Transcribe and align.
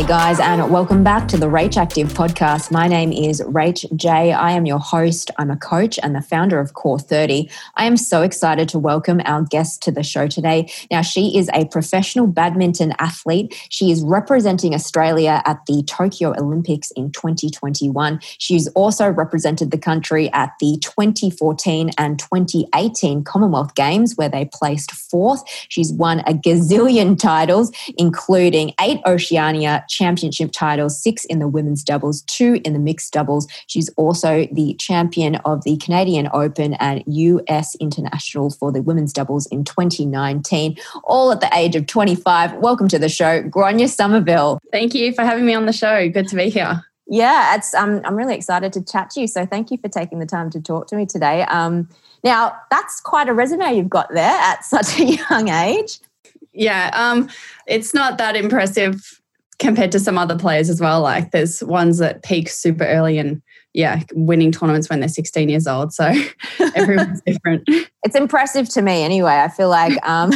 Hi, 0.00 0.06
guys, 0.06 0.40
and 0.40 0.70
welcome 0.70 1.04
back 1.04 1.28
to 1.28 1.36
the 1.36 1.44
Rach 1.44 1.76
Active 1.76 2.08
podcast. 2.14 2.70
My 2.70 2.88
name 2.88 3.12
is 3.12 3.42
Rach 3.42 3.84
Jay. 3.96 4.32
I 4.32 4.52
am 4.52 4.64
your 4.64 4.78
host. 4.78 5.30
I'm 5.36 5.50
a 5.50 5.58
coach 5.58 5.98
and 6.02 6.16
the 6.16 6.22
founder 6.22 6.58
of 6.58 6.72
Core 6.72 6.98
30. 6.98 7.50
I 7.76 7.84
am 7.84 7.98
so 7.98 8.22
excited 8.22 8.66
to 8.70 8.78
welcome 8.78 9.20
our 9.26 9.42
guest 9.42 9.82
to 9.82 9.92
the 9.92 10.02
show 10.02 10.26
today. 10.26 10.72
Now, 10.90 11.02
she 11.02 11.36
is 11.36 11.50
a 11.52 11.66
professional 11.66 12.26
badminton 12.26 12.94
athlete. 12.98 13.54
She 13.68 13.90
is 13.90 14.02
representing 14.02 14.74
Australia 14.74 15.42
at 15.44 15.66
the 15.66 15.82
Tokyo 15.82 16.32
Olympics 16.34 16.90
in 16.92 17.12
2021. 17.12 18.20
She's 18.38 18.68
also 18.68 19.06
represented 19.06 19.70
the 19.70 19.76
country 19.76 20.32
at 20.32 20.54
the 20.60 20.78
2014 20.80 21.90
and 21.98 22.18
2018 22.18 23.22
Commonwealth 23.24 23.74
Games, 23.74 24.16
where 24.16 24.30
they 24.30 24.46
placed 24.46 24.92
fourth. 24.92 25.42
She's 25.68 25.92
won 25.92 26.20
a 26.20 26.32
gazillion 26.32 27.18
titles, 27.18 27.70
including 27.98 28.72
eight 28.80 29.00
Oceania 29.04 29.84
championship 29.90 30.52
titles, 30.52 31.02
six 31.02 31.24
in 31.26 31.38
the 31.38 31.48
women's 31.48 31.82
doubles, 31.82 32.22
two 32.22 32.60
in 32.64 32.72
the 32.72 32.78
mixed 32.78 33.12
doubles. 33.12 33.46
She's 33.66 33.90
also 33.90 34.46
the 34.52 34.74
champion 34.74 35.36
of 35.44 35.64
the 35.64 35.76
Canadian 35.76 36.30
Open 36.32 36.74
and 36.74 37.02
US 37.06 37.74
International 37.76 38.50
for 38.50 38.72
the 38.72 38.80
women's 38.80 39.12
doubles 39.12 39.46
in 39.46 39.64
2019, 39.64 40.76
all 41.04 41.32
at 41.32 41.40
the 41.40 41.50
age 41.54 41.76
of 41.76 41.86
25. 41.86 42.54
Welcome 42.54 42.88
to 42.88 42.98
the 42.98 43.08
show, 43.08 43.42
Gronya 43.42 43.88
Somerville. 43.88 44.58
Thank 44.72 44.94
you 44.94 45.12
for 45.12 45.22
having 45.22 45.44
me 45.44 45.54
on 45.54 45.66
the 45.66 45.72
show. 45.72 46.08
Good 46.08 46.28
to 46.28 46.36
be 46.36 46.48
here. 46.48 46.82
Yeah, 47.12 47.56
it's 47.56 47.74
um, 47.74 48.00
I'm 48.04 48.14
really 48.14 48.36
excited 48.36 48.72
to 48.74 48.84
chat 48.84 49.10
to 49.10 49.20
you. 49.20 49.26
So 49.26 49.44
thank 49.44 49.72
you 49.72 49.78
for 49.78 49.88
taking 49.88 50.20
the 50.20 50.26
time 50.26 50.48
to 50.50 50.60
talk 50.60 50.86
to 50.88 50.96
me 50.96 51.06
today. 51.06 51.42
Um, 51.42 51.88
now 52.22 52.56
that's 52.70 53.00
quite 53.00 53.28
a 53.28 53.34
resume 53.34 53.76
you've 53.76 53.90
got 53.90 54.14
there 54.14 54.40
at 54.40 54.64
such 54.64 55.00
a 55.00 55.04
young 55.30 55.48
age. 55.48 55.98
Yeah, 56.52 56.90
um, 56.94 57.28
it's 57.66 57.94
not 57.94 58.18
that 58.18 58.36
impressive 58.36 59.19
compared 59.60 59.92
to 59.92 60.00
some 60.00 60.18
other 60.18 60.36
players 60.36 60.68
as 60.68 60.80
well. 60.80 61.02
Like 61.02 61.30
there's 61.30 61.62
ones 61.62 61.98
that 61.98 62.22
peak 62.24 62.48
super 62.48 62.84
early 62.84 63.18
and 63.18 63.40
yeah, 63.72 64.02
winning 64.14 64.50
tournaments 64.50 64.90
when 64.90 64.98
they're 64.98 65.08
16 65.08 65.48
years 65.48 65.68
old. 65.68 65.92
So 65.92 66.12
everyone's 66.74 67.20
different. 67.22 67.68
It's 68.02 68.16
impressive 68.16 68.68
to 68.70 68.82
me 68.82 69.04
anyway. 69.04 69.34
I 69.34 69.48
feel 69.48 69.68
like 69.68 69.96
um, 70.08 70.30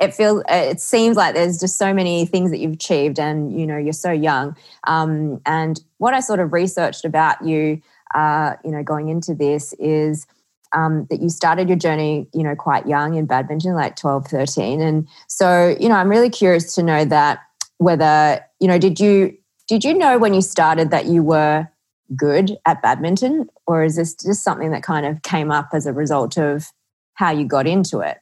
it 0.00 0.14
feels 0.14 0.42
it 0.48 0.80
seems 0.80 1.16
like 1.16 1.34
there's 1.34 1.60
just 1.60 1.76
so 1.76 1.92
many 1.92 2.24
things 2.24 2.50
that 2.50 2.58
you've 2.60 2.72
achieved, 2.72 3.18
and 3.18 3.58
you 3.58 3.66
know 3.66 3.76
you're 3.76 3.92
so 3.92 4.10
young. 4.10 4.56
Um, 4.86 5.40
and 5.44 5.78
what 5.98 6.14
I 6.14 6.20
sort 6.20 6.40
of 6.40 6.52
researched 6.54 7.04
about 7.04 7.44
you, 7.44 7.82
uh, 8.14 8.54
you 8.64 8.70
know, 8.70 8.82
going 8.82 9.08
into 9.08 9.34
this 9.34 9.74
is. 9.74 10.26
Um, 10.74 11.06
that 11.10 11.20
you 11.20 11.28
started 11.28 11.68
your 11.68 11.76
journey, 11.76 12.26
you 12.32 12.42
know, 12.42 12.56
quite 12.56 12.86
young 12.86 13.16
in 13.16 13.26
badminton, 13.26 13.74
like 13.74 13.94
12, 13.94 14.26
13. 14.28 14.80
And 14.80 15.06
so, 15.28 15.76
you 15.78 15.86
know, 15.86 15.96
I'm 15.96 16.08
really 16.08 16.30
curious 16.30 16.74
to 16.76 16.82
know 16.82 17.04
that 17.04 17.40
whether 17.84 18.44
you 18.60 18.68
know 18.68 18.78
did 18.78 18.98
you 19.00 19.36
did 19.68 19.84
you 19.84 19.94
know 19.94 20.18
when 20.18 20.34
you 20.34 20.42
started 20.42 20.90
that 20.90 21.06
you 21.06 21.22
were 21.22 21.68
good 22.16 22.56
at 22.66 22.82
badminton 22.82 23.48
or 23.66 23.84
is 23.84 23.96
this 23.96 24.14
just 24.14 24.44
something 24.44 24.70
that 24.70 24.82
kind 24.82 25.06
of 25.06 25.22
came 25.22 25.50
up 25.50 25.68
as 25.72 25.86
a 25.86 25.92
result 25.92 26.36
of 26.36 26.66
how 27.14 27.30
you 27.30 27.44
got 27.44 27.66
into 27.66 28.00
it 28.00 28.18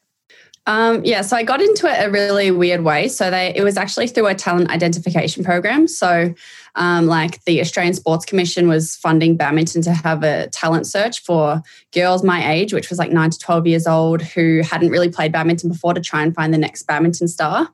um, 0.67 1.05
yeah, 1.05 1.23
so 1.23 1.37
I 1.37 1.43
got 1.43 1.61
into 1.61 1.87
it 1.87 2.07
a 2.07 2.11
really 2.11 2.51
weird 2.51 2.85
way. 2.85 3.09
So 3.09 3.31
they, 3.31 3.53
it 3.57 3.65
was 3.65 3.77
actually 3.77 4.07
through 4.09 4.27
a 4.27 4.35
talent 4.35 4.71
identification 4.71 5.43
program. 5.43 5.89
So, 5.89 6.35
um, 6.77 7.07
like 7.07 7.43
the 7.45 7.61
Australian 7.61 7.95
Sports 7.95 8.25
Commission 8.25 8.69
was 8.69 8.95
funding 8.95 9.37
badminton 9.37 9.83
to 9.83 9.93
have 9.93 10.23
a 10.23 10.49
talent 10.49 10.87
search 10.87 11.25
for 11.25 11.63
girls 11.93 12.23
my 12.23 12.53
age, 12.53 12.73
which 12.73 12.91
was 12.91 12.99
like 12.99 13.11
nine 13.11 13.31
to 13.31 13.39
twelve 13.39 13.67
years 13.67 13.87
old, 13.87 14.23
who 14.23 14.61
hadn't 14.63 14.91
really 14.91 15.09
played 15.09 15.33
badminton 15.33 15.71
before, 15.71 15.95
to 15.95 16.01
try 16.01 16.23
and 16.23 16.35
find 16.35 16.55
the 16.55 16.59
next 16.59 16.85
badminton 16.85 17.27
star. 17.27 17.69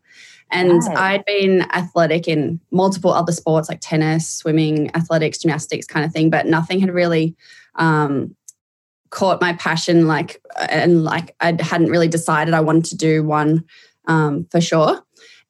And 0.51 0.83
right. 0.85 0.97
I'd 0.97 1.25
been 1.25 1.63
athletic 1.73 2.29
in 2.29 2.61
multiple 2.71 3.13
other 3.13 3.33
sports 3.33 3.69
like 3.69 3.81
tennis, 3.81 4.29
swimming, 4.31 4.95
athletics, 4.95 5.39
gymnastics 5.39 5.87
kind 5.87 6.07
of 6.07 6.13
thing, 6.13 6.31
but 6.31 6.47
nothing 6.47 6.79
had 6.81 6.91
really 6.91 7.35
um, 7.75 8.37
caught 9.11 9.41
my 9.41 9.55
passion. 9.55 10.07
Like, 10.07 10.41
and 10.69 11.03
like 11.05 11.35
I 11.41 11.57
hadn't 11.61 11.91
really 11.91 12.09
decided 12.09 12.55
I 12.55 12.61
wanted 12.61 12.85
to 12.87 12.97
do 12.97 13.25
one 13.25 13.65
um, 14.07 14.47
for 14.51 14.61
sure. 14.61 15.03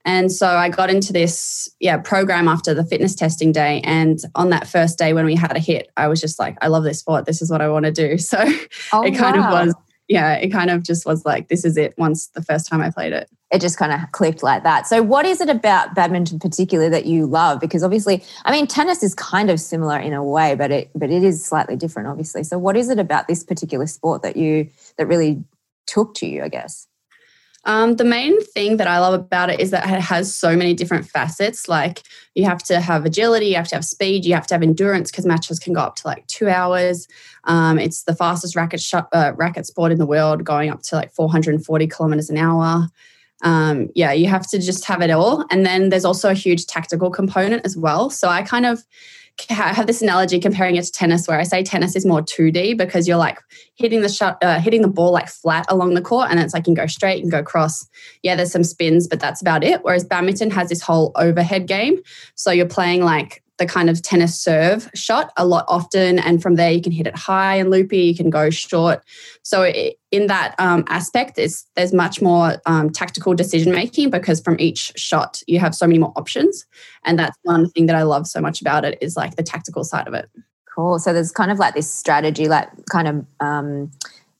And 0.06 0.30
so 0.30 0.46
I 0.46 0.68
got 0.68 0.88
into 0.88 1.12
this 1.12 1.68
yeah 1.80 1.98
program 1.98 2.46
after 2.46 2.72
the 2.72 2.84
fitness 2.84 3.16
testing 3.16 3.50
day. 3.50 3.80
And 3.82 4.20
on 4.36 4.50
that 4.50 4.68
first 4.68 4.98
day 4.98 5.12
when 5.12 5.26
we 5.26 5.34
had 5.34 5.54
a 5.56 5.58
hit, 5.58 5.90
I 5.96 6.06
was 6.06 6.20
just 6.20 6.38
like, 6.38 6.56
I 6.62 6.68
love 6.68 6.84
this 6.84 7.00
sport. 7.00 7.26
This 7.26 7.42
is 7.42 7.50
what 7.50 7.60
I 7.60 7.68
want 7.68 7.84
to 7.86 7.92
do. 7.92 8.16
So 8.26 8.38
oh, 8.92 9.02
it 9.02 9.16
kind 9.16 9.36
wow. 9.36 9.46
of 9.46 9.66
was 9.66 9.74
yeah, 10.08 10.34
it 10.34 10.50
kind 10.50 10.70
of 10.70 10.82
just 10.82 11.04
was 11.04 11.24
like, 11.24 11.48
this 11.48 11.64
is 11.64 11.76
it 11.76 11.94
once 11.98 12.28
the 12.28 12.42
first 12.42 12.68
time 12.68 12.80
I 12.80 12.90
played 12.90 13.12
it. 13.12 13.28
It 13.50 13.60
just 13.60 13.78
kind 13.78 13.92
of 13.92 14.00
clicked 14.12 14.42
like 14.42 14.64
that. 14.64 14.86
So, 14.86 15.02
what 15.02 15.24
is 15.24 15.40
it 15.40 15.48
about 15.48 15.94
badminton, 15.94 16.38
particularly, 16.38 16.90
that 16.90 17.06
you 17.06 17.26
love? 17.26 17.60
Because 17.60 17.84
obviously, 17.84 18.24
I 18.44 18.50
mean, 18.50 18.66
tennis 18.66 19.02
is 19.02 19.14
kind 19.14 19.50
of 19.50 19.60
similar 19.60 19.98
in 19.98 20.12
a 20.12 20.22
way, 20.22 20.56
but 20.56 20.72
it 20.72 20.90
but 20.96 21.10
it 21.10 21.22
is 21.22 21.44
slightly 21.44 21.76
different, 21.76 22.08
obviously. 22.08 22.42
So, 22.42 22.58
what 22.58 22.76
is 22.76 22.88
it 22.88 22.98
about 22.98 23.28
this 23.28 23.44
particular 23.44 23.86
sport 23.86 24.22
that 24.22 24.36
you 24.36 24.68
that 24.98 25.06
really 25.06 25.44
took 25.86 26.14
to 26.14 26.26
you? 26.26 26.42
I 26.42 26.48
guess. 26.48 26.88
Um, 27.66 27.96
the 27.96 28.04
main 28.04 28.40
thing 28.42 28.76
that 28.76 28.86
I 28.86 29.00
love 29.00 29.12
about 29.12 29.50
it 29.50 29.58
is 29.58 29.72
that 29.72 29.84
it 29.92 30.00
has 30.00 30.34
so 30.34 30.56
many 30.56 30.72
different 30.72 31.04
facets. 31.04 31.68
Like 31.68 32.02
you 32.34 32.44
have 32.44 32.62
to 32.64 32.80
have 32.80 33.04
agility, 33.04 33.46
you 33.46 33.56
have 33.56 33.68
to 33.68 33.74
have 33.74 33.84
speed, 33.84 34.24
you 34.24 34.34
have 34.34 34.46
to 34.46 34.54
have 34.54 34.62
endurance 34.62 35.10
because 35.10 35.26
matches 35.26 35.58
can 35.58 35.72
go 35.72 35.80
up 35.80 35.96
to 35.96 36.06
like 36.06 36.26
two 36.28 36.48
hours. 36.48 37.08
Um, 37.44 37.78
it's 37.78 38.04
the 38.04 38.14
fastest 38.14 38.54
racket 38.54 38.80
sh- 38.80 38.94
uh, 39.12 39.32
racket 39.36 39.66
sport 39.66 39.90
in 39.90 39.98
the 39.98 40.06
world, 40.06 40.44
going 40.44 40.70
up 40.70 40.82
to 40.84 40.94
like 40.94 41.12
440 41.12 41.86
kilometers 41.88 42.30
an 42.30 42.38
hour. 42.38 42.88
Um, 43.42 43.88
yeah, 43.94 44.12
you 44.12 44.28
have 44.28 44.48
to 44.50 44.58
just 44.58 44.84
have 44.86 45.02
it 45.02 45.10
all. 45.10 45.44
And 45.50 45.66
then 45.66 45.90
there's 45.90 46.04
also 46.04 46.30
a 46.30 46.34
huge 46.34 46.66
tactical 46.66 47.10
component 47.10 47.66
as 47.66 47.76
well. 47.76 48.10
So 48.10 48.28
I 48.28 48.42
kind 48.42 48.64
of 48.64 48.84
I 49.50 49.52
have 49.52 49.86
this 49.86 50.02
analogy 50.02 50.40
comparing 50.40 50.76
it 50.76 50.84
to 50.84 50.92
tennis 50.92 51.28
where 51.28 51.38
I 51.38 51.42
say 51.42 51.62
tennis 51.62 51.94
is 51.94 52.06
more 52.06 52.22
2D 52.22 52.76
because 52.76 53.06
you're 53.06 53.16
like 53.16 53.38
hitting 53.74 54.00
the 54.00 54.08
shot, 54.08 54.42
uh, 54.42 54.58
hitting 54.60 54.82
the 54.82 54.88
ball 54.88 55.12
like 55.12 55.28
flat 55.28 55.66
along 55.68 55.94
the 55.94 56.00
court 56.00 56.30
and 56.30 56.40
it's 56.40 56.54
like 56.54 56.62
you 56.62 56.74
can 56.74 56.84
go 56.84 56.86
straight, 56.86 57.20
can 57.20 57.28
go 57.28 57.42
cross. 57.42 57.86
Yeah, 58.22 58.34
there's 58.34 58.52
some 58.52 58.64
spins, 58.64 59.06
but 59.06 59.20
that's 59.20 59.40
about 59.40 59.62
it. 59.62 59.82
Whereas 59.82 60.04
badminton 60.04 60.50
has 60.52 60.68
this 60.68 60.80
whole 60.82 61.12
overhead 61.16 61.66
game. 61.66 62.00
So 62.34 62.50
you're 62.50 62.66
playing 62.66 63.02
like 63.02 63.42
the 63.58 63.66
kind 63.66 63.88
of 63.88 64.02
tennis 64.02 64.38
serve 64.38 64.90
shot 64.94 65.32
a 65.36 65.46
lot 65.46 65.64
often. 65.68 66.18
And 66.18 66.42
from 66.42 66.56
there, 66.56 66.70
you 66.70 66.82
can 66.82 66.92
hit 66.92 67.06
it 67.06 67.16
high 67.16 67.56
and 67.56 67.70
loopy, 67.70 67.98
you 67.98 68.14
can 68.14 68.30
go 68.30 68.50
short. 68.50 69.02
So, 69.42 69.64
in 70.10 70.26
that 70.28 70.54
um, 70.58 70.84
aspect, 70.88 71.38
it's, 71.38 71.66
there's 71.74 71.92
much 71.92 72.22
more 72.22 72.56
um, 72.66 72.90
tactical 72.90 73.34
decision 73.34 73.72
making 73.72 74.10
because 74.10 74.40
from 74.40 74.56
each 74.58 74.92
shot, 74.96 75.42
you 75.46 75.58
have 75.58 75.74
so 75.74 75.86
many 75.86 75.98
more 75.98 76.12
options. 76.16 76.66
And 77.04 77.18
that's 77.18 77.36
one 77.42 77.70
thing 77.70 77.86
that 77.86 77.96
I 77.96 78.02
love 78.02 78.26
so 78.26 78.40
much 78.40 78.60
about 78.60 78.84
it 78.84 78.98
is 79.00 79.16
like 79.16 79.36
the 79.36 79.42
tactical 79.42 79.84
side 79.84 80.06
of 80.06 80.14
it. 80.14 80.28
Cool. 80.74 80.98
So, 80.98 81.12
there's 81.12 81.32
kind 81.32 81.50
of 81.50 81.58
like 81.58 81.74
this 81.74 81.90
strategy, 81.90 82.48
like 82.48 82.68
kind 82.90 83.08
of. 83.08 83.26
Um, 83.40 83.90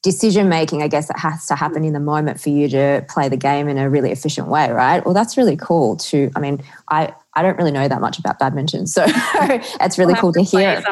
decision 0.07 0.49
making, 0.49 0.85
I 0.85 0.89
guess, 0.89 1.09
that 1.09 1.19
has 1.19 1.49
to 1.49 1.57
happen 1.57 1.85
in 1.85 1.93
the 1.93 1.99
moment 1.99 2.41
for 2.41 2.49
you 2.49 2.69
to 2.69 3.05
play 3.09 3.29
the 3.29 3.37
game 3.37 3.67
in 3.67 3.77
a 3.77 3.91
really 3.91 4.13
efficient 4.13 4.47
way, 4.47 4.71
right? 4.71 5.05
Well, 5.05 5.15
that's 5.15 5.37
really 5.37 5.57
cool 5.57 5.97
to, 5.97 6.31
I 6.37 6.39
mean, 6.39 6.63
I, 6.89 7.13
I 7.35 7.43
don't 7.43 7.59
really 7.59 7.73
know 7.73 7.89
that 7.89 8.01
much 8.01 8.17
about 8.17 8.39
badminton, 8.39 8.87
so 8.87 9.05
it's 9.09 9.99
really 9.99 10.13
we'll 10.13 10.21
cool 10.21 10.33
to, 10.35 10.39
to 10.39 10.45
hear. 10.45 10.85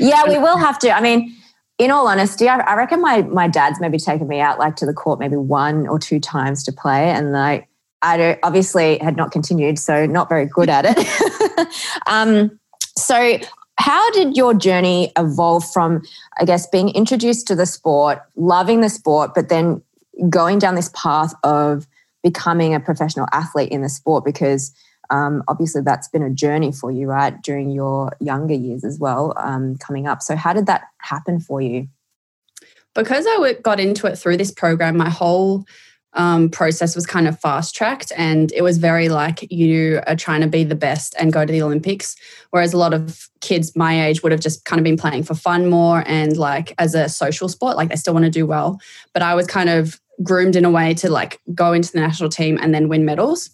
Yeah, 0.00 0.28
we 0.28 0.36
will 0.36 0.56
have 0.56 0.80
to. 0.80 0.90
I 0.90 1.00
mean, 1.00 1.32
in 1.78 1.92
all 1.92 2.08
honesty, 2.08 2.48
I, 2.48 2.58
I, 2.58 2.74
reckon 2.74 3.00
my 3.00 3.22
my 3.22 3.46
dad's 3.46 3.80
maybe 3.80 3.98
taken 3.98 4.26
me 4.26 4.40
out 4.40 4.58
like 4.58 4.74
to 4.76 4.86
the 4.86 4.92
court 4.92 5.20
maybe 5.20 5.36
one 5.36 5.86
or 5.86 6.00
two 6.00 6.18
times 6.18 6.64
to 6.64 6.72
play, 6.72 7.10
and 7.10 7.30
like 7.30 7.68
I 8.02 8.16
don't, 8.16 8.38
obviously 8.42 8.98
had 8.98 9.16
not 9.16 9.30
continued, 9.30 9.78
so 9.78 10.06
not 10.06 10.28
very 10.28 10.46
good 10.46 10.68
at 10.68 10.84
it. 10.86 11.68
um, 12.06 12.58
so 12.98 13.38
how 13.76 14.10
did 14.12 14.36
your 14.36 14.54
journey 14.54 15.12
evolve 15.18 15.68
from, 15.70 16.02
I 16.38 16.44
guess, 16.44 16.66
being 16.66 16.90
introduced 16.90 17.46
to 17.48 17.54
the 17.54 17.66
sport, 17.66 18.20
loving 18.36 18.80
the 18.80 18.88
sport, 18.88 19.32
but 19.34 19.48
then 19.48 19.82
going 20.28 20.58
down 20.58 20.74
this 20.74 20.90
path 20.94 21.34
of 21.42 21.86
becoming 22.22 22.74
a 22.74 22.80
professional 22.80 23.26
athlete 23.32 23.70
in 23.70 23.82
the 23.82 23.88
sport? 23.88 24.24
Because 24.24 24.72
um, 25.10 25.42
obviously 25.48 25.82
that's 25.82 26.08
been 26.08 26.22
a 26.22 26.30
journey 26.30 26.72
for 26.72 26.90
you, 26.90 27.08
right, 27.08 27.40
during 27.42 27.70
your 27.70 28.16
younger 28.20 28.54
years 28.54 28.84
as 28.84 28.98
well, 28.98 29.34
um, 29.36 29.76
coming 29.76 30.06
up. 30.06 30.22
So, 30.22 30.36
how 30.36 30.52
did 30.52 30.66
that 30.66 30.84
happen 30.98 31.40
for 31.40 31.60
you? 31.60 31.88
Because 32.94 33.26
I 33.28 33.54
got 33.62 33.80
into 33.80 34.06
it 34.06 34.16
through 34.16 34.36
this 34.36 34.52
program, 34.52 34.96
my 34.96 35.10
whole 35.10 35.66
um, 36.14 36.48
process 36.48 36.94
was 36.94 37.06
kind 37.06 37.26
of 37.26 37.38
fast 37.40 37.74
tracked 37.74 38.12
and 38.16 38.52
it 38.52 38.62
was 38.62 38.78
very 38.78 39.08
like 39.08 39.50
you 39.50 40.00
are 40.06 40.16
trying 40.16 40.40
to 40.40 40.46
be 40.46 40.64
the 40.64 40.74
best 40.74 41.14
and 41.18 41.32
go 41.32 41.44
to 41.44 41.52
the 41.52 41.62
Olympics. 41.62 42.16
Whereas 42.50 42.72
a 42.72 42.78
lot 42.78 42.94
of 42.94 43.28
kids 43.40 43.74
my 43.74 44.06
age 44.06 44.22
would 44.22 44.32
have 44.32 44.40
just 44.40 44.64
kind 44.64 44.78
of 44.78 44.84
been 44.84 44.96
playing 44.96 45.24
for 45.24 45.34
fun 45.34 45.68
more 45.68 46.04
and 46.06 46.36
like 46.36 46.72
as 46.78 46.94
a 46.94 47.08
social 47.08 47.48
sport, 47.48 47.76
like 47.76 47.88
they 47.88 47.96
still 47.96 48.14
want 48.14 48.24
to 48.24 48.30
do 48.30 48.46
well. 48.46 48.80
But 49.12 49.22
I 49.22 49.34
was 49.34 49.46
kind 49.46 49.68
of 49.68 50.00
groomed 50.22 50.54
in 50.54 50.64
a 50.64 50.70
way 50.70 50.94
to 50.94 51.10
like 51.10 51.40
go 51.54 51.72
into 51.72 51.92
the 51.92 52.00
national 52.00 52.30
team 52.30 52.58
and 52.62 52.72
then 52.72 52.88
win 52.88 53.04
medals. 53.04 53.50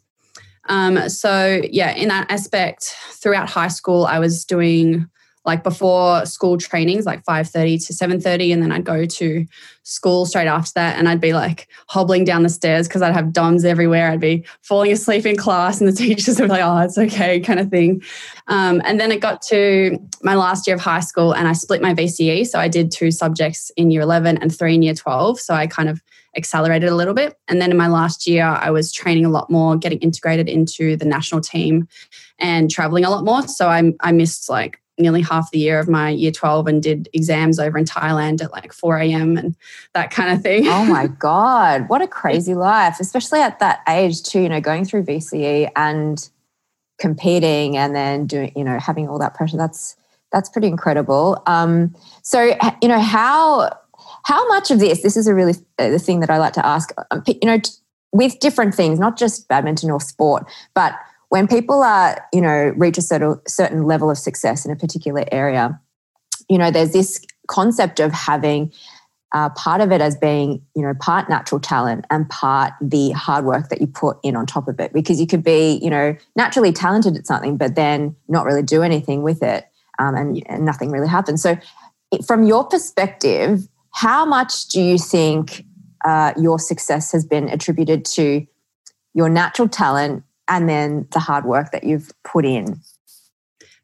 Um, 0.69 1.09
so 1.09 1.63
yeah, 1.71 1.93
in 1.93 2.09
that 2.09 2.31
aspect, 2.31 2.95
throughout 3.13 3.49
high 3.49 3.69
school, 3.69 4.05
I 4.05 4.19
was 4.19 4.45
doing 4.45 5.09
like 5.45 5.63
before 5.63 6.27
school 6.27 6.59
trainings 6.59 7.07
like 7.07 7.25
5.30 7.25 7.87
to 7.87 7.93
7.30 7.93 8.53
and 8.53 8.63
then 8.63 8.73
i'd 8.73 8.85
go 8.85 9.07
to 9.07 9.47
school 9.83 10.27
straight 10.27 10.47
after 10.47 10.73
that 10.75 10.99
and 10.99 11.09
i'd 11.09 11.21
be 11.21 11.33
like 11.33 11.69
hobbling 11.89 12.25
down 12.25 12.43
the 12.43 12.49
stairs 12.49 12.87
because 12.87 13.03
i'd 13.03 13.15
have 13.15 13.33
DOMs 13.33 13.65
everywhere. 13.65 14.11
I'd 14.11 14.21
be 14.21 14.45
falling 14.63 14.93
asleep 14.93 15.27
in 15.27 15.37
class 15.37 15.81
and 15.81 15.89
the 15.89 15.93
teachers 15.97 16.39
would 16.39 16.47
be 16.47 16.53
like 16.53 16.63
oh 16.65 16.79
it's 16.79 16.99
okay 16.99 17.41
kind 17.41 17.61
of 17.61 17.71
thing. 17.71 18.03
Um, 18.49 18.83
and 18.85 19.01
then 19.01 19.13
it 19.13 19.21
got 19.21 19.43
to 19.43 19.99
my 20.23 20.35
last 20.35 20.67
year 20.67 20.77
of 20.77 20.83
high 20.83 21.01
school 21.01 21.33
and 21.33 21.49
i 21.49 21.53
split 21.53 21.81
my 21.81 21.95
vce 21.95 22.47
so 22.47 22.59
i 22.59 22.69
did 22.69 22.91
two 22.91 23.11
subjects 23.11 23.71
in 23.77 23.91
year 23.91 24.03
11 24.03 24.39
and 24.39 24.57
three 24.57 24.75
in 24.75 24.83
year 24.83 24.95
12 24.95 25.41
so 25.41 25.55
i 25.55 25.67
kind 25.67 25.89
of 25.89 26.03
accelerated 26.37 26.89
a 26.89 26.95
little 26.95 27.13
bit. 27.13 27.37
And 27.49 27.61
then 27.61 27.73
in 27.73 27.77
my 27.77 27.89
last 27.89 28.27
year 28.27 28.45
i 28.45 28.71
was 28.71 28.93
training 28.93 29.25
a 29.25 29.31
lot 29.31 29.51
more 29.51 29.77
getting 29.77 29.99
integrated 29.99 30.49
into 30.49 30.97
the 30.97 31.05
national 31.05 31.41
team 31.41 31.89
and 32.39 32.71
traveling 32.71 33.05
a 33.05 33.11
lot 33.11 33.25
more 33.25 33.47
so 33.49 33.69
i, 33.69 33.93
I 34.01 34.13
missed 34.13 34.49
like 34.49 34.81
nearly 35.01 35.23
half 35.23 35.51
the 35.51 35.59
year 35.59 35.79
of 35.79 35.89
my 35.89 36.11
year 36.11 36.31
12 36.31 36.67
and 36.67 36.83
did 36.83 37.09
exams 37.13 37.59
over 37.59 37.79
in 37.79 37.85
Thailand 37.85 38.43
at 38.43 38.53
like 38.53 38.73
4 38.73 38.99
a.m. 38.99 39.37
and 39.37 39.57
that 39.95 40.11
kind 40.11 40.33
of 40.33 40.43
thing. 40.43 40.67
Oh 40.69 40.85
my 40.85 41.07
God. 41.19 41.89
What 41.89 42.03
a 42.03 42.07
crazy 42.07 42.55
life, 42.55 42.99
especially 43.01 43.41
at 43.41 43.59
that 43.61 43.81
age, 43.89 44.23
too, 44.23 44.41
you 44.41 44.49
know, 44.49 44.61
going 44.61 44.85
through 44.85 45.05
VCE 45.05 45.71
and 45.77 46.29
competing 46.99 47.77
and 47.77 47.95
then 47.95 48.27
doing, 48.27 48.53
you 48.55 48.65
know, 48.65 48.79
having 48.79 49.09
all 49.09 49.19
that 49.19 49.35
pressure. 49.35 49.57
That's, 49.57 49.97
that's 50.33 50.49
pretty 50.49 50.69
incredible. 50.69 51.43
Um, 51.47 51.95
so, 52.23 52.57
you 52.83 52.89
know, 52.89 53.01
how, 53.01 53.77
how 54.25 54.47
much 54.49 54.71
of 54.71 54.79
this, 54.79 55.03
this 55.03 55.17
is 55.17 55.27
a 55.27 55.35
really, 55.35 55.55
uh, 55.79 55.89
the 55.89 55.99
thing 55.99 56.21
that 56.21 56.31
I 56.31 56.39
like 56.39 56.53
to 56.55 56.65
ask, 56.65 56.93
um, 57.11 57.23
you 57.27 57.39
know, 57.45 57.59
with 58.13 58.39
different 58.41 58.75
things, 58.75 58.99
not 58.99 59.17
just 59.17 59.49
badminton 59.49 59.91
or 59.91 60.01
sport, 60.01 60.45
but 60.75 60.95
when 61.31 61.47
people 61.47 61.83
are, 61.83 62.29
you 62.33 62.41
know, 62.41 62.75
reach 62.77 62.99
a 62.99 63.03
certain, 63.03 63.41
certain 63.47 63.85
level 63.85 64.11
of 64.11 64.19
success 64.19 64.67
in 64.67 64.73
a 64.73 64.77
particular 64.77 65.25
area, 65.33 65.81
you 66.49 66.59
know, 66.59 66.71
there's 66.71 66.93
this 66.93 67.25
concept 67.49 68.01
of 68.01 68.13
having 68.13 68.73
uh, 69.33 69.49
part 69.51 69.81
of 69.81 69.93
it 69.93 70.01
as 70.01 70.17
being, 70.17 70.61
you 70.75 70.83
know, 70.83 70.93
part 71.01 71.29
natural 71.29 71.61
talent 71.61 72.05
and 72.11 72.29
part 72.29 72.73
the 72.81 73.11
hard 73.13 73.45
work 73.45 73.69
that 73.69 73.81
you 73.81 73.87
put 73.87 74.19
in 74.25 74.35
on 74.35 74.45
top 74.45 74.67
of 74.67 74.81
it. 74.81 74.93
Because 74.93 75.21
you 75.21 75.27
could 75.27 75.45
be, 75.45 75.79
you 75.81 75.89
know, 75.89 76.17
naturally 76.35 76.73
talented 76.73 77.17
at 77.17 77.29
something, 77.29 77.57
but 77.57 77.77
then 77.77 78.17
not 78.27 78.45
really 78.45 78.63
do 78.63 78.83
anything 78.83 79.23
with 79.23 79.41
it 79.41 79.67
um, 80.01 80.17
and, 80.17 80.43
and 80.47 80.65
nothing 80.65 80.91
really 80.91 81.09
happens. 81.09 81.43
So, 81.43 81.57
from 82.27 82.43
your 82.43 82.65
perspective, 82.65 83.69
how 83.93 84.25
much 84.25 84.67
do 84.67 84.83
you 84.83 84.99
think 84.99 85.65
uh, 86.05 86.33
your 86.37 86.59
success 86.59 87.13
has 87.13 87.25
been 87.25 87.49
attributed 87.49 88.05
to 88.05 88.45
your 89.15 89.29
natural 89.29 89.69
talent 89.69 90.25
and 90.51 90.69
then 90.69 91.07
the 91.13 91.21
hard 91.21 91.47
work 91.47 91.71
that 91.71 91.85
you've 91.85 92.13
put 92.25 92.45
in? 92.45 92.81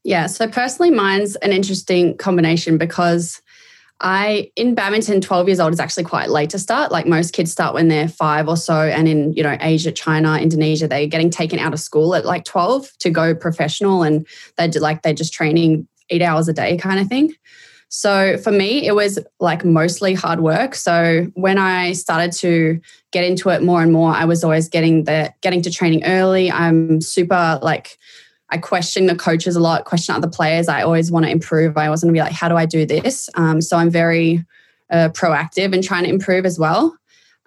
Yeah, 0.05 0.27
so 0.27 0.47
personally, 0.47 0.91
mine's 0.91 1.37
an 1.37 1.53
interesting 1.53 2.17
combination 2.17 2.77
because 2.77 3.41
I 4.01 4.51
in 4.57 4.75
badminton, 4.75 5.21
12 5.21 5.49
years 5.49 5.59
old 5.59 5.73
is 5.73 5.81
actually 5.81 6.05
quite 6.05 6.29
late 6.29 6.51
to 6.51 6.59
start. 6.59 6.93
Like 6.93 7.07
most 7.07 7.33
kids 7.33 7.51
start 7.51 7.73
when 7.73 7.89
they're 7.89 8.09
five 8.09 8.47
or 8.47 8.57
so. 8.57 8.75
And 8.75 9.09
in, 9.09 9.33
you 9.33 9.43
know, 9.43 9.57
Asia, 9.59 9.91
China, 9.91 10.37
Indonesia, 10.37 10.87
they're 10.87 11.07
getting 11.07 11.31
taken 11.31 11.59
out 11.59 11.73
of 11.73 11.81
school 11.81 12.15
at 12.15 12.27
like 12.27 12.45
12 12.45 12.91
to 12.99 13.11
go 13.11 13.35
professional 13.35 14.03
and 14.03 14.27
they're 14.57 14.69
like 14.81 15.03
they're 15.03 15.15
just 15.15 15.33
training 15.33 15.89
eight 16.11 16.23
hours 16.23 16.47
a 16.47 16.53
day 16.53 16.77
kind 16.77 17.01
of 17.01 17.09
thing. 17.09 17.33
So 17.89 18.37
for 18.39 18.51
me, 18.51 18.87
it 18.87 18.95
was 18.95 19.19
like 19.41 19.65
mostly 19.65 20.15
hard 20.15 20.41
work. 20.41 20.75
So 20.75 21.31
when 21.35 21.57
I 21.57 21.93
started 21.93 22.33
to 22.39 22.81
get 23.13 23.25
into 23.25 23.49
it 23.51 23.63
more 23.63 23.83
and 23.83 23.93
more, 23.93 24.11
I 24.11 24.25
was 24.25 24.43
always 24.43 24.69
getting 24.69 25.05
the 25.05 25.33
getting 25.41 25.63
to 25.63 25.71
training 25.71 26.05
early. 26.05 26.51
I'm 26.51 27.01
super 27.01 27.59
like 27.63 27.97
I 28.51 28.59
question 28.59 29.07
the 29.07 29.17
coaches 29.17 29.57
a 29.57 29.61
lot, 29.61 29.85
question 29.85 30.15
other 30.15 30.29
players. 30.29 30.69
I 30.69 30.83
always 30.83 31.11
want 31.11 31.27
to 31.27 31.31
improve. 31.31 31.77
I 31.77 31.87
always 31.87 32.03
want 32.03 32.11
to 32.11 32.19
be 32.19 32.23
like, 32.23 32.33
how 32.33 32.49
do 32.49 32.57
I 32.57 32.67
do 32.67 32.87
this? 32.87 33.29
Um, 33.35 33.61
so 33.61 33.77
I'm 33.77 33.91
very 33.91 34.45
uh, 34.91 35.09
proactive 35.11 35.75
in 35.75 35.83
trying 35.83 36.05
to 36.05 36.11
improve 36.11 36.47
as 36.47 36.59
well. 36.59 36.97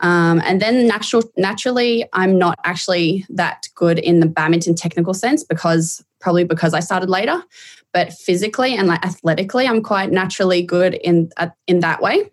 Um, 0.02 0.42
and 0.46 0.62
then 0.62 0.88
natural, 0.88 1.24
naturally, 1.38 2.06
I'm 2.14 2.38
not 2.38 2.60
actually 2.64 3.26
that 3.30 3.68
good 3.76 4.00
in 4.00 4.20
the 4.20 4.26
badminton 4.26 4.76
technical 4.76 5.14
sense 5.14 5.44
because 5.44 6.04
probably 6.20 6.44
because 6.44 6.74
I 6.74 6.80
started 6.80 7.10
later 7.10 7.44
but 7.94 8.14
physically 8.14 8.76
and 8.76 8.88
like 8.88 9.04
athletically, 9.06 9.68
I'm 9.68 9.82
quite 9.82 10.12
naturally 10.12 10.62
good 10.62 10.94
in 10.96 11.30
in 11.68 11.80
that 11.80 12.02
way. 12.02 12.30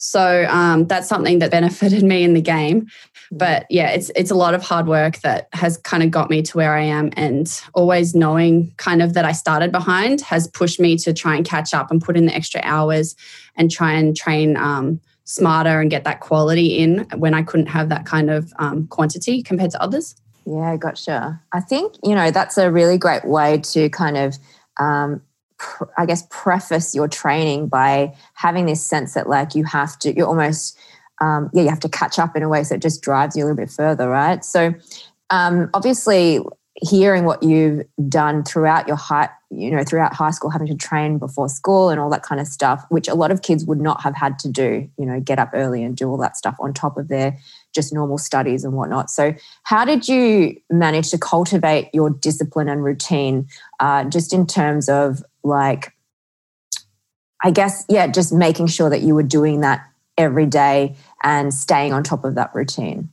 So 0.00 0.46
um, 0.48 0.86
that's 0.86 1.08
something 1.08 1.40
that 1.40 1.50
benefited 1.50 2.04
me 2.04 2.22
in 2.22 2.34
the 2.34 2.40
game. 2.40 2.86
But 3.30 3.66
yeah, 3.68 3.90
it's 3.90 4.10
it's 4.16 4.30
a 4.30 4.34
lot 4.34 4.54
of 4.54 4.62
hard 4.62 4.86
work 4.86 5.18
that 5.20 5.48
has 5.52 5.76
kind 5.78 6.02
of 6.02 6.10
got 6.10 6.30
me 6.30 6.40
to 6.42 6.56
where 6.56 6.74
I 6.74 6.82
am, 6.82 7.10
and 7.14 7.48
always 7.74 8.14
knowing 8.14 8.72
kind 8.76 9.02
of 9.02 9.14
that 9.14 9.24
I 9.24 9.32
started 9.32 9.70
behind 9.70 10.20
has 10.22 10.48
pushed 10.48 10.80
me 10.80 10.96
to 10.98 11.12
try 11.12 11.36
and 11.36 11.44
catch 11.44 11.74
up 11.74 11.90
and 11.90 12.00
put 12.00 12.16
in 12.16 12.26
the 12.26 12.34
extra 12.34 12.60
hours 12.64 13.14
and 13.56 13.70
try 13.70 13.92
and 13.92 14.16
train 14.16 14.56
um, 14.56 15.00
smarter 15.24 15.80
and 15.80 15.90
get 15.90 16.04
that 16.04 16.20
quality 16.20 16.78
in 16.78 17.06
when 17.16 17.34
I 17.34 17.42
couldn't 17.42 17.66
have 17.66 17.90
that 17.90 18.06
kind 18.06 18.30
of 18.30 18.50
um, 18.58 18.86
quantity 18.86 19.42
compared 19.42 19.72
to 19.72 19.82
others. 19.82 20.14
Yeah, 20.50 20.76
gotcha. 20.76 21.40
I 21.52 21.60
think 21.60 21.94
you 22.02 22.14
know 22.14 22.30
that's 22.30 22.56
a 22.56 22.70
really 22.70 22.96
great 22.96 23.24
way 23.24 23.58
to 23.72 23.88
kind 23.90 24.16
of 24.16 24.38
um, 24.78 25.20
pr- 25.58 25.84
I 25.96 26.06
guess, 26.06 26.26
preface 26.30 26.94
your 26.94 27.08
training 27.08 27.68
by 27.68 28.14
having 28.34 28.66
this 28.66 28.84
sense 28.84 29.14
that 29.14 29.28
like 29.28 29.54
you 29.54 29.64
have 29.64 29.98
to, 30.00 30.14
you're 30.14 30.26
almost, 30.26 30.78
um, 31.20 31.50
yeah, 31.52 31.62
you 31.62 31.68
have 31.68 31.80
to 31.80 31.88
catch 31.88 32.18
up 32.18 32.36
in 32.36 32.42
a 32.42 32.48
way 32.48 32.64
so 32.64 32.76
it 32.76 32.82
just 32.82 33.02
drives 33.02 33.36
you 33.36 33.42
a 33.42 33.46
little 33.46 33.56
bit 33.56 33.70
further, 33.70 34.08
right? 34.08 34.44
So, 34.44 34.74
um, 35.30 35.68
obviously, 35.74 36.40
hearing 36.80 37.24
what 37.24 37.42
you've 37.42 37.84
done 38.08 38.44
throughout 38.44 38.86
your 38.86 38.96
high, 38.96 39.28
you 39.50 39.70
know, 39.70 39.82
throughout 39.82 40.14
high 40.14 40.30
school, 40.30 40.48
having 40.48 40.68
to 40.68 40.76
train 40.76 41.18
before 41.18 41.48
school 41.48 41.90
and 41.90 41.98
all 41.98 42.08
that 42.08 42.22
kind 42.22 42.40
of 42.40 42.46
stuff, 42.46 42.84
which 42.88 43.08
a 43.08 43.14
lot 43.14 43.32
of 43.32 43.42
kids 43.42 43.64
would 43.64 43.80
not 43.80 44.00
have 44.02 44.14
had 44.14 44.38
to 44.38 44.48
do, 44.48 44.88
you 44.96 45.04
know, 45.04 45.18
get 45.18 45.40
up 45.40 45.50
early 45.54 45.82
and 45.82 45.96
do 45.96 46.08
all 46.08 46.16
that 46.18 46.36
stuff 46.36 46.56
on 46.60 46.72
top 46.72 46.96
of 46.96 47.08
their 47.08 47.36
just 47.74 47.92
normal 47.92 48.18
studies 48.18 48.64
and 48.64 48.74
whatnot. 48.74 49.10
So, 49.10 49.34
how 49.64 49.84
did 49.84 50.08
you 50.08 50.56
manage 50.70 51.10
to 51.10 51.18
cultivate 51.18 51.90
your 51.92 52.10
discipline 52.10 52.68
and 52.68 52.82
routine, 52.82 53.48
uh, 53.80 54.04
just 54.04 54.32
in 54.32 54.46
terms 54.46 54.88
of 54.88 55.22
like, 55.44 55.92
I 57.42 57.50
guess, 57.50 57.84
yeah, 57.88 58.06
just 58.06 58.32
making 58.32 58.66
sure 58.68 58.90
that 58.90 59.02
you 59.02 59.14
were 59.14 59.22
doing 59.22 59.60
that 59.60 59.84
every 60.16 60.46
day 60.46 60.96
and 61.22 61.54
staying 61.54 61.92
on 61.92 62.02
top 62.02 62.24
of 62.24 62.34
that 62.34 62.54
routine? 62.54 63.10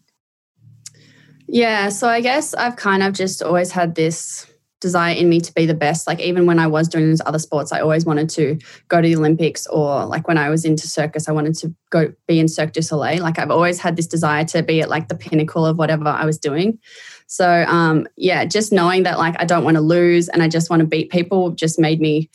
Yeah, 1.47 1.89
so 1.89 2.07
I 2.07 2.21
guess 2.21 2.53
I've 2.55 2.75
kind 2.75 3.03
of 3.03 3.13
just 3.13 3.43
always 3.43 3.71
had 3.71 3.95
this 3.95 4.47
desire 4.81 5.15
in 5.15 5.29
me 5.29 5.39
to 5.39 5.53
be 5.53 5.65
the 5.65 5.73
best. 5.73 6.07
Like 6.07 6.19
even 6.19 6.45
when 6.45 6.59
I 6.59 6.67
was 6.67 6.87
doing 6.87 7.09
those 7.09 7.21
other 7.25 7.39
sports, 7.39 7.71
I 7.71 7.79
always 7.79 8.05
wanted 8.05 8.29
to 8.31 8.59
go 8.87 9.01
to 9.01 9.07
the 9.07 9.15
Olympics 9.15 9.65
or 9.67 10.05
like 10.05 10.27
when 10.27 10.37
I 10.37 10.49
was 10.49 10.65
into 10.65 10.87
circus, 10.87 11.27
I 11.27 11.31
wanted 11.31 11.55
to 11.59 11.73
go 11.89 12.13
be 12.27 12.39
in 12.39 12.47
Cirque 12.47 12.73
du 12.73 12.81
Soleil. 12.81 13.21
Like 13.21 13.39
I've 13.39 13.51
always 13.51 13.79
had 13.79 13.95
this 13.95 14.07
desire 14.07 14.43
to 14.45 14.63
be 14.63 14.81
at 14.81 14.89
like 14.89 15.07
the 15.07 15.15
pinnacle 15.15 15.65
of 15.65 15.77
whatever 15.77 16.07
I 16.07 16.25
was 16.25 16.37
doing. 16.37 16.79
So 17.27 17.65
um 17.67 18.07
yeah, 18.17 18.45
just 18.45 18.71
knowing 18.71 19.03
that 19.03 19.17
like 19.17 19.35
I 19.39 19.45
don't 19.45 19.63
want 19.63 19.75
to 19.75 19.81
lose 19.81 20.29
and 20.29 20.43
I 20.43 20.47
just 20.47 20.69
want 20.69 20.81
to 20.81 20.87
beat 20.87 21.09
people 21.09 21.51
just 21.51 21.79
made 21.79 22.01
me 22.01 22.29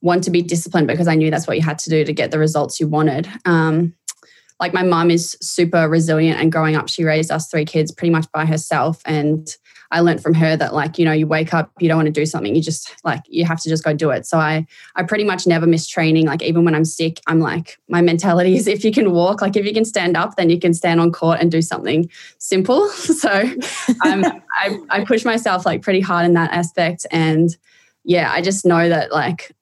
want 0.00 0.24
to 0.24 0.30
be 0.30 0.42
disciplined 0.42 0.88
because 0.88 1.06
I 1.06 1.14
knew 1.14 1.30
that's 1.30 1.46
what 1.46 1.56
you 1.56 1.62
had 1.62 1.78
to 1.80 1.90
do 1.90 2.04
to 2.04 2.12
get 2.12 2.30
the 2.30 2.38
results 2.38 2.80
you 2.80 2.88
wanted. 2.88 3.28
Um 3.44 3.94
like 4.58 4.72
my 4.72 4.82
mom 4.82 5.10
is 5.10 5.36
super 5.40 5.88
resilient 5.88 6.40
and 6.40 6.50
growing 6.50 6.74
up 6.74 6.88
she 6.88 7.04
raised 7.04 7.30
us 7.30 7.48
three 7.48 7.64
kids 7.64 7.92
pretty 7.92 8.10
much 8.10 8.30
by 8.32 8.46
herself 8.46 9.02
and 9.04 9.56
I 9.92 10.00
learned 10.00 10.22
from 10.22 10.34
her 10.34 10.56
that 10.56 10.74
like, 10.74 10.98
you 10.98 11.04
know, 11.04 11.12
you 11.12 11.26
wake 11.26 11.52
up, 11.52 11.70
you 11.78 11.86
don't 11.86 11.98
want 11.98 12.06
to 12.06 12.12
do 12.12 12.24
something, 12.24 12.56
you 12.56 12.62
just 12.62 12.96
like 13.04 13.22
you 13.28 13.44
have 13.44 13.60
to 13.60 13.68
just 13.68 13.84
go 13.84 13.92
do 13.92 14.10
it. 14.10 14.26
So 14.26 14.38
I 14.38 14.66
I 14.96 15.02
pretty 15.02 15.24
much 15.24 15.46
never 15.46 15.66
miss 15.66 15.86
training. 15.86 16.26
Like 16.26 16.42
even 16.42 16.64
when 16.64 16.74
I'm 16.74 16.86
sick, 16.86 17.20
I'm 17.26 17.40
like 17.40 17.78
my 17.88 18.00
mentality 18.00 18.56
is 18.56 18.66
if 18.66 18.84
you 18.84 18.90
can 18.90 19.12
walk, 19.12 19.42
like 19.42 19.54
if 19.54 19.66
you 19.66 19.74
can 19.74 19.84
stand 19.84 20.16
up, 20.16 20.36
then 20.36 20.48
you 20.50 20.58
can 20.58 20.72
stand 20.72 21.00
on 21.00 21.12
court 21.12 21.38
and 21.40 21.52
do 21.52 21.62
something 21.62 22.10
simple. 22.38 22.90
So 23.12 23.30
I 23.30 24.78
I 24.90 25.04
push 25.04 25.24
myself 25.24 25.66
like 25.66 25.82
pretty 25.82 26.00
hard 26.00 26.24
in 26.24 26.32
that 26.34 26.50
aspect. 26.50 27.06
And 27.10 27.54
yeah, 28.04 28.32
I 28.32 28.40
just 28.40 28.64
know 28.64 28.88
that 28.88 29.12
like 29.12 29.54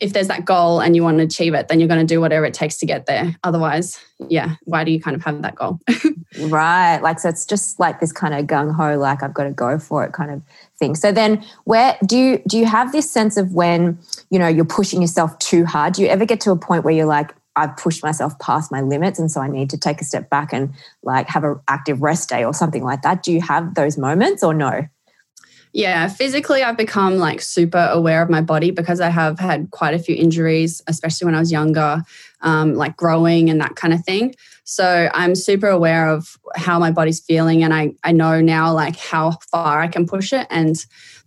if 0.00 0.12
there's 0.12 0.28
that 0.28 0.44
goal 0.44 0.80
and 0.80 0.96
you 0.96 1.02
want 1.02 1.18
to 1.18 1.24
achieve 1.24 1.54
it, 1.54 1.68
then 1.68 1.78
you're 1.78 1.88
going 1.88 2.04
to 2.04 2.14
do 2.14 2.20
whatever 2.20 2.44
it 2.44 2.54
takes 2.54 2.78
to 2.78 2.86
get 2.86 3.06
there. 3.06 3.36
Otherwise, 3.44 3.98
yeah, 4.28 4.56
why 4.64 4.82
do 4.82 4.90
you 4.90 5.00
kind 5.00 5.14
of 5.14 5.24
have 5.24 5.40
that 5.42 5.54
goal? 5.54 5.78
right. 6.40 6.98
Like, 6.98 7.20
so 7.20 7.28
it's 7.28 7.46
just 7.46 7.78
like 7.78 8.00
this 8.00 8.12
kind 8.12 8.34
of 8.34 8.46
gung 8.46 8.74
ho, 8.74 8.98
like 8.98 9.22
I've 9.22 9.34
got 9.34 9.44
to 9.44 9.50
go 9.50 9.78
for 9.78 10.04
it 10.04 10.12
kind 10.12 10.32
of 10.32 10.42
thing. 10.78 10.96
So 10.96 11.12
then 11.12 11.44
where 11.64 11.96
do 12.04 12.18
you, 12.18 12.42
do 12.48 12.58
you 12.58 12.66
have 12.66 12.90
this 12.90 13.10
sense 13.10 13.36
of 13.36 13.52
when, 13.52 13.98
you 14.30 14.38
know, 14.38 14.48
you're 14.48 14.64
pushing 14.64 15.00
yourself 15.00 15.38
too 15.38 15.64
hard? 15.64 15.94
Do 15.94 16.02
you 16.02 16.08
ever 16.08 16.26
get 16.26 16.40
to 16.42 16.50
a 16.50 16.56
point 16.56 16.84
where 16.84 16.94
you're 16.94 17.06
like, 17.06 17.32
I've 17.56 17.76
pushed 17.76 18.02
myself 18.02 18.36
past 18.40 18.72
my 18.72 18.80
limits 18.80 19.20
and 19.20 19.30
so 19.30 19.40
I 19.40 19.48
need 19.48 19.70
to 19.70 19.78
take 19.78 20.00
a 20.00 20.04
step 20.04 20.28
back 20.28 20.52
and 20.52 20.74
like 21.04 21.28
have 21.28 21.44
an 21.44 21.60
active 21.68 22.02
rest 22.02 22.28
day 22.28 22.44
or 22.44 22.52
something 22.52 22.82
like 22.82 23.02
that? 23.02 23.22
Do 23.22 23.32
you 23.32 23.40
have 23.42 23.76
those 23.76 23.96
moments 23.96 24.42
or 24.42 24.52
no? 24.52 24.88
Yeah, 25.74 26.06
physically, 26.06 26.62
I've 26.62 26.76
become 26.76 27.16
like 27.16 27.40
super 27.42 27.88
aware 27.90 28.22
of 28.22 28.30
my 28.30 28.40
body 28.40 28.70
because 28.70 29.00
I 29.00 29.08
have 29.10 29.40
had 29.40 29.72
quite 29.72 29.92
a 29.92 29.98
few 29.98 30.14
injuries, 30.14 30.80
especially 30.86 31.24
when 31.24 31.34
I 31.34 31.40
was 31.40 31.50
younger, 31.50 32.04
um, 32.42 32.74
like 32.76 32.96
growing 32.96 33.50
and 33.50 33.60
that 33.60 33.74
kind 33.74 33.92
of 33.92 34.04
thing. 34.04 34.36
So 34.62 35.10
I'm 35.12 35.34
super 35.34 35.66
aware 35.66 36.08
of 36.08 36.38
how 36.54 36.78
my 36.78 36.92
body's 36.92 37.18
feeling, 37.18 37.64
and 37.64 37.74
I 37.74 37.92
I 38.04 38.12
know 38.12 38.40
now 38.40 38.72
like 38.72 38.96
how 38.96 39.32
far 39.50 39.80
I 39.80 39.88
can 39.88 40.06
push 40.06 40.32
it, 40.32 40.46
and 40.48 40.76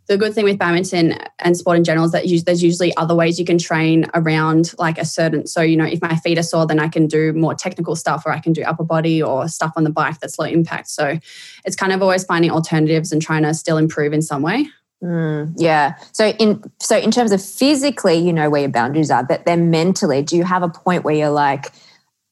the 0.08 0.18
good 0.18 0.34
thing 0.34 0.46
with 0.46 0.58
badminton 0.58 1.16
and 1.40 1.58
sport 1.58 1.78
in 1.78 1.84
general 1.84 2.06
is 2.06 2.12
that 2.12 2.26
there's 2.46 2.64
usually 2.64 2.96
other 2.96 3.14
ways 3.14 3.38
you 3.38 3.46
can 3.46 3.58
train 3.58 4.06
around 4.14 4.74
like 4.80 4.98
a 4.98 5.06
certain. 5.06 5.46
So, 5.46 5.62
you 5.62 5.76
know, 5.76 5.86
if 5.86 6.02
my 6.02 6.16
feet 6.16 6.38
are 6.38 6.44
sore, 6.44 6.66
then 6.66 6.80
I 6.80 6.88
can 6.88 7.08
do 7.08 7.34
more 7.34 7.54
technical 7.54 7.96
stuff 7.96 8.26
or 8.26 8.32
I 8.32 8.40
can 8.40 8.54
do 8.54 8.64
upper 8.64 8.84
body 8.84 9.22
or 9.22 9.48
stuff 9.50 9.74
on 9.76 9.84
the 9.84 9.90
bike 9.90 10.20
that's 10.20 10.40
low 10.40 10.46
impact. 10.46 10.90
So 10.90 11.20
it's 11.66 11.76
kind 11.76 11.92
of 11.92 12.02
always 12.02 12.24
finding 12.24 12.52
alternatives 12.52 13.12
and 13.12 13.22
trying 13.22 13.44
to 13.44 13.54
still 13.54 13.78
improve 13.78 14.14
in 14.14 14.22
some 14.22 14.42
way. 14.42 14.68
Mm, 15.04 15.54
yeah. 15.58 15.96
So 16.12 16.30
in 16.30 16.64
so 16.80 16.98
in 16.98 17.12
terms 17.12 17.32
of 17.32 17.44
physically, 17.44 18.16
you 18.16 18.34
know 18.34 18.50
where 18.50 18.62
your 18.62 18.72
boundaries 18.72 19.12
are, 19.12 19.24
but 19.24 19.46
then 19.46 19.70
mentally, 19.70 20.24
do 20.24 20.36
you 20.36 20.44
have 20.44 20.64
a 20.64 20.70
point 20.70 21.04
where 21.04 21.14
you're 21.14 21.30
like, 21.30 21.72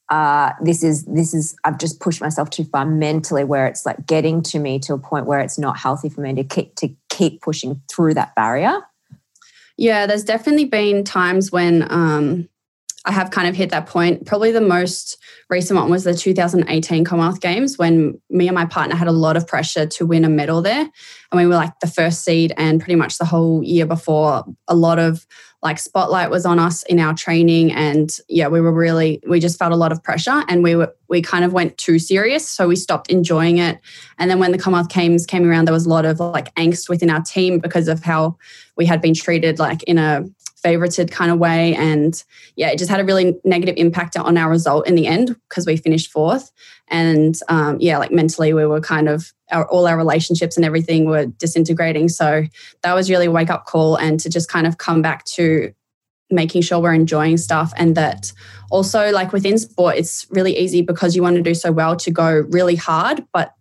uh, 0.09 0.51
this 0.61 0.83
is 0.83 1.03
this 1.05 1.33
is 1.33 1.55
I've 1.63 1.79
just 1.79 1.99
pushed 1.99 2.21
myself 2.21 2.49
too 2.49 2.63
far 2.63 2.85
mentally, 2.85 3.43
where 3.43 3.65
it's 3.65 3.85
like 3.85 4.05
getting 4.05 4.41
to 4.43 4.59
me 4.59 4.79
to 4.79 4.93
a 4.93 4.99
point 4.99 5.25
where 5.25 5.39
it's 5.39 5.57
not 5.57 5.77
healthy 5.77 6.09
for 6.09 6.21
me 6.21 6.33
to 6.35 6.43
keep 6.43 6.75
to 6.75 6.89
keep 7.09 7.41
pushing 7.41 7.81
through 7.89 8.13
that 8.13 8.35
barrier? 8.35 8.81
Yeah, 9.77 10.05
there's 10.05 10.23
definitely 10.23 10.65
been 10.65 11.03
times 11.03 11.51
when 11.51 11.91
um, 11.91 12.47
I 13.05 13.11
have 13.11 13.29
kind 13.29 13.47
of 13.47 13.55
hit 13.55 13.69
that 13.69 13.85
point. 13.85 14.25
Probably 14.25 14.51
the 14.51 14.61
most 14.61 15.17
recent 15.49 15.79
one 15.79 15.89
was 15.89 16.03
the 16.03 16.13
2018 16.13 17.05
Commonwealth 17.05 17.39
Games 17.39 17.77
when 17.77 18.19
me 18.29 18.47
and 18.47 18.55
my 18.55 18.65
partner 18.65 18.95
had 18.95 19.07
a 19.07 19.11
lot 19.11 19.37
of 19.37 19.47
pressure 19.47 19.85
to 19.85 20.05
win 20.05 20.25
a 20.25 20.29
medal 20.29 20.61
there. 20.61 20.81
And 20.81 21.41
we 21.41 21.45
were 21.45 21.55
like 21.55 21.79
the 21.79 21.87
first 21.87 22.23
seed, 22.23 22.51
and 22.57 22.79
pretty 22.79 22.95
much 22.95 23.17
the 23.17 23.25
whole 23.25 23.63
year 23.63 23.85
before, 23.85 24.43
a 24.67 24.75
lot 24.75 24.97
of 24.97 25.25
like 25.65 25.79
spotlight 25.79 26.29
was 26.29 26.45
on 26.45 26.59
us 26.59 26.83
in 26.83 26.99
our 26.99 27.15
training 27.15 27.71
and 27.71 28.19
yeah 28.29 28.47
we 28.47 28.61
were 28.61 28.71
really 28.71 29.19
we 29.27 29.39
just 29.39 29.57
felt 29.57 29.73
a 29.73 29.75
lot 29.75 29.91
of 29.91 30.01
pressure 30.03 30.43
and 30.47 30.61
we 30.61 30.75
were 30.75 30.93
we 31.09 31.23
kind 31.23 31.43
of 31.43 31.53
went 31.53 31.75
too 31.79 31.97
serious 31.97 32.47
so 32.47 32.67
we 32.67 32.75
stopped 32.75 33.09
enjoying 33.09 33.57
it 33.57 33.79
and 34.19 34.29
then 34.29 34.37
when 34.37 34.51
the 34.51 34.59
commonwealth 34.59 34.93
games 34.93 35.25
came 35.25 35.49
around 35.49 35.65
there 35.65 35.73
was 35.73 35.87
a 35.87 35.89
lot 35.89 36.05
of 36.05 36.19
like 36.19 36.53
angst 36.53 36.87
within 36.87 37.09
our 37.09 37.21
team 37.21 37.57
because 37.57 37.87
of 37.87 38.03
how 38.03 38.37
we 38.77 38.85
had 38.85 39.01
been 39.01 39.15
treated 39.15 39.57
like 39.57 39.81
in 39.83 39.97
a 39.97 40.23
favorited 40.65 41.11
kind 41.11 41.31
of 41.31 41.37
way. 41.37 41.75
And 41.75 42.21
yeah, 42.55 42.69
it 42.69 42.79
just 42.79 42.89
had 42.89 42.99
a 42.99 43.05
really 43.05 43.35
negative 43.43 43.75
impact 43.77 44.17
on 44.17 44.37
our 44.37 44.49
result 44.49 44.87
in 44.87 44.95
the 44.95 45.05
end 45.05 45.35
because 45.49 45.65
we 45.65 45.77
finished 45.77 46.11
fourth. 46.11 46.51
And 46.87 47.35
um, 47.49 47.77
yeah, 47.79 47.97
like 47.97 48.11
mentally, 48.11 48.53
we 48.53 48.65
were 48.65 48.81
kind 48.81 49.07
of 49.07 49.31
our, 49.51 49.67
all 49.69 49.87
our 49.87 49.97
relationships 49.97 50.55
and 50.55 50.65
everything 50.65 51.05
were 51.05 51.27
disintegrating. 51.27 52.09
So 52.09 52.45
that 52.81 52.93
was 52.93 53.09
really 53.09 53.27
a 53.27 53.31
wake 53.31 53.49
up 53.49 53.65
call 53.65 53.95
and 53.95 54.19
to 54.21 54.29
just 54.29 54.49
kind 54.49 54.65
of 54.65 54.77
come 54.77 55.01
back 55.01 55.23
to 55.25 55.73
making 56.31 56.63
sure 56.63 56.79
we're 56.79 56.93
enjoying 56.93 57.37
stuff 57.37 57.71
and 57.77 57.95
that 57.95 58.33
also 58.71 59.11
like 59.11 59.31
within 59.31 59.59
sport 59.59 59.95
it's 59.95 60.25
really 60.31 60.57
easy 60.57 60.81
because 60.81 61.15
you 61.15 61.21
want 61.21 61.35
to 61.35 61.41
do 61.41 61.53
so 61.53 61.71
well 61.71 61.95
to 61.95 62.09
go 62.09 62.43
really 62.49 62.75
hard 62.75 63.23
but 63.31 63.53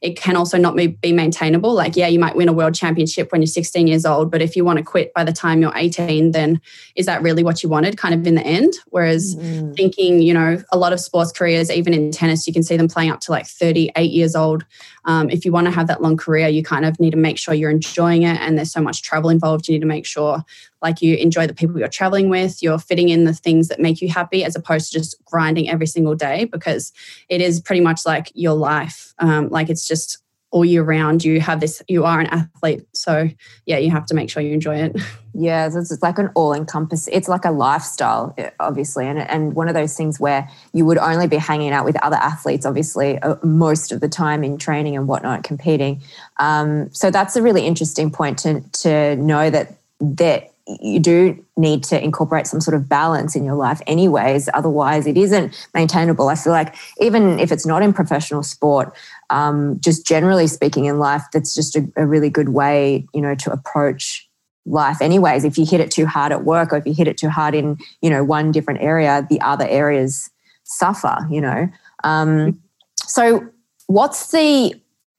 it 0.00 0.16
can 0.16 0.34
also 0.34 0.56
not 0.56 0.76
be 0.76 1.12
maintainable. 1.12 1.74
Like, 1.74 1.94
yeah, 1.94 2.06
you 2.06 2.18
might 2.18 2.34
win 2.34 2.48
a 2.48 2.54
world 2.54 2.74
championship 2.74 3.30
when 3.32 3.42
you're 3.42 3.46
16 3.46 3.86
years 3.86 4.06
old, 4.06 4.30
but 4.30 4.40
if 4.40 4.56
you 4.56 4.64
want 4.64 4.78
to 4.78 4.84
quit 4.84 5.12
by 5.12 5.24
the 5.24 5.32
time 5.32 5.60
you're 5.60 5.76
18, 5.76 6.30
then 6.30 6.60
is 6.96 7.04
that 7.04 7.20
really 7.20 7.42
what 7.42 7.62
you 7.62 7.68
wanted 7.68 7.98
kind 7.98 8.14
of 8.14 8.26
in 8.26 8.34
the 8.34 8.42
end? 8.42 8.72
Whereas 8.86 9.36
mm. 9.36 9.76
thinking, 9.76 10.22
you 10.22 10.32
know, 10.32 10.62
a 10.72 10.78
lot 10.78 10.94
of 10.94 11.00
sports 11.00 11.32
careers, 11.32 11.70
even 11.70 11.92
in 11.92 12.10
tennis, 12.12 12.46
you 12.46 12.52
can 12.52 12.62
see 12.62 12.78
them 12.78 12.88
playing 12.88 13.10
up 13.10 13.20
to 13.20 13.30
like 13.30 13.46
38 13.46 14.10
years 14.10 14.34
old. 14.34 14.64
Um, 15.04 15.28
if 15.28 15.44
you 15.44 15.52
want 15.52 15.66
to 15.66 15.70
have 15.70 15.86
that 15.88 16.00
long 16.00 16.16
career, 16.16 16.48
you 16.48 16.62
kind 16.62 16.86
of 16.86 16.98
need 16.98 17.10
to 17.10 17.18
make 17.18 17.36
sure 17.36 17.52
you're 17.52 17.70
enjoying 17.70 18.22
it 18.22 18.40
and 18.40 18.56
there's 18.56 18.72
so 18.72 18.80
much 18.80 19.02
travel 19.02 19.28
involved. 19.28 19.68
You 19.68 19.74
need 19.74 19.80
to 19.80 19.86
make 19.86 20.06
sure 20.06 20.44
like 20.82 21.02
you 21.02 21.16
enjoy 21.16 21.46
the 21.46 21.54
people 21.54 21.78
you're 21.78 21.88
traveling 21.88 22.28
with 22.28 22.62
you're 22.62 22.78
fitting 22.78 23.08
in 23.08 23.24
the 23.24 23.34
things 23.34 23.68
that 23.68 23.80
make 23.80 24.00
you 24.00 24.08
happy 24.08 24.44
as 24.44 24.56
opposed 24.56 24.92
to 24.92 24.98
just 24.98 25.22
grinding 25.24 25.68
every 25.68 25.86
single 25.86 26.14
day 26.14 26.44
because 26.44 26.92
it 27.28 27.40
is 27.40 27.60
pretty 27.60 27.80
much 27.80 28.06
like 28.06 28.30
your 28.34 28.54
life. 28.54 29.14
Um, 29.18 29.48
like 29.48 29.68
it's 29.68 29.86
just 29.86 30.18
all 30.52 30.64
year 30.64 30.82
round 30.82 31.24
you 31.24 31.40
have 31.40 31.60
this 31.60 31.80
you 31.86 32.04
are 32.04 32.18
an 32.18 32.26
athlete. 32.26 32.84
So 32.92 33.28
yeah 33.66 33.78
you 33.78 33.90
have 33.90 34.06
to 34.06 34.14
make 34.14 34.30
sure 34.30 34.42
you 34.42 34.52
enjoy 34.52 34.76
it. 34.76 34.96
Yeah 35.32 35.66
it's 35.72 36.02
like 36.02 36.18
an 36.18 36.28
all 36.34 36.52
encompass 36.52 37.06
it's 37.06 37.28
like 37.28 37.44
a 37.44 37.52
lifestyle 37.52 38.36
obviously 38.58 39.06
and, 39.06 39.20
and 39.20 39.54
one 39.54 39.68
of 39.68 39.74
those 39.74 39.96
things 39.96 40.18
where 40.18 40.50
you 40.72 40.84
would 40.84 40.98
only 40.98 41.28
be 41.28 41.36
hanging 41.36 41.70
out 41.70 41.84
with 41.84 41.96
other 42.02 42.16
athletes 42.16 42.66
obviously 42.66 43.16
uh, 43.20 43.36
most 43.44 43.92
of 43.92 44.00
the 44.00 44.08
time 44.08 44.42
in 44.42 44.58
training 44.58 44.96
and 44.96 45.06
whatnot 45.06 45.44
competing. 45.44 46.02
Um, 46.40 46.92
so 46.92 47.12
that's 47.12 47.36
a 47.36 47.42
really 47.42 47.64
interesting 47.64 48.10
point 48.10 48.40
to, 48.40 48.60
to 48.82 49.14
know 49.14 49.50
that 49.50 49.76
that 50.00 50.49
you 50.80 51.00
do 51.00 51.44
need 51.56 51.82
to 51.84 52.02
incorporate 52.02 52.46
some 52.46 52.60
sort 52.60 52.74
of 52.74 52.88
balance 52.88 53.34
in 53.34 53.44
your 53.44 53.54
life 53.54 53.80
anyways 53.86 54.48
otherwise 54.54 55.06
it 55.06 55.16
isn't 55.16 55.68
maintainable. 55.74 56.28
I 56.28 56.34
feel 56.34 56.52
like 56.52 56.74
even 56.98 57.38
if 57.38 57.50
it's 57.52 57.66
not 57.66 57.82
in 57.82 57.92
professional 57.92 58.42
sport 58.42 58.96
um, 59.30 59.78
just 59.80 60.06
generally 60.06 60.46
speaking 60.46 60.84
in 60.86 60.98
life 60.98 61.22
that's 61.32 61.54
just 61.54 61.76
a, 61.76 61.90
a, 61.96 62.06
really 62.06 62.30
good 62.30 62.50
way 62.50 63.06
you 63.14 63.20
know 63.20 63.34
to 63.36 63.52
approach 63.52 64.28
life 64.66 65.00
anyways. 65.00 65.44
If 65.44 65.56
you 65.56 65.64
hit 65.64 65.80
it 65.80 65.90
too 65.90 66.06
hard 66.06 66.32
at 66.32 66.44
work 66.44 66.72
or 66.72 66.76
if 66.76 66.86
you 66.86 66.94
hit 66.94 67.08
it 67.08 67.16
too 67.16 67.30
hard 67.30 67.54
in 67.54 67.78
you 68.02 68.10
know 68.10 68.22
one 68.24 68.52
different 68.52 68.80
area 68.82 69.26
the 69.28 69.40
other 69.40 69.66
areas 69.68 70.30
suffer 70.64 71.26
you 71.30 71.40
know? 71.40 71.68
Um, 72.04 72.60
so 72.96 73.46
what's 73.86 74.30
the 74.30 74.74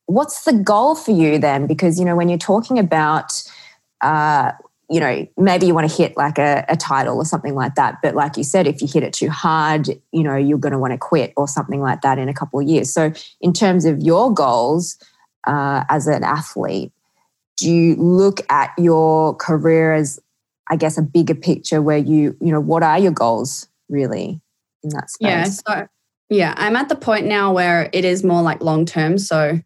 what's 0.06 0.44
the 0.44 0.54
goal 0.54 0.96
for 0.96 1.12
you 1.12 1.38
then? 1.38 1.68
Because 1.68 2.00
you 2.00 2.06
know 2.06 2.16
when 2.16 2.30
you're 2.30 2.38
talking 2.38 2.80
about 2.80 3.44
uh, 4.02 4.52
you 4.92 5.00
know, 5.00 5.26
maybe 5.38 5.66
you 5.66 5.74
want 5.74 5.90
to 5.90 5.96
hit 5.96 6.18
like 6.18 6.38
a, 6.38 6.66
a, 6.68 6.76
title 6.76 7.16
or 7.16 7.24
something 7.24 7.56
like 7.56 7.76
that. 7.76 8.00
But 8.04 8.14
like 8.14 8.36
you 8.36 8.44
said, 8.44 8.68
if 8.68 8.82
you 8.82 8.90
hit 8.92 9.04
it 9.04 9.14
too 9.14 9.30
hard, 9.30 9.88
you 10.12 10.22
know, 10.22 10.36
you're 10.36 10.58
going 10.58 10.74
to 10.74 10.80
want 10.80 10.92
to 10.92 10.98
quit 10.98 11.32
or 11.38 11.48
something 11.48 11.80
like 11.80 12.02
that 12.02 12.20
in 12.20 12.28
a 12.28 12.34
couple 12.34 12.60
of 12.60 12.68
years. 12.68 12.94
So, 12.94 13.14
in 13.40 13.54
terms 13.54 13.86
of 13.86 14.02
your 14.02 14.34
goals 14.34 14.98
uh, 15.48 15.86
as 15.88 16.08
an 16.08 16.26
athlete, 16.26 16.92
do 17.56 17.72
you 17.72 17.96
look 17.96 18.42
at 18.52 18.74
your 18.78 19.34
career 19.36 19.94
as, 19.94 20.20
I 20.70 20.76
guess, 20.76 20.98
a 20.98 21.02
bigger 21.02 21.36
picture 21.36 21.82
where 21.82 21.98
you, 21.98 22.36
you 22.42 22.52
know, 22.52 22.60
what 22.60 22.84
are 22.84 23.00
your 23.00 23.14
goals 23.14 23.70
really 23.88 24.42
in 24.84 24.90
that 24.90 25.10
space? 25.10 25.30
Yeah. 25.30 25.44
So, 25.46 25.88
yeah, 26.30 26.54
I'm 26.58 26.76
at 26.76 26.90
the 26.90 26.96
point 26.96 27.28
now 27.28 27.54
where 27.54 27.90
it 27.94 28.04
is 28.04 28.26
more 28.26 28.42
like 28.42 28.62
long 28.62 28.86
term. 28.86 29.18
So, 29.18 29.62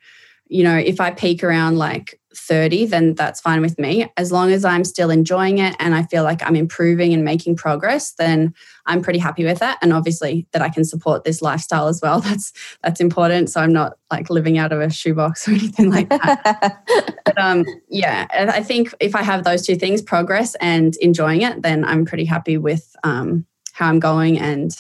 you 0.49 0.63
know, 0.63 0.77
if 0.77 1.01
I 1.01 1.09
peak 1.09 1.43
around 1.43 1.79
like 1.79 2.19
30, 2.37 2.85
then 2.87 3.13
that's 3.15 3.41
fine 3.41 3.61
with 3.61 3.77
me. 3.79 4.11
As 4.17 4.31
long 4.31 4.51
as 4.51 4.65
I'm 4.65 4.83
still 4.83 5.09
enjoying 5.09 5.57
it 5.57 5.75
and 5.79 5.95
I 5.95 6.03
feel 6.03 6.23
like 6.23 6.45
I'm 6.45 6.55
improving 6.55 7.13
and 7.13 7.23
making 7.23 7.55
progress, 7.55 8.13
then 8.13 8.53
I'm 8.85 9.01
pretty 9.01 9.19
happy 9.19 9.43
with 9.45 9.59
that. 9.59 9.77
And 9.81 9.93
obviously 9.93 10.47
that 10.51 10.61
I 10.61 10.69
can 10.69 10.83
support 10.83 11.23
this 11.23 11.41
lifestyle 11.41 11.87
as 11.87 12.01
well. 12.01 12.19
That's 12.25 12.53
that's 12.83 12.99
important. 12.99 13.49
So 13.49 13.61
I'm 13.61 13.73
not 13.73 13.97
like 14.11 14.29
living 14.29 14.57
out 14.57 14.71
of 14.71 14.81
a 14.81 14.89
shoebox 14.89 15.47
or 15.47 15.51
anything 15.53 15.89
like 15.89 16.09
that. 16.09 16.83
but 17.25 17.37
um 17.37 17.65
yeah, 17.89 18.27
I 18.31 18.61
think 18.63 18.93
if 18.99 19.15
I 19.15 19.23
have 19.23 19.43
those 19.43 19.65
two 19.65 19.75
things, 19.75 20.01
progress 20.01 20.55
and 20.55 20.95
enjoying 20.97 21.41
it, 21.41 21.61
then 21.61 21.85
I'm 21.85 22.05
pretty 22.05 22.25
happy 22.25 22.57
with 22.57 22.95
um 23.03 23.45
how 23.73 23.87
I'm 23.89 23.99
going 23.99 24.39
and 24.39 24.71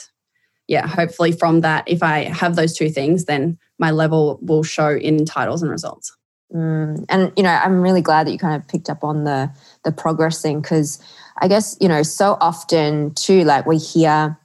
yeah, 0.67 0.87
hopefully 0.87 1.31
from 1.31 1.61
that, 1.61 1.83
if 1.87 2.01
I 2.01 2.23
have 2.23 2.55
those 2.55 2.75
two 2.75 2.89
things, 2.89 3.25
then 3.25 3.57
my 3.77 3.91
level 3.91 4.39
will 4.41 4.63
show 4.63 4.95
in 4.95 5.25
titles 5.25 5.61
and 5.61 5.69
results. 5.69 6.15
Mm, 6.53 7.05
and 7.09 7.31
you 7.35 7.43
know, 7.43 7.49
I'm 7.49 7.81
really 7.81 8.01
glad 8.01 8.27
that 8.27 8.31
you 8.31 8.37
kind 8.37 8.61
of 8.61 8.67
picked 8.67 8.89
up 8.89 9.03
on 9.03 9.23
the 9.23 9.51
the 9.83 9.91
progress 9.91 10.41
thing 10.41 10.61
because 10.61 11.01
I 11.41 11.47
guess 11.47 11.75
you 11.81 11.87
know 11.87 12.03
so 12.03 12.37
often 12.39 13.13
too, 13.15 13.43
like 13.43 13.65
we 13.65 13.77
hear 13.77 14.37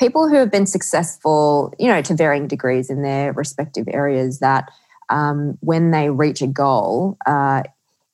people 0.00 0.28
who 0.28 0.36
have 0.36 0.50
been 0.50 0.66
successful, 0.66 1.72
you 1.78 1.88
know, 1.88 2.02
to 2.02 2.14
varying 2.14 2.48
degrees 2.48 2.90
in 2.90 3.02
their 3.02 3.32
respective 3.32 3.86
areas 3.88 4.40
that 4.40 4.70
um, 5.08 5.56
when 5.60 5.90
they 5.92 6.10
reach 6.10 6.42
a 6.42 6.46
goal, 6.46 7.16
uh, 7.26 7.62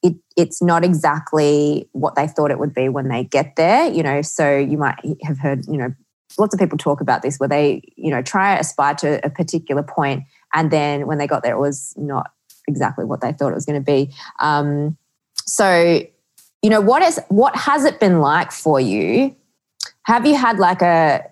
it, 0.03 0.15
it's 0.37 0.62
not 0.62 0.85
exactly 0.85 1.89
what 1.93 2.15
they 2.15 2.29
thought 2.29 2.51
it 2.51 2.59
would 2.59 2.75
be 2.75 2.89
when 2.89 3.09
they 3.09 3.25
get 3.25 3.57
there. 3.57 3.91
You 3.91 4.03
know, 4.03 4.23
so 4.23 4.57
you 4.57 4.77
might 4.77 4.99
have 5.23 5.39
heard, 5.39 5.67
you 5.67 5.79
know, 5.79 5.95
lots 6.39 6.55
of 6.55 6.61
people 6.61 6.79
talk 6.79 7.01
about 7.01 7.23
this 7.23 7.39
where 7.39 7.49
they, 7.49 7.83
you 7.97 8.11
know, 8.11 8.23
try 8.23 8.57
aspire 8.59 8.95
to 8.97 9.25
a 9.25 9.31
particular 9.31 9.83
point, 9.83 10.25
and 10.53 10.71
then 10.71 11.07
when 11.07 11.19
they 11.19 11.27
got 11.27 11.43
there, 11.43 11.55
it 11.55 11.61
was 11.61 11.95
not 11.97 12.31
exactly 12.69 13.04
what 13.04 13.21
they 13.21 13.33
thought 13.33 13.52
it 13.52 13.54
was 13.54 13.66
going 13.66 13.81
to 13.81 13.85
be. 13.85 14.12
Um, 14.40 14.97
so, 15.47 16.02
you 16.62 16.71
know, 16.71 16.81
what 16.81 17.02
is 17.02 17.21
what 17.28 17.54
has 17.57 17.85
it 17.85 18.00
been 18.00 18.21
like 18.21 18.52
for 18.52 18.81
you? 18.81 19.35
Have 20.04 20.26
you 20.26 20.37
had 20.37 20.59
like 20.59 20.83
a 20.83 21.25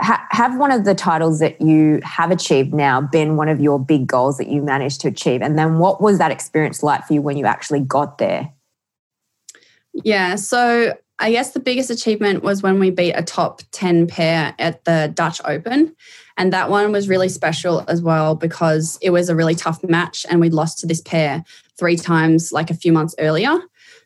ha, 0.00 0.26
have 0.30 0.58
one 0.58 0.72
of 0.72 0.84
the 0.84 0.94
titles 0.94 1.38
that 1.40 1.60
you 1.60 2.00
have 2.02 2.30
achieved 2.30 2.72
now 2.72 3.00
been 3.00 3.36
one 3.36 3.48
of 3.48 3.60
your 3.60 3.78
big 3.78 4.06
goals 4.06 4.38
that 4.38 4.48
you 4.48 4.62
managed 4.62 5.00
to 5.02 5.08
achieve? 5.08 5.42
And 5.42 5.58
then 5.58 5.78
what 5.78 6.00
was 6.00 6.18
that 6.18 6.30
experience 6.30 6.82
like 6.82 7.06
for 7.06 7.14
you 7.14 7.22
when 7.22 7.36
you 7.36 7.46
actually 7.46 7.80
got 7.80 8.18
there? 8.18 8.52
Yeah, 9.92 10.36
so 10.36 10.94
I 11.20 11.30
guess 11.30 11.50
the 11.50 11.60
biggest 11.60 11.90
achievement 11.90 12.42
was 12.42 12.62
when 12.62 12.80
we 12.80 12.90
beat 12.90 13.12
a 13.12 13.22
top 13.22 13.60
10 13.72 14.06
pair 14.06 14.54
at 14.58 14.84
the 14.86 15.12
Dutch 15.14 15.38
Open. 15.44 15.94
And 16.38 16.50
that 16.54 16.70
one 16.70 16.90
was 16.92 17.10
really 17.10 17.28
special 17.28 17.84
as 17.88 18.00
well 18.00 18.34
because 18.34 18.98
it 19.02 19.10
was 19.10 19.28
a 19.28 19.36
really 19.36 19.54
tough 19.54 19.84
match 19.84 20.24
and 20.30 20.40
we'd 20.40 20.54
lost 20.54 20.78
to 20.78 20.86
this 20.86 21.02
pair 21.02 21.44
three 21.78 21.96
times 21.96 22.52
like 22.52 22.70
a 22.70 22.74
few 22.74 22.90
months 22.90 23.14
earlier. 23.18 23.60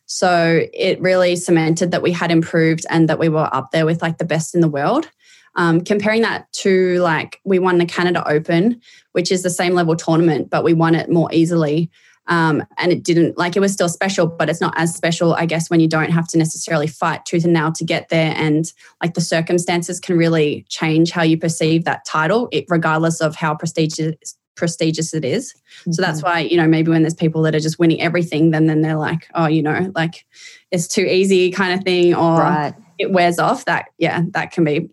So 0.06 0.66
it 0.75 1.00
really 1.00 1.37
cemented 1.37 1.92
that 1.92 2.02
we 2.02 2.11
had 2.11 2.33
improved 2.33 2.85
and 2.90 3.09
that 3.09 3.21
we 3.21 3.28
were 3.28 3.49
up 3.54 3.71
there 3.71 3.87
with 3.87 4.02
like 4.02 4.18
the 4.18 4.25
best 4.25 4.54
in 4.54 4.61
the 4.61 4.68
world. 4.68 5.09
Um, 5.56 5.83
comparing 5.83 6.23
that 6.23 6.52
to 6.54 7.00
like 7.00 7.40
we 7.44 7.61
won 7.61 7.78
the 7.78 7.87
Canada 7.87 8.28
Open, 8.28 8.80
which 9.12 9.30
is 9.30 9.44
the 9.44 9.50
same 9.50 9.75
level 9.75 9.94
tournament, 9.94 10.50
but 10.50 10.64
we 10.64 10.75
won 10.75 10.97
it 10.97 11.09
more 11.09 11.33
easily. 11.33 11.92
Um, 12.26 12.62
and 12.78 12.90
it 12.90 13.02
didn't 13.02 13.37
like 13.37 13.57
it 13.57 13.61
was 13.61 13.73
still 13.73 13.88
special, 13.88 14.26
but 14.26 14.49
it's 14.49 14.61
not 14.61 14.75
as 14.76 14.95
special, 14.95 15.35
I 15.35 15.47
guess, 15.47 15.69
when 15.69 15.81
you 15.81 15.88
don't 15.88 16.11
have 16.11 16.26
to 16.28 16.38
necessarily 16.38 16.87
fight 16.87 17.25
tooth 17.26 17.45
and 17.45 17.52
nail 17.52 17.73
to 17.73 17.85
get 17.85 18.09
there. 18.09 18.33
And 18.37 18.73
like 19.02 19.14
the 19.14 19.21
circumstances 19.21 20.00
can 20.00 20.16
really 20.16 20.64
change 20.69 21.11
how 21.11 21.23
you 21.23 21.37
perceive 21.37 21.85
that 21.85 22.04
title, 22.07 22.49
it, 22.50 22.64
regardless 22.69 23.21
of 23.21 23.37
how 23.37 23.54
prestigious 23.54 24.37
prestigious 24.57 25.12
it 25.12 25.25
is. 25.25 25.52
Mm-hmm. 25.52 25.93
So 25.93 26.02
that's 26.02 26.21
mm-hmm. 26.21 26.28
why, 26.28 26.40
you 26.40 26.57
know, 26.57 26.69
maybe 26.69 26.90
when 26.90 27.02
there's 27.02 27.14
people 27.14 27.43
that 27.43 27.54
are 27.54 27.61
just 27.61 27.78
winning 27.78 28.00
everything, 28.00 28.52
then 28.52 28.66
then 28.66 28.83
they're 28.83 28.97
like, 28.97 29.28
oh, 29.35 29.47
you 29.47 29.62
know, 29.62 29.90
like 29.95 30.25
it's 30.71 30.88
too 30.88 31.02
easy 31.02 31.50
kind 31.50 31.78
of 31.78 31.85
thing, 31.85 32.14
or 32.14 32.38
right. 32.38 32.75
it 32.99 33.11
wears 33.11 33.38
off. 33.38 33.64
That 33.64 33.87
yeah, 33.99 34.23
that 34.31 34.52
can 34.52 34.64
be 34.64 34.88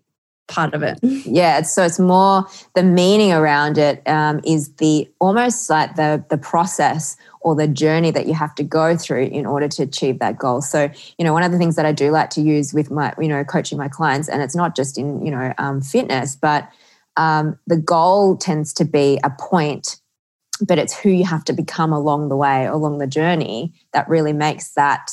part 0.52 0.74
of 0.74 0.82
it. 0.82 0.98
Yeah, 1.02 1.62
so 1.62 1.82
it's 1.82 1.98
more 1.98 2.46
the 2.74 2.82
meaning 2.82 3.32
around 3.32 3.78
it 3.78 4.06
um, 4.06 4.40
is 4.44 4.72
the 4.74 5.08
almost 5.18 5.70
like 5.70 5.96
the 5.96 6.22
the 6.28 6.38
process 6.38 7.16
or 7.40 7.56
the 7.56 7.66
journey 7.66 8.10
that 8.12 8.26
you 8.26 8.34
have 8.34 8.54
to 8.54 8.62
go 8.62 8.96
through 8.96 9.24
in 9.24 9.46
order 9.46 9.68
to 9.68 9.82
achieve 9.82 10.18
that 10.20 10.38
goal. 10.38 10.60
So, 10.60 10.90
you 11.18 11.24
know, 11.24 11.32
one 11.32 11.42
of 11.42 11.52
the 11.52 11.58
things 11.58 11.76
that 11.76 11.86
I 11.86 11.92
do 11.92 12.10
like 12.10 12.30
to 12.30 12.40
use 12.40 12.72
with 12.72 12.90
my, 12.90 13.12
you 13.18 13.28
know, 13.28 13.42
coaching 13.44 13.78
my 13.78 13.88
clients, 13.88 14.28
and 14.28 14.42
it's 14.42 14.54
not 14.54 14.76
just 14.76 14.98
in, 14.98 15.24
you 15.24 15.30
know, 15.30 15.52
um, 15.58 15.80
fitness, 15.80 16.36
but 16.36 16.70
um, 17.16 17.58
the 17.66 17.76
goal 17.76 18.36
tends 18.36 18.72
to 18.74 18.84
be 18.84 19.18
a 19.24 19.30
point, 19.30 20.00
but 20.66 20.78
it's 20.78 20.96
who 20.96 21.10
you 21.10 21.24
have 21.24 21.44
to 21.44 21.52
become 21.52 21.92
along 21.92 22.28
the 22.28 22.36
way, 22.36 22.66
along 22.66 22.98
the 22.98 23.06
journey, 23.06 23.72
that 23.92 24.08
really 24.08 24.32
makes 24.32 24.74
that 24.74 25.10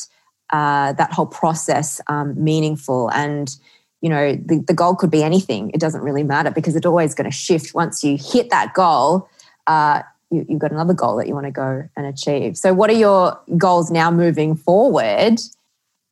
uh, 0.51 0.93
that 0.93 1.13
whole 1.13 1.27
process 1.27 2.01
um, 2.07 2.33
meaningful 2.43 3.09
and 3.11 3.55
you 4.01 4.09
know 4.09 4.35
the, 4.35 4.63
the 4.67 4.73
goal 4.73 4.95
could 4.95 5.11
be 5.11 5.23
anything. 5.23 5.71
It 5.73 5.79
doesn't 5.79 6.01
really 6.01 6.23
matter 6.23 6.51
because 6.51 6.75
it's 6.75 6.85
always 6.85 7.13
going 7.13 7.29
to 7.29 7.35
shift. 7.35 7.73
Once 7.73 8.03
you 8.03 8.17
hit 8.17 8.49
that 8.49 8.73
goal 8.73 9.29
uh, 9.69 10.01
you, 10.31 10.45
have 10.49 10.59
got 10.59 10.71
another 10.71 10.93
goal 10.93 11.15
that 11.17 11.27
you 11.27 11.33
want 11.33 11.45
to 11.45 11.51
go 11.51 11.87
and 11.95 12.05
achieve. 12.05 12.57
So 12.57 12.73
what 12.73 12.89
are 12.89 12.93
your 12.93 13.39
goals 13.57 13.91
now 13.91 14.11
moving 14.11 14.55
forward 14.55 15.39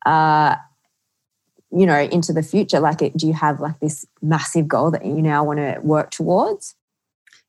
uh, 0.05 0.55
you 1.71 1.85
know 1.85 1.99
into 1.99 2.33
the 2.33 2.43
future? 2.43 2.79
Like 2.79 2.99
do 2.99 3.27
you 3.27 3.33
have 3.33 3.59
like 3.59 3.79
this 3.79 4.05
massive 4.21 4.67
goal 4.67 4.91
that 4.91 5.05
you 5.05 5.21
now 5.21 5.43
want 5.43 5.59
to 5.59 5.79
work 5.81 6.11
towards 6.11 6.75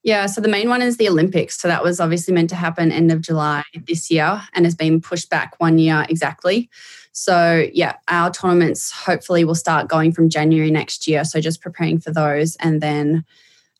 yeah, 0.03 0.27
so 0.27 0.41
the 0.41 0.49
main 0.49 0.69
one 0.69 0.83
is 0.83 0.97
the 0.97 1.09
Olympics. 1.09 1.61
So 1.61 1.69
that 1.69 1.83
was 1.83 2.01
obviously 2.01 2.33
meant 2.33 2.51
to 2.51 2.57
happen 2.57 2.93
end 2.93 3.11
of 3.11 3.21
July 3.21 3.65
this 3.87 4.11
year 4.11 4.43
and 4.55 4.65
has 4.65 4.75
been 4.75 5.01
pushed 5.01 5.29
back 5.29 5.59
one 5.59 5.79
year 5.79 6.07
exactly. 6.09 6.71
So, 7.13 7.67
yeah, 7.73 7.97
our 8.07 8.31
tournaments 8.31 8.93
hopefully 8.93 9.45
will 9.45 9.57
start 9.57 9.89
going 9.89 10.13
from 10.13 10.29
January 10.29 10.71
next 10.71 11.09
year. 11.09 11.25
So, 11.25 11.41
just 11.41 11.61
preparing 11.61 11.99
for 11.99 12.13
those. 12.13 12.55
And 12.57 12.81
then 12.81 13.25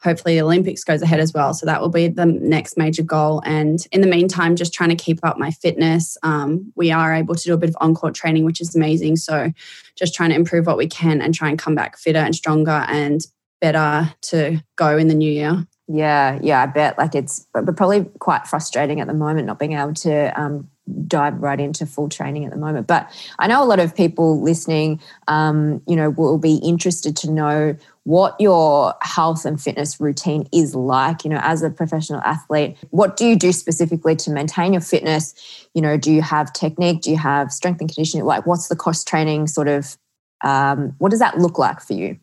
hopefully 0.03 0.35
the 0.35 0.43
Olympics 0.43 0.83
goes 0.83 1.03
ahead 1.03 1.21
as 1.21 1.33
well. 1.33 1.55
So, 1.55 1.65
that 1.67 1.81
will 1.81 1.89
be 1.89 2.09
the 2.09 2.27
next 2.27 2.77
major 2.77 3.05
goal. 3.05 3.41
And 3.45 3.79
in 3.93 4.01
the 4.01 4.09
meantime, 4.09 4.57
just 4.57 4.75
trying 4.75 4.91
to 4.91 4.97
keep 4.97 5.21
up 5.23 5.39
my 5.39 5.53
fitness. 5.53 6.19
Um, 6.25 6.73
we 6.75 6.91
are 6.91 7.15
able 7.15 7.37
to 7.37 7.45
do 7.45 7.55
a 7.55 7.59
bit 7.59 7.71
of 7.71 7.77
on 7.81 7.95
court 7.95 8.15
training, 8.17 8.45
which 8.45 8.61
is 8.61 8.75
amazing. 8.75 9.17
So, 9.17 9.53
just 9.95 10.15
trying 10.15 10.31
to 10.31 10.37
improve 10.37 10.67
what 10.67 10.77
we 10.77 10.89
can 10.89 11.23
and 11.23 11.33
try 11.33 11.49
and 11.49 11.59
come 11.59 11.77
back 11.77 11.97
fitter 11.97 12.19
and 12.19 12.35
stronger 12.35 12.85
and 12.89 13.21
better 13.61 14.13
to 14.23 14.61
go 14.75 14.99
in 14.99 15.07
the 15.07 15.15
new 15.15 15.31
year. 15.31 15.65
Yeah, 15.91 16.39
yeah, 16.43 16.63
I 16.63 16.67
bet. 16.67 16.99
Like 16.99 17.15
it's 17.15 17.47
but 17.55 17.75
probably 17.75 18.05
quite 18.19 18.47
frustrating 18.47 19.01
at 19.01 19.07
the 19.07 19.15
moment 19.15 19.47
not 19.47 19.59
being 19.59 19.73
able 19.73 19.95
to 19.95 20.39
um, 20.39 20.69
dive 21.07 21.41
right 21.41 21.59
into 21.59 21.87
full 21.87 22.11
training 22.11 22.45
at 22.45 22.51
the 22.51 22.59
moment. 22.59 22.87
But 22.87 23.11
I 23.39 23.47
know 23.47 23.63
a 23.63 23.65
lot 23.65 23.81
of 23.81 23.97
people 23.97 24.43
listening, 24.43 25.01
um, 25.29 25.81
you 25.87 25.97
know, 25.97 26.11
will 26.11 26.37
be 26.37 26.57
interested 26.57 27.17
to 27.17 27.31
know 27.31 27.75
what 28.05 28.39
your 28.39 28.95
health 29.01 29.47
and 29.47 29.59
fitness 29.59 29.99
routine 29.99 30.47
is 30.53 30.75
like. 30.75 31.25
You 31.25 31.31
know, 31.31 31.41
as 31.43 31.63
a 31.63 31.71
professional 31.71 32.21
athlete, 32.21 32.77
what 32.91 33.17
do 33.17 33.27
you 33.27 33.35
do 33.35 33.51
specifically 33.51 34.15
to 34.17 34.31
maintain 34.31 34.75
your 34.75 34.83
fitness? 34.83 35.35
You 35.73 35.81
know, 35.81 35.97
do 35.97 36.13
you 36.13 36.21
have 36.21 36.53
technique? 36.53 37.01
Do 37.01 37.11
you 37.11 37.17
have 37.17 37.51
strength 37.51 37.81
and 37.81 37.89
conditioning? 37.89 38.27
Like, 38.27 38.47
what's 38.47 38.69
the 38.69 38.77
cross 38.77 39.05
training 39.05 39.47
sort 39.47 39.69
of? 39.69 39.97
Um, 40.45 40.95
what 40.99 41.11
does 41.11 41.21
that 41.21 41.39
look 41.39 41.59
like 41.59 41.81
for 41.81 41.95
you? 41.95 42.19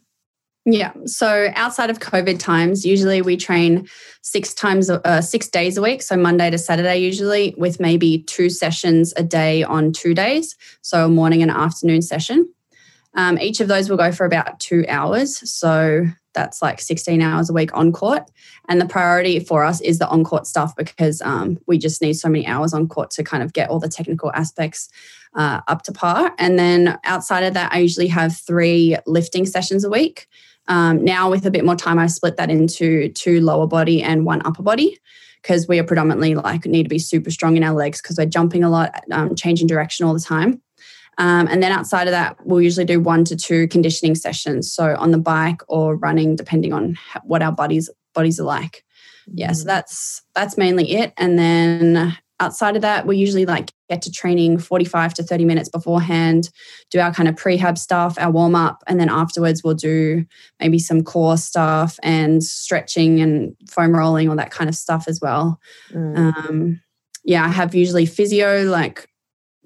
Yeah. 0.65 0.93
So 1.05 1.51
outside 1.53 1.91
of 1.91 1.99
COVID 1.99 2.39
times, 2.39 2.85
usually 2.85 3.21
we 3.21 3.37
train 3.37 3.87
six 4.23 4.51
times, 4.51 4.89
uh, 4.89 5.21
six 5.21 5.47
days 5.47 5.77
a 5.77 5.81
week. 5.81 6.01
So 6.01 6.17
Monday 6.17 6.49
to 6.49 6.57
Saturday, 6.57 6.97
usually 6.97 7.53
with 7.55 7.79
maybe 7.79 8.23
two 8.23 8.49
sessions 8.49 9.13
a 9.15 9.21
day 9.21 9.61
on 9.61 9.93
two 9.93 10.15
days. 10.15 10.55
So 10.81 11.05
a 11.05 11.09
morning 11.09 11.43
and 11.43 11.51
afternoon 11.51 12.01
session. 12.01 12.51
Um, 13.13 13.37
each 13.39 13.59
of 13.59 13.67
those 13.67 13.89
will 13.89 13.97
go 13.97 14.11
for 14.11 14.25
about 14.25 14.59
two 14.59 14.85
hours. 14.89 15.49
So 15.49 16.07
that's 16.33 16.61
like 16.63 16.81
16 16.81 17.21
hours 17.21 17.49
a 17.49 17.53
week 17.53 17.69
on 17.77 17.91
court. 17.91 18.23
And 18.67 18.81
the 18.81 18.87
priority 18.87 19.39
for 19.39 19.63
us 19.63 19.81
is 19.81 19.99
the 19.99 20.07
on 20.07 20.23
court 20.23 20.47
stuff 20.47 20.75
because 20.75 21.21
um, 21.21 21.59
we 21.67 21.77
just 21.77 22.01
need 22.01 22.13
so 22.13 22.27
many 22.27 22.45
hours 22.45 22.73
on 22.73 22.87
court 22.87 23.11
to 23.11 23.23
kind 23.23 23.43
of 23.43 23.53
get 23.53 23.69
all 23.69 23.79
the 23.79 23.87
technical 23.87 24.31
aspects 24.33 24.89
uh, 25.35 25.61
up 25.67 25.83
to 25.83 25.91
par. 25.91 26.33
And 26.39 26.57
then 26.57 26.99
outside 27.03 27.43
of 27.43 27.53
that, 27.53 27.71
I 27.71 27.77
usually 27.77 28.07
have 28.07 28.35
three 28.35 28.97
lifting 29.05 29.45
sessions 29.45 29.83
a 29.83 29.89
week. 29.89 30.27
Um, 30.67 31.03
now, 31.03 31.29
with 31.29 31.45
a 31.45 31.51
bit 31.51 31.65
more 31.65 31.75
time, 31.75 31.99
I 31.99 32.07
split 32.07 32.37
that 32.37 32.49
into 32.49 33.09
two 33.09 33.41
lower 33.41 33.67
body 33.67 34.01
and 34.01 34.25
one 34.25 34.41
upper 34.45 34.63
body 34.63 34.97
because 35.41 35.67
we 35.67 35.77
are 35.77 35.83
predominantly 35.83 36.33
like 36.33 36.65
need 36.65 36.83
to 36.83 36.89
be 36.89 36.99
super 36.99 37.29
strong 37.29 37.55
in 37.55 37.63
our 37.63 37.75
legs 37.75 38.01
because 38.01 38.17
we're 38.17 38.25
jumping 38.25 38.63
a 38.63 38.69
lot, 38.69 39.03
um, 39.11 39.35
changing 39.35 39.67
direction 39.67 40.05
all 40.05 40.13
the 40.13 40.19
time. 40.19 40.61
Um, 41.17 41.47
and 41.47 41.63
then 41.63 41.71
outside 41.71 42.07
of 42.07 42.11
that, 42.11 42.37
we'll 42.45 42.61
usually 42.61 42.85
do 42.85 42.99
one 42.99 43.23
to 43.25 43.35
two 43.35 43.67
conditioning 43.69 44.15
sessions. 44.15 44.73
So 44.73 44.95
on 44.97 45.11
the 45.11 45.17
bike 45.17 45.61
or 45.67 45.95
running, 45.95 46.35
depending 46.35 46.73
on 46.73 46.97
what 47.23 47.41
our 47.41 47.51
bodies 47.51 47.89
bodies 48.13 48.39
are 48.39 48.43
like. 48.43 48.83
Yeah, 49.27 49.51
so 49.53 49.63
mm. 49.63 49.67
that's 49.67 50.21
that's 50.33 50.57
mainly 50.57 50.91
it. 50.91 51.13
And 51.17 51.37
then 51.37 52.17
outside 52.39 52.75
of 52.75 52.81
that, 52.81 53.05
we 53.05 53.17
usually 53.17 53.45
like 53.45 53.71
get 53.89 54.01
to 54.01 54.11
training 54.11 54.57
45 54.57 55.13
to 55.15 55.23
30 55.23 55.45
minutes 55.45 55.69
beforehand, 55.69 56.49
do 56.91 56.99
our 56.99 57.13
kind 57.13 57.29
of 57.29 57.35
prehab 57.35 57.77
stuff, 57.77 58.15
our 58.19 58.31
warm 58.31 58.55
up, 58.55 58.83
and 58.87 58.99
then 58.99 59.09
afterwards 59.09 59.63
we'll 59.63 59.73
do 59.73 60.25
maybe 60.59 60.79
some 60.79 61.03
core 61.03 61.37
stuff 61.37 61.99
and 62.03 62.43
stretching 62.43 63.21
and 63.21 63.55
foam 63.69 63.95
rolling, 63.95 64.29
all 64.29 64.35
that 64.35 64.51
kind 64.51 64.69
of 64.69 64.75
stuff 64.75 65.05
as 65.07 65.19
well. 65.21 65.59
Mm. 65.91 66.17
Um, 66.17 66.81
yeah, 67.23 67.45
I 67.45 67.49
have 67.49 67.73
usually 67.73 68.05
physio 68.05 68.63
like 68.63 69.07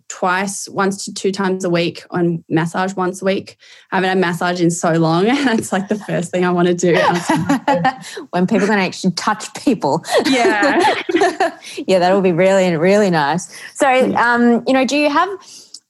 twice, 0.09 0.67
once 0.67 1.05
to 1.05 1.13
two 1.13 1.31
times 1.31 1.63
a 1.63 1.69
week, 1.69 2.03
on 2.09 2.43
massage 2.49 2.93
once 2.95 3.21
a 3.21 3.25
week. 3.25 3.57
I 3.91 3.97
haven't 3.97 4.09
had 4.09 4.17
massage 4.17 4.61
in 4.61 4.71
so 4.71 4.93
long. 4.93 5.27
And 5.39 5.47
that's 5.47 5.71
like 5.71 5.87
the 5.87 5.97
first 5.97 6.31
thing 6.31 6.43
I 6.43 6.51
want 6.51 6.67
to 6.67 6.73
do. 6.73 6.93
when 8.31 8.45
people 8.45 8.67
can 8.67 8.79
actually 8.79 9.13
touch 9.13 9.53
people. 9.53 10.03
Yeah. 10.25 10.83
yeah, 11.87 11.99
that 11.99 12.11
will 12.13 12.21
be 12.21 12.33
really, 12.33 12.75
really 12.75 13.09
nice. 13.09 13.55
So, 13.75 13.87
um, 14.15 14.63
you 14.67 14.73
know, 14.73 14.85
do 14.85 14.97
you 14.97 15.09
have, 15.09 15.29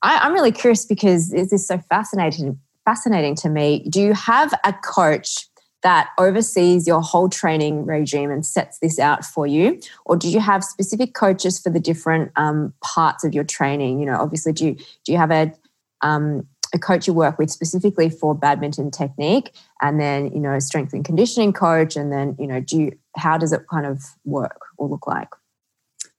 I, 0.03 0.19
I'm 0.19 0.33
really 0.33 0.51
curious 0.51 0.85
because 0.85 1.29
this 1.29 1.51
is 1.51 1.65
so 1.65 1.79
fascinating, 1.89 2.59
fascinating 2.85 3.35
to 3.37 3.49
me. 3.49 3.87
Do 3.89 4.01
you 4.01 4.13
have 4.13 4.53
a 4.65 4.73
coach 4.73 5.48
that 5.81 6.09
oversees 6.17 6.87
your 6.87 7.01
whole 7.01 7.29
training 7.29 7.85
regime 7.85 8.31
and 8.31 8.45
sets 8.45 8.79
this 8.79 8.99
out 8.99 9.23
for 9.23 9.47
you? 9.47 9.79
Or 10.05 10.15
do 10.15 10.29
you 10.29 10.39
have 10.39 10.63
specific 10.63 11.13
coaches 11.13 11.59
for 11.59 11.69
the 11.69 11.79
different 11.79 12.31
um, 12.35 12.73
parts 12.83 13.23
of 13.23 13.33
your 13.33 13.43
training? 13.43 13.99
You 13.99 14.05
know, 14.05 14.17
obviously, 14.17 14.53
do 14.53 14.65
you, 14.67 14.75
do 14.75 15.11
you 15.11 15.17
have 15.17 15.31
a, 15.31 15.53
um, 16.01 16.47
a 16.73 16.79
coach 16.79 17.07
you 17.07 17.13
work 17.13 17.39
with 17.39 17.49
specifically 17.49 18.09
for 18.09 18.35
badminton 18.35 18.91
technique 18.91 19.51
and 19.81 19.99
then, 19.99 20.31
you 20.33 20.39
know, 20.39 20.59
strength 20.59 20.93
and 20.93 21.05
conditioning 21.05 21.53
coach? 21.53 21.95
And 21.95 22.11
then, 22.11 22.35
you 22.37 22.47
know, 22.47 22.59
do 22.59 22.77
you, 22.77 22.97
how 23.15 23.37
does 23.37 23.53
it 23.53 23.61
kind 23.71 23.85
of 23.85 24.03
work 24.25 24.61
or 24.77 24.87
look 24.87 25.07
like? 25.07 25.29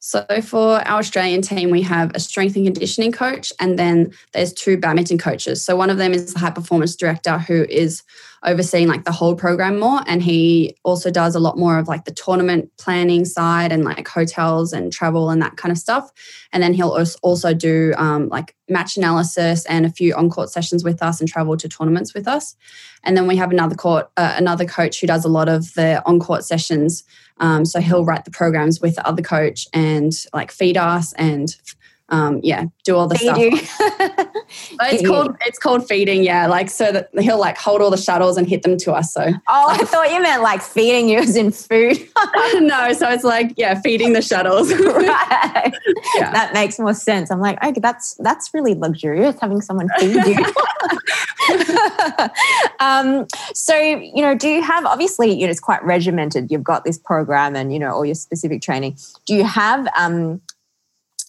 So 0.02 0.24
for 0.42 0.80
our 0.88 0.98
Australian 1.00 1.42
team, 1.42 1.70
we 1.70 1.82
have 1.82 2.10
a 2.14 2.20
strength 2.20 2.56
and 2.56 2.64
conditioning 2.64 3.12
coach, 3.12 3.52
and 3.60 3.78
then 3.78 4.12
there's 4.32 4.54
two 4.54 4.78
badminton 4.78 5.18
coaches. 5.18 5.62
So 5.62 5.76
one 5.76 5.90
of 5.90 5.98
them 5.98 6.14
is 6.14 6.32
the 6.32 6.38
high 6.38 6.50
performance 6.50 6.96
director 6.96 7.36
who 7.36 7.66
is 7.68 8.02
overseeing 8.42 8.88
like 8.88 9.04
the 9.04 9.12
whole 9.12 9.34
program 9.34 9.78
more, 9.78 10.00
and 10.06 10.22
he 10.22 10.74
also 10.84 11.10
does 11.10 11.34
a 11.34 11.38
lot 11.38 11.58
more 11.58 11.78
of 11.78 11.86
like 11.86 12.06
the 12.06 12.14
tournament 12.14 12.70
planning 12.78 13.26
side 13.26 13.72
and 13.72 13.84
like 13.84 14.08
hotels 14.08 14.72
and 14.72 14.90
travel 14.90 15.28
and 15.28 15.42
that 15.42 15.58
kind 15.58 15.70
of 15.70 15.76
stuff. 15.76 16.10
And 16.50 16.62
then 16.62 16.72
he'll 16.72 16.96
also 17.20 17.52
do 17.52 17.92
um, 17.98 18.30
like 18.30 18.56
match 18.70 18.96
analysis 18.96 19.66
and 19.66 19.84
a 19.84 19.90
few 19.90 20.14
on 20.14 20.30
court 20.30 20.48
sessions 20.48 20.82
with 20.82 21.02
us 21.02 21.20
and 21.20 21.28
travel 21.28 21.58
to 21.58 21.68
tournaments 21.68 22.14
with 22.14 22.26
us. 22.26 22.56
And 23.04 23.16
then 23.16 23.26
we 23.26 23.36
have 23.36 23.50
another 23.50 23.74
court, 23.74 24.10
uh, 24.16 24.34
another 24.38 24.64
coach 24.64 25.00
who 25.00 25.06
does 25.06 25.26
a 25.26 25.28
lot 25.28 25.50
of 25.50 25.74
the 25.74 26.02
on 26.06 26.20
court 26.20 26.44
sessions 26.44 27.04
um, 27.40 27.64
so 27.64 27.80
he'll 27.80 28.04
write 28.04 28.24
the 28.24 28.30
programs 28.30 28.80
with 28.80 28.94
the 28.94 29.06
other 29.06 29.22
coach 29.22 29.66
and 29.72 30.12
like 30.32 30.52
feed 30.52 30.76
us 30.76 31.12
and 31.14 31.56
um, 32.10 32.40
yeah, 32.42 32.64
do 32.84 32.96
all 32.96 33.06
the 33.06 33.14
Feed 33.16 33.56
stuff. 33.56 33.80
it's 34.92 35.06
called 35.06 35.36
it's 35.46 35.58
called 35.58 35.86
feeding, 35.88 36.22
yeah. 36.22 36.46
Like 36.46 36.68
so 36.68 36.90
that 36.90 37.08
he'll 37.20 37.38
like 37.38 37.56
hold 37.56 37.80
all 37.80 37.90
the 37.90 37.96
shuttles 37.96 38.36
and 38.36 38.48
hit 38.48 38.62
them 38.62 38.76
to 38.78 38.92
us. 38.92 39.12
So 39.12 39.22
oh, 39.26 39.66
I 39.68 39.78
thought 39.78 40.10
you 40.12 40.20
meant 40.20 40.42
like 40.42 40.60
feeding 40.60 41.08
you 41.08 41.18
as 41.18 41.36
in 41.36 41.52
food. 41.52 41.98
no, 42.54 42.92
so 42.92 43.08
it's 43.08 43.24
like 43.24 43.54
yeah, 43.56 43.80
feeding 43.80 44.12
the 44.12 44.22
shuttles. 44.22 44.72
right, 44.72 45.72
yeah. 46.16 46.32
that 46.32 46.50
makes 46.52 46.78
more 46.78 46.94
sense. 46.94 47.30
I'm 47.30 47.40
like, 47.40 47.62
okay, 47.64 47.80
that's 47.80 48.14
that's 48.18 48.52
really 48.52 48.74
luxurious 48.74 49.36
having 49.40 49.60
someone 49.60 49.88
feed 49.98 50.24
you. 50.26 50.44
um, 52.80 53.26
so 53.54 53.76
you 53.76 54.22
know, 54.22 54.34
do 54.34 54.48
you 54.48 54.62
have 54.62 54.84
obviously 54.84 55.32
you 55.32 55.46
know 55.46 55.50
it's 55.50 55.60
quite 55.60 55.82
regimented. 55.84 56.50
You've 56.50 56.64
got 56.64 56.84
this 56.84 56.98
program 56.98 57.54
and 57.54 57.72
you 57.72 57.78
know 57.78 57.92
all 57.92 58.04
your 58.04 58.16
specific 58.16 58.62
training. 58.62 58.98
Do 59.26 59.34
you 59.34 59.44
have 59.44 59.86
um, 59.96 60.40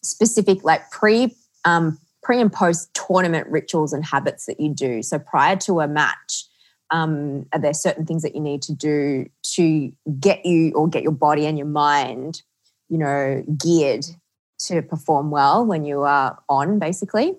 specific 0.03 0.63
like 0.63 0.89
pre 0.91 1.35
um, 1.65 1.97
pre 2.23 2.39
and 2.39 2.51
post 2.51 2.93
tournament 2.93 3.47
rituals 3.47 3.93
and 3.93 4.05
habits 4.05 4.45
that 4.45 4.59
you 4.59 4.73
do? 4.73 5.03
So 5.03 5.19
prior 5.19 5.55
to 5.57 5.81
a 5.81 5.87
match, 5.87 6.45
um, 6.91 7.45
are 7.53 7.59
there 7.59 7.73
certain 7.73 8.05
things 8.05 8.21
that 8.23 8.35
you 8.35 8.41
need 8.41 8.61
to 8.63 8.73
do 8.73 9.25
to 9.55 9.91
get 10.19 10.45
you 10.45 10.71
or 10.73 10.87
get 10.87 11.03
your 11.03 11.13
body 11.13 11.45
and 11.45 11.57
your 11.57 11.67
mind, 11.67 12.41
you 12.89 12.97
know, 12.97 13.43
geared 13.57 14.05
to 14.59 14.81
perform 14.81 15.31
well 15.31 15.65
when 15.65 15.85
you 15.85 16.01
are 16.01 16.37
on, 16.49 16.79
basically? 16.79 17.35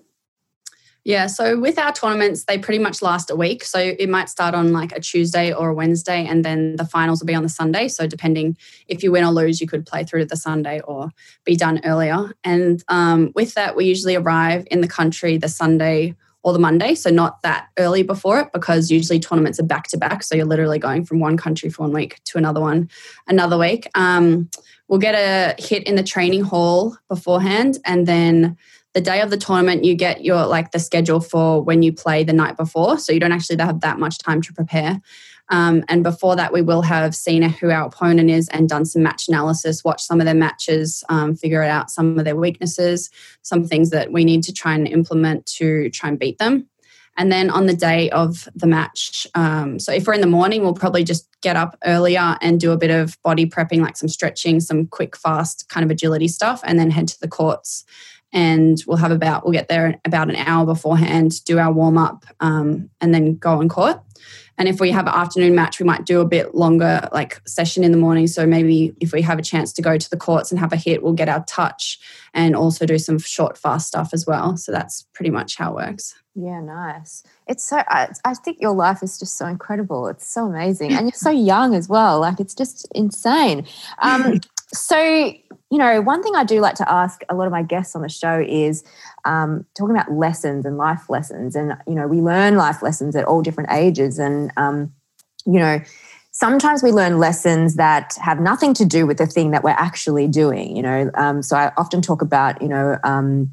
Yeah, 1.05 1.27
so 1.27 1.59
with 1.59 1.77
our 1.77 1.91
tournaments, 1.91 2.45
they 2.45 2.57
pretty 2.57 2.79
much 2.79 3.01
last 3.01 3.29
a 3.29 3.35
week. 3.35 3.65
So 3.65 3.77
it 3.77 4.07
might 4.09 4.29
start 4.29 4.55
on 4.55 4.71
like 4.71 4.93
a 4.93 5.01
Tuesday 5.01 5.51
or 5.51 5.69
a 5.69 5.73
Wednesday, 5.73 6.25
and 6.25 6.45
then 6.45 6.77
the 6.77 6.85
finals 6.85 7.19
will 7.19 7.27
be 7.27 7.35
on 7.35 7.43
the 7.43 7.49
Sunday. 7.49 7.89
So 7.89 8.07
depending 8.07 8.55
if 8.87 9.03
you 9.03 9.11
win 9.11 9.25
or 9.25 9.31
lose, 9.31 9.59
you 9.59 9.67
could 9.67 9.85
play 9.85 10.05
through 10.05 10.21
to 10.21 10.25
the 10.25 10.37
Sunday 10.37 10.79
or 10.81 11.09
be 11.43 11.57
done 11.57 11.81
earlier. 11.83 12.31
And 12.45 12.81
um, 12.87 13.33
with 13.35 13.53
that, 13.55 13.75
we 13.75 13.83
usually 13.83 14.15
arrive 14.15 14.65
in 14.71 14.79
the 14.79 14.87
country 14.87 15.37
the 15.37 15.49
Sunday 15.49 16.15
or 16.41 16.53
the 16.53 16.59
Monday. 16.59 16.95
So 16.95 17.09
not 17.09 17.41
that 17.41 17.67
early 17.77 18.03
before 18.03 18.39
it, 18.39 18.53
because 18.53 18.89
usually 18.89 19.19
tournaments 19.19 19.59
are 19.59 19.63
back 19.63 19.87
to 19.89 19.97
back. 19.97 20.23
So 20.23 20.35
you're 20.35 20.45
literally 20.45 20.79
going 20.79 21.03
from 21.05 21.19
one 21.19 21.35
country 21.35 21.69
for 21.69 21.83
one 21.83 21.91
week 21.91 22.21
to 22.25 22.37
another 22.37 22.61
one 22.61 22.89
another 23.27 23.57
week. 23.57 23.89
Um, 23.95 24.49
we'll 24.87 24.99
get 24.99 25.15
a 25.15 25.61
hit 25.61 25.83
in 25.83 25.95
the 25.95 26.03
training 26.03 26.43
hall 26.43 26.97
beforehand, 27.09 27.79
and 27.83 28.07
then 28.07 28.57
the 28.93 29.01
day 29.01 29.21
of 29.21 29.29
the 29.29 29.37
tournament 29.37 29.83
you 29.83 29.95
get 29.95 30.23
your 30.23 30.45
like 30.45 30.71
the 30.71 30.79
schedule 30.79 31.19
for 31.19 31.61
when 31.61 31.81
you 31.81 31.91
play 31.91 32.23
the 32.23 32.33
night 32.33 32.57
before 32.57 32.97
so 32.97 33.11
you 33.11 33.19
don't 33.19 33.31
actually 33.31 33.57
have 33.57 33.81
that 33.81 33.99
much 33.99 34.17
time 34.19 34.41
to 34.41 34.53
prepare. 34.53 35.01
Um, 35.49 35.83
and 35.89 36.03
before 36.03 36.37
that 36.37 36.53
we 36.53 36.61
will 36.61 36.83
have 36.83 37.13
seen 37.13 37.43
who 37.43 37.69
our 37.69 37.85
opponent 37.85 38.29
is 38.29 38.47
and 38.49 38.69
done 38.69 38.85
some 38.85 39.03
match 39.03 39.27
analysis 39.27 39.83
watch 39.83 40.01
some 40.01 40.21
of 40.21 40.25
their 40.25 40.33
matches 40.33 41.03
um, 41.09 41.35
figure 41.35 41.61
out 41.61 41.91
some 41.91 42.17
of 42.17 42.23
their 42.23 42.35
weaknesses 42.35 43.09
some 43.41 43.65
things 43.65 43.89
that 43.89 44.11
we 44.11 44.23
need 44.23 44.43
to 44.43 44.53
try 44.53 44.73
and 44.73 44.87
implement 44.87 45.45
to 45.45 45.89
try 45.89 46.09
and 46.09 46.17
beat 46.19 46.37
them. 46.37 46.67
And 47.15 47.31
then 47.31 47.49
on 47.49 47.67
the 47.67 47.75
day 47.75 48.09
of 48.09 48.47
the 48.55 48.65
match, 48.65 49.27
um, 49.35 49.77
so 49.77 49.91
if 49.91 50.07
we're 50.07 50.15
in 50.15 50.21
the 50.21 50.27
morning, 50.27 50.63
we'll 50.63 50.73
probably 50.73 51.03
just 51.03 51.27
get 51.41 51.55
up 51.55 51.77
earlier 51.85 52.37
and 52.41 52.59
do 52.59 52.71
a 52.71 52.77
bit 52.77 52.89
of 52.89 53.21
body 53.21 53.45
prepping, 53.45 53.81
like 53.81 53.97
some 53.97 54.09
stretching, 54.09 54.59
some 54.59 54.87
quick, 54.87 55.15
fast 55.15 55.69
kind 55.69 55.83
of 55.83 55.91
agility 55.91 56.27
stuff, 56.27 56.61
and 56.63 56.79
then 56.79 56.89
head 56.89 57.07
to 57.09 57.19
the 57.19 57.27
courts 57.27 57.85
and 58.33 58.83
we'll 58.87 58.97
have 58.97 59.11
about 59.11 59.45
we'll 59.45 59.53
get 59.53 59.69
there 59.69 59.99
about 60.03 60.29
an 60.29 60.35
hour 60.35 60.65
beforehand, 60.65 61.43
do 61.45 61.59
our 61.59 61.71
warm 61.71 61.97
up, 61.97 62.25
um, 62.39 62.89
and 62.99 63.13
then 63.13 63.35
go 63.37 63.59
on 63.59 63.69
court. 63.69 64.01
And 64.57 64.67
if 64.67 64.79
we 64.79 64.91
have 64.91 65.07
an 65.07 65.13
afternoon 65.13 65.55
match, 65.55 65.79
we 65.79 65.85
might 65.85 66.05
do 66.05 66.21
a 66.21 66.25
bit 66.25 66.53
longer 66.53 67.07
like 67.11 67.41
session 67.47 67.83
in 67.83 67.91
the 67.91 67.97
morning. 67.97 68.27
So 68.27 68.45
maybe 68.45 68.93
if 68.99 69.11
we 69.11 69.21
have 69.23 69.39
a 69.39 69.41
chance 69.41 69.73
to 69.73 69.81
go 69.81 69.97
to 69.97 70.09
the 70.09 70.17
courts 70.17 70.51
and 70.51 70.59
have 70.59 70.71
a 70.71 70.77
hit, 70.77 71.01
we'll 71.01 71.13
get 71.13 71.29
our 71.29 71.43
touch 71.45 71.99
and 72.33 72.55
also 72.55 72.85
do 72.85 72.99
some 72.99 73.17
short, 73.17 73.57
fast 73.57 73.87
stuff 73.87 74.11
as 74.13 74.27
well. 74.27 74.55
So 74.57 74.71
that's 74.71 75.07
pretty 75.13 75.31
much 75.31 75.57
how 75.57 75.71
it 75.71 75.87
works. 75.87 76.13
Yeah, 76.35 76.61
nice. 76.61 77.23
It's 77.47 77.63
so, 77.63 77.83
I, 77.87 78.09
I 78.25 78.33
think 78.35 78.59
your 78.59 78.73
life 78.73 79.03
is 79.03 79.17
just 79.19 79.37
so 79.37 79.47
incredible. 79.47 80.07
It's 80.07 80.27
so 80.27 80.45
amazing. 80.45 80.93
And 80.93 81.07
you're 81.07 81.13
so 81.13 81.29
young 81.29 81.75
as 81.75 81.89
well. 81.89 82.19
Like 82.19 82.39
it's 82.39 82.55
just 82.55 82.87
insane. 82.93 83.65
Um, 83.99 84.39
so 84.67 85.33
you 85.73 85.79
know, 85.79 86.01
one 86.01 86.21
thing 86.21 86.35
I 86.35 86.43
do 86.43 86.61
like 86.61 86.75
to 86.75 86.91
ask 86.91 87.23
a 87.29 87.33
lot 87.33 87.47
of 87.47 87.51
my 87.51 87.63
guests 87.63 87.95
on 87.95 88.03
the 88.03 88.09
show 88.09 88.39
is 88.47 88.83
um, 89.25 89.65
talking 89.75 89.95
about 89.95 90.11
lessons 90.11 90.67
and 90.67 90.77
life 90.77 91.09
lessons. 91.09 91.55
And, 91.55 91.73
you 91.87 91.95
know, 91.95 92.05
we 92.05 92.21
learn 92.21 92.57
life 92.57 92.83
lessons 92.83 93.15
at 93.15 93.25
all 93.25 93.41
different 93.41 93.71
ages. 93.71 94.19
And, 94.19 94.51
um, 94.55 94.93
you 95.47 95.57
know, 95.57 95.81
sometimes 96.29 96.83
we 96.83 96.91
learn 96.91 97.17
lessons 97.17 97.73
that 97.77 98.15
have 98.21 98.39
nothing 98.39 98.75
to 98.75 98.85
do 98.85 99.07
with 99.07 99.17
the 99.17 99.25
thing 99.25 99.49
that 99.49 99.63
we're 99.63 99.71
actually 99.71 100.27
doing, 100.27 100.75
you 100.75 100.83
know. 100.83 101.09
Um, 101.15 101.41
so 101.41 101.57
I 101.57 101.71
often 101.75 102.03
talk 102.03 102.21
about, 102.21 102.61
you 102.61 102.67
know, 102.67 102.99
um, 103.03 103.49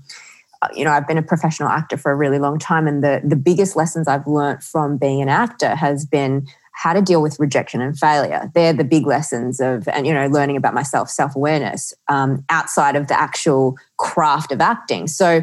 you 0.74 0.84
know, 0.84 0.90
I've 0.90 1.08
been 1.08 1.16
a 1.16 1.22
professional 1.22 1.70
actor 1.70 1.96
for 1.96 2.12
a 2.12 2.16
really 2.16 2.38
long 2.38 2.58
time, 2.58 2.86
and 2.86 3.02
the 3.02 3.22
the 3.24 3.34
biggest 3.34 3.76
lessons 3.76 4.06
I've 4.06 4.26
learned 4.26 4.62
from 4.62 4.98
being 4.98 5.22
an 5.22 5.30
actor 5.30 5.74
has 5.74 6.04
been 6.04 6.46
how 6.72 6.92
to 6.92 7.02
deal 7.02 7.22
with 7.22 7.38
rejection 7.38 7.80
and 7.80 7.98
failure. 7.98 8.50
They're 8.54 8.72
the 8.72 8.84
big 8.84 9.06
lessons 9.06 9.60
of, 9.60 9.86
and 9.88 10.06
you 10.06 10.14
know, 10.14 10.26
learning 10.26 10.56
about 10.56 10.74
myself, 10.74 11.10
self 11.10 11.36
awareness 11.36 11.92
um, 12.08 12.44
outside 12.48 12.96
of 12.96 13.08
the 13.08 13.18
actual 13.18 13.76
craft 13.98 14.52
of 14.52 14.60
acting. 14.60 15.06
So, 15.06 15.42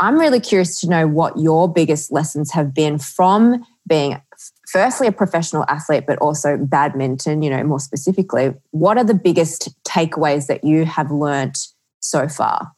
I'm 0.00 0.18
really 0.18 0.40
curious 0.40 0.80
to 0.80 0.88
know 0.88 1.08
what 1.08 1.36
your 1.38 1.72
biggest 1.72 2.12
lessons 2.12 2.52
have 2.52 2.72
been 2.72 2.98
from 2.98 3.64
being, 3.88 4.20
firstly, 4.68 5.08
a 5.08 5.12
professional 5.12 5.64
athlete, 5.68 6.04
but 6.06 6.18
also 6.18 6.56
badminton. 6.56 7.42
You 7.42 7.50
know, 7.50 7.64
more 7.64 7.80
specifically, 7.80 8.54
what 8.70 8.96
are 8.96 9.04
the 9.04 9.14
biggest 9.14 9.70
takeaways 9.84 10.46
that 10.46 10.62
you 10.62 10.84
have 10.84 11.10
learnt 11.10 11.58
so 12.00 12.28
far? 12.28 12.72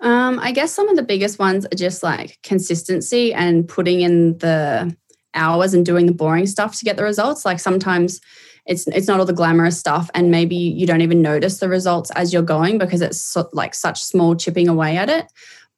Um, 0.00 0.38
I 0.40 0.52
guess 0.52 0.72
some 0.72 0.88
of 0.88 0.96
the 0.96 1.02
biggest 1.02 1.38
ones 1.38 1.64
are 1.66 1.76
just 1.76 2.02
like 2.02 2.38
consistency 2.42 3.32
and 3.32 3.66
putting 3.66 4.00
in 4.02 4.38
the 4.38 4.94
hours 5.36 5.74
and 5.74 5.84
doing 5.84 6.06
the 6.06 6.12
boring 6.12 6.46
stuff 6.46 6.76
to 6.78 6.84
get 6.84 6.96
the 6.96 7.04
results. 7.04 7.44
Like 7.44 7.60
sometimes 7.60 8.20
it's 8.66 8.86
it's 8.88 9.06
not 9.06 9.20
all 9.20 9.26
the 9.26 9.32
glamorous 9.32 9.78
stuff, 9.78 10.10
and 10.14 10.30
maybe 10.30 10.56
you 10.56 10.86
don't 10.86 11.00
even 11.00 11.22
notice 11.22 11.58
the 11.58 11.68
results 11.68 12.10
as 12.12 12.32
you're 12.32 12.42
going 12.42 12.78
because 12.78 13.00
it's 13.00 13.20
so, 13.20 13.48
like 13.52 13.74
such 13.74 14.02
small 14.02 14.34
chipping 14.34 14.68
away 14.68 14.96
at 14.96 15.08
it. 15.08 15.26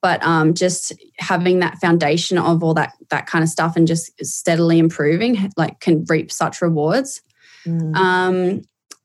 But 0.00 0.22
um, 0.22 0.54
just 0.54 0.92
having 1.18 1.58
that 1.58 1.78
foundation 1.78 2.38
of 2.38 2.62
all 2.62 2.74
that 2.74 2.92
that 3.10 3.26
kind 3.26 3.42
of 3.42 3.50
stuff 3.50 3.76
and 3.76 3.86
just 3.86 4.12
steadily 4.24 4.78
improving, 4.78 5.50
like, 5.56 5.80
can 5.80 6.04
reap 6.08 6.32
such 6.32 6.62
rewards. 6.62 7.20
Mm. 7.66 7.96
Um, 7.96 8.62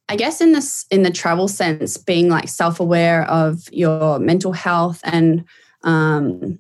I 0.08 0.16
guess 0.16 0.40
in 0.40 0.54
this 0.54 0.86
in 0.92 1.04
the 1.04 1.12
travel 1.12 1.48
sense, 1.48 1.98
being 1.98 2.30
like 2.30 2.48
self 2.48 2.80
aware 2.80 3.24
of 3.30 3.68
your 3.72 4.20
mental 4.20 4.54
health 4.54 5.02
and 5.04 5.44
um, 5.84 6.60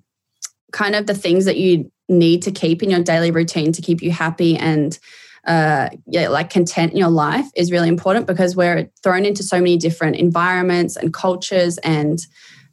kind 0.73 0.95
of 0.95 1.05
the 1.05 1.13
things 1.13 1.45
that 1.45 1.57
you 1.57 1.91
need 2.09 2.41
to 2.43 2.51
keep 2.51 2.83
in 2.83 2.89
your 2.89 3.03
daily 3.03 3.31
routine 3.31 3.71
to 3.71 3.81
keep 3.81 4.01
you 4.01 4.11
happy 4.11 4.55
and 4.55 4.99
uh, 5.45 5.89
yeah, 6.07 6.29
like 6.29 6.49
content 6.49 6.91
in 6.93 6.97
your 6.97 7.09
life 7.09 7.45
is 7.55 7.71
really 7.71 7.89
important 7.89 8.27
because 8.27 8.55
we're 8.55 8.89
thrown 9.03 9.25
into 9.25 9.43
so 9.43 9.57
many 9.57 9.77
different 9.77 10.15
environments 10.15 10.95
and 10.95 11.13
cultures 11.13 11.77
and 11.79 12.25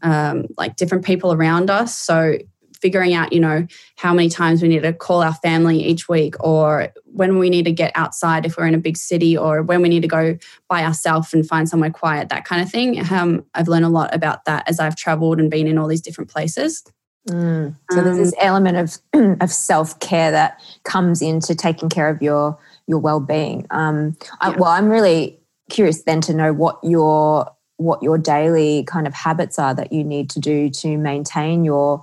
um, 0.03 0.45
like 0.57 0.77
different 0.77 1.05
people 1.05 1.33
around 1.33 1.69
us. 1.69 1.97
So 1.97 2.39
figuring 2.81 3.13
out, 3.13 3.33
you 3.33 3.41
know, 3.41 3.67
how 3.97 4.15
many 4.15 4.29
times 4.29 4.63
we 4.63 4.69
need 4.69 4.83
to 4.83 4.93
call 4.93 5.23
our 5.23 5.35
family 5.35 5.85
each 5.85 6.09
week 6.09 6.35
or 6.41 6.89
when 7.05 7.39
we 7.39 7.51
need 7.51 7.65
to 7.65 7.73
get 7.73 7.93
outside 7.95 8.47
if 8.47 8.57
we're 8.57 8.67
in 8.67 8.75
a 8.75 8.79
big 8.79 8.97
city 8.97 9.37
or 9.37 9.63
when 9.63 9.83
we 9.83 9.89
need 9.89 10.01
to 10.01 10.09
go 10.09 10.39
by 10.69 10.85
ourselves 10.85 11.35
and 11.35 11.47
find 11.47 11.69
somewhere 11.69 11.91
quiet, 11.91 12.31
that 12.31 12.45
kind 12.45 12.63
of 12.63 12.71
thing. 12.71 13.05
Um, 13.13 13.45
I've 13.55 13.69
learned 13.69 13.85
a 13.85 13.91
lot 13.91 14.15
about 14.15 14.45
that 14.47 14.67
as 14.69 14.81
I've 14.81 14.97
traveled 14.97 15.39
and 15.41 15.51
been 15.51 15.67
in 15.67 15.77
all 15.77 15.89
these 15.89 16.01
different 16.01 16.31
places. 16.31 16.83
Mm. 17.29 17.75
So 17.91 18.03
there's 18.03 18.17
this 18.17 18.33
um, 18.35 18.39
element 18.41 18.77
of 19.13 19.39
of 19.41 19.51
self 19.51 19.99
care 20.01 20.31
that 20.31 20.61
comes 20.85 21.21
into 21.23 21.55
taking 21.55 21.89
care 21.89 22.09
of 22.09 22.23
your 22.23 22.59
your 22.87 22.99
well 22.99 23.21
being. 23.21 23.67
Um, 23.71 24.17
yeah. 24.41 24.51
well, 24.57 24.71
I'm 24.71 24.89
really 24.89 25.39
curious 25.71 26.03
then 26.03 26.21
to 26.23 26.35
know 26.35 26.53
what 26.53 26.79
your 26.83 27.51
what 27.77 28.03
your 28.03 28.19
daily 28.19 28.85
kind 28.85 29.07
of 29.07 29.15
habits 29.15 29.59
are 29.59 29.75
that 29.75 29.93
you 29.93 30.05
need 30.05 30.29
to 30.31 30.41
do 30.41 30.69
to 30.69 30.99
maintain 30.99 31.65
your 31.65 32.03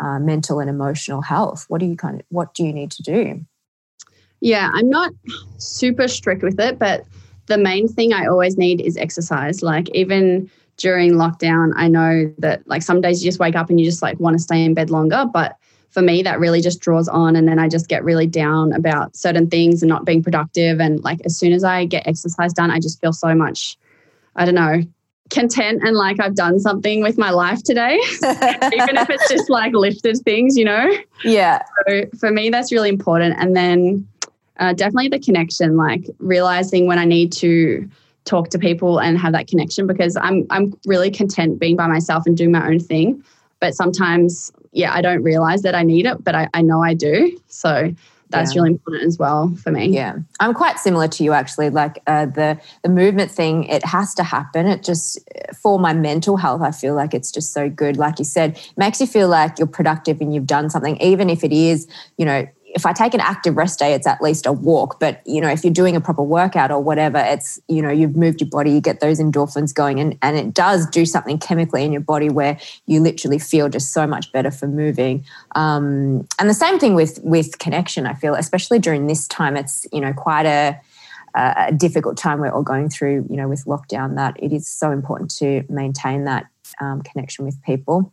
uh, 0.00 0.18
mental 0.18 0.60
and 0.60 0.68
emotional 0.68 1.22
health. 1.22 1.64
What 1.68 1.80
do 1.80 1.86
you 1.86 1.96
kind 1.96 2.20
of 2.20 2.26
what 2.30 2.54
do 2.54 2.64
you 2.64 2.72
need 2.72 2.90
to 2.92 3.02
do? 3.02 3.44
Yeah, 4.40 4.70
I'm 4.74 4.90
not 4.90 5.12
super 5.58 6.08
strict 6.08 6.42
with 6.42 6.60
it, 6.60 6.78
but 6.78 7.04
the 7.46 7.58
main 7.58 7.88
thing 7.88 8.12
I 8.12 8.26
always 8.26 8.56
need 8.58 8.80
is 8.80 8.96
exercise. 8.96 9.62
Like 9.62 9.88
even 9.90 10.50
during 10.76 11.12
lockdown, 11.12 11.72
I 11.76 11.88
know 11.88 12.32
that 12.38 12.66
like 12.66 12.82
some 12.82 13.00
days 13.00 13.22
you 13.22 13.28
just 13.28 13.40
wake 13.40 13.56
up 13.56 13.70
and 13.70 13.78
you 13.78 13.86
just 13.86 14.02
like 14.02 14.18
want 14.20 14.36
to 14.36 14.42
stay 14.42 14.64
in 14.64 14.74
bed 14.74 14.90
longer. 14.90 15.24
But 15.32 15.56
for 15.90 16.02
me, 16.02 16.22
that 16.22 16.40
really 16.40 16.60
just 16.60 16.80
draws 16.80 17.08
on. 17.08 17.36
And 17.36 17.46
then 17.46 17.58
I 17.58 17.68
just 17.68 17.88
get 17.88 18.02
really 18.02 18.26
down 18.26 18.72
about 18.72 19.14
certain 19.14 19.48
things 19.48 19.82
and 19.82 19.88
not 19.88 20.04
being 20.04 20.22
productive. 20.22 20.80
And 20.80 21.02
like 21.04 21.20
as 21.24 21.36
soon 21.38 21.52
as 21.52 21.62
I 21.62 21.84
get 21.84 22.06
exercise 22.06 22.52
done, 22.52 22.70
I 22.70 22.80
just 22.80 23.00
feel 23.00 23.12
so 23.12 23.34
much, 23.34 23.78
I 24.34 24.44
don't 24.44 24.56
know, 24.56 24.82
content 25.30 25.82
and 25.84 25.96
like 25.96 26.20
I've 26.20 26.34
done 26.34 26.58
something 26.58 27.00
with 27.00 27.16
my 27.16 27.30
life 27.30 27.62
today, 27.62 27.94
even 28.22 28.96
if 28.96 29.08
it's 29.08 29.28
just 29.28 29.48
like 29.48 29.72
lifted 29.72 30.18
things, 30.24 30.56
you 30.56 30.64
know? 30.64 30.92
Yeah. 31.24 31.62
So 31.86 32.06
for 32.18 32.30
me, 32.30 32.50
that's 32.50 32.72
really 32.72 32.88
important. 32.88 33.36
And 33.38 33.56
then 33.56 34.06
uh, 34.58 34.72
definitely 34.72 35.08
the 35.08 35.20
connection, 35.20 35.76
like 35.76 36.04
realizing 36.18 36.86
when 36.86 36.98
I 36.98 37.04
need 37.04 37.32
to 37.34 37.88
talk 38.24 38.48
to 38.50 38.58
people 38.58 38.98
and 39.00 39.18
have 39.18 39.32
that 39.32 39.46
connection 39.46 39.86
because 39.86 40.16
I'm 40.16 40.46
I'm 40.50 40.78
really 40.86 41.10
content 41.10 41.58
being 41.58 41.76
by 41.76 41.86
myself 41.86 42.24
and 42.26 42.36
doing 42.36 42.52
my 42.52 42.66
own 42.66 42.80
thing. 42.80 43.22
But 43.60 43.74
sometimes, 43.74 44.52
yeah, 44.72 44.92
I 44.92 45.00
don't 45.00 45.22
realize 45.22 45.62
that 45.62 45.74
I 45.74 45.82
need 45.82 46.06
it, 46.06 46.22
but 46.22 46.34
I, 46.34 46.48
I 46.52 46.62
know 46.62 46.82
I 46.82 46.94
do. 46.94 47.38
So 47.48 47.94
that's 48.30 48.54
yeah. 48.54 48.60
really 48.60 48.72
important 48.72 49.04
as 49.04 49.18
well 49.18 49.54
for 49.62 49.70
me. 49.70 49.86
Yeah, 49.86 50.16
I'm 50.40 50.54
quite 50.54 50.78
similar 50.78 51.08
to 51.08 51.24
you 51.24 51.32
actually. 51.32 51.70
Like 51.70 52.02
uh, 52.06 52.26
the 52.26 52.60
the 52.82 52.88
movement 52.88 53.30
thing, 53.30 53.64
it 53.64 53.84
has 53.84 54.14
to 54.14 54.24
happen. 54.24 54.66
It 54.66 54.82
just 54.82 55.18
for 55.62 55.78
my 55.78 55.92
mental 55.92 56.36
health, 56.36 56.62
I 56.62 56.72
feel 56.72 56.94
like 56.94 57.14
it's 57.14 57.30
just 57.30 57.52
so 57.52 57.68
good. 57.68 57.96
Like 57.96 58.18
you 58.18 58.24
said, 58.24 58.60
makes 58.76 59.00
you 59.00 59.06
feel 59.06 59.28
like 59.28 59.58
you're 59.58 59.68
productive 59.68 60.20
and 60.20 60.34
you've 60.34 60.46
done 60.46 60.70
something, 60.70 60.96
even 60.98 61.30
if 61.30 61.44
it 61.44 61.52
is, 61.52 61.86
you 62.16 62.24
know, 62.24 62.46
if 62.74 62.84
I 62.84 62.92
take 62.92 63.14
an 63.14 63.20
active 63.20 63.56
rest 63.56 63.78
day, 63.78 63.94
it's 63.94 64.06
at 64.06 64.20
least 64.20 64.46
a 64.46 64.52
walk. 64.52 64.98
But 64.98 65.22
you 65.26 65.40
know, 65.40 65.48
if 65.48 65.64
you're 65.64 65.72
doing 65.72 65.94
a 65.94 66.00
proper 66.00 66.22
workout 66.22 66.70
or 66.70 66.80
whatever, 66.82 67.18
it's 67.18 67.60
you 67.68 67.80
know 67.80 67.90
you've 67.90 68.16
moved 68.16 68.40
your 68.40 68.50
body, 68.50 68.72
you 68.72 68.80
get 68.80 69.00
those 69.00 69.20
endorphins 69.20 69.72
going, 69.72 70.00
and 70.00 70.18
and 70.22 70.36
it 70.36 70.52
does 70.52 70.86
do 70.90 71.06
something 71.06 71.38
chemically 71.38 71.84
in 71.84 71.92
your 71.92 72.00
body 72.00 72.28
where 72.28 72.58
you 72.86 73.00
literally 73.00 73.38
feel 73.38 73.68
just 73.68 73.92
so 73.92 74.06
much 74.06 74.32
better 74.32 74.50
for 74.50 74.66
moving. 74.66 75.24
Um, 75.54 76.26
and 76.38 76.50
the 76.50 76.54
same 76.54 76.78
thing 76.78 76.94
with 76.94 77.20
with 77.22 77.58
connection. 77.58 78.06
I 78.06 78.14
feel, 78.14 78.34
especially 78.34 78.80
during 78.80 79.06
this 79.06 79.28
time, 79.28 79.56
it's 79.56 79.86
you 79.92 80.00
know 80.00 80.12
quite 80.12 80.46
a 80.46 80.80
a 81.36 81.72
difficult 81.72 82.16
time 82.16 82.38
we're 82.38 82.52
all 82.52 82.62
going 82.62 82.88
through, 82.88 83.26
you 83.28 83.36
know, 83.36 83.48
with 83.48 83.64
lockdown, 83.64 84.14
that 84.14 84.36
it 84.40 84.52
is 84.52 84.68
so 84.68 84.92
important 84.92 85.34
to 85.36 85.64
maintain 85.68 86.24
that 86.24 86.46
um, 86.80 87.02
connection 87.02 87.44
with 87.44 87.60
people. 87.62 88.12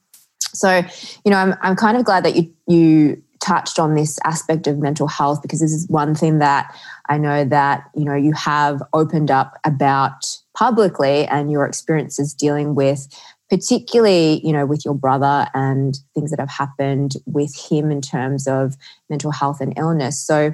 So, 0.54 0.82
you 1.24 1.32
know, 1.32 1.38
I'm, 1.38 1.56
I'm 1.62 1.76
kind 1.76 1.98
of 1.98 2.04
glad 2.04 2.26
that 2.26 2.36
you 2.36 2.52
you 2.68 3.22
touched 3.42 3.80
on 3.80 3.96
this 3.96 4.20
aspect 4.24 4.68
of 4.68 4.78
mental 4.78 5.08
health 5.08 5.42
because 5.42 5.60
this 5.60 5.74
is 5.74 5.88
one 5.90 6.16
thing 6.16 6.40
that 6.40 6.74
I 7.10 7.18
know 7.18 7.44
that 7.44 7.90
you 7.96 8.06
know 8.06 8.16
you 8.16 8.34
have 8.34 8.82
opened 8.94 9.32
up 9.32 9.58
about 9.66 10.38
publicly 10.56 11.26
and 11.26 11.52
your 11.52 11.66
experiences 11.66 12.34
dealing 12.34 12.76
with 12.76 13.08
particularly 13.50 14.46
you 14.46 14.54
know 14.54 14.66
with 14.66 14.86
your 14.86 14.94
brother 14.94 15.48
and 15.54 15.98
things 16.14 16.30
that 16.30 16.40
have 16.40 16.50
happened 16.50 17.16
with 17.26 17.54
him 17.56 17.92
in 17.92 18.02
terms 18.02 18.48
of 18.48 18.76
mental 19.10 19.32
health 19.32 19.60
and 19.60 19.74
illness. 19.78 20.20
So 20.20 20.54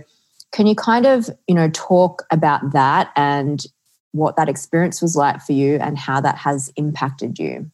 can 0.52 0.66
you 0.66 0.76
kind 0.76 1.06
of 1.06 1.30
you 1.48 1.56
know 1.56 1.70
talk 1.70 2.24
about 2.32 2.72
that 2.72 3.12
and 3.16 3.64
what 4.14 4.38
that 4.38 4.50
experience 4.50 5.02
was 5.02 5.16
like 5.16 5.42
for 5.42 5.52
you 5.52 5.76
and 5.76 5.98
how 5.98 6.22
that 6.22 6.38
has 6.38 6.72
impacted 6.78 7.38
you 7.38 7.70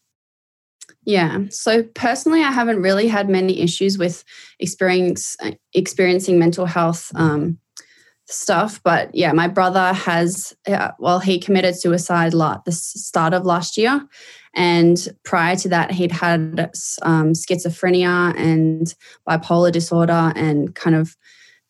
yeah. 1.06 1.40
So 1.50 1.84
personally, 1.84 2.44
I 2.44 2.52
haven't 2.52 2.82
really 2.82 3.08
had 3.08 3.30
many 3.30 3.60
issues 3.60 3.98
with 3.98 4.24
experience 4.60 5.36
experiencing 5.74 6.40
mental 6.40 6.66
health 6.66 7.12
um, 7.16 7.58
stuff. 8.26 8.82
But 8.84 9.14
yeah, 9.14 9.34
my 9.34 9.48
brother 9.48 9.94
has. 9.94 10.56
Uh, 10.68 10.92
well, 11.00 11.20
he 11.20 11.40
committed 11.40 11.76
suicide 11.76 12.34
at 12.34 12.66
the 12.66 12.72
start 12.72 13.34
of 13.34 13.46
last 13.46 13.78
year, 13.78 14.06
and 14.56 15.10
prior 15.24 15.56
to 15.58 15.70
that, 15.70 15.92
he'd 15.92 16.12
had 16.12 16.72
um, 17.02 17.34
schizophrenia 17.34 18.34
and 18.38 18.94
bipolar 19.28 19.72
disorder, 19.72 20.32
and 20.36 20.74
kind 20.76 20.96
of 20.96 21.18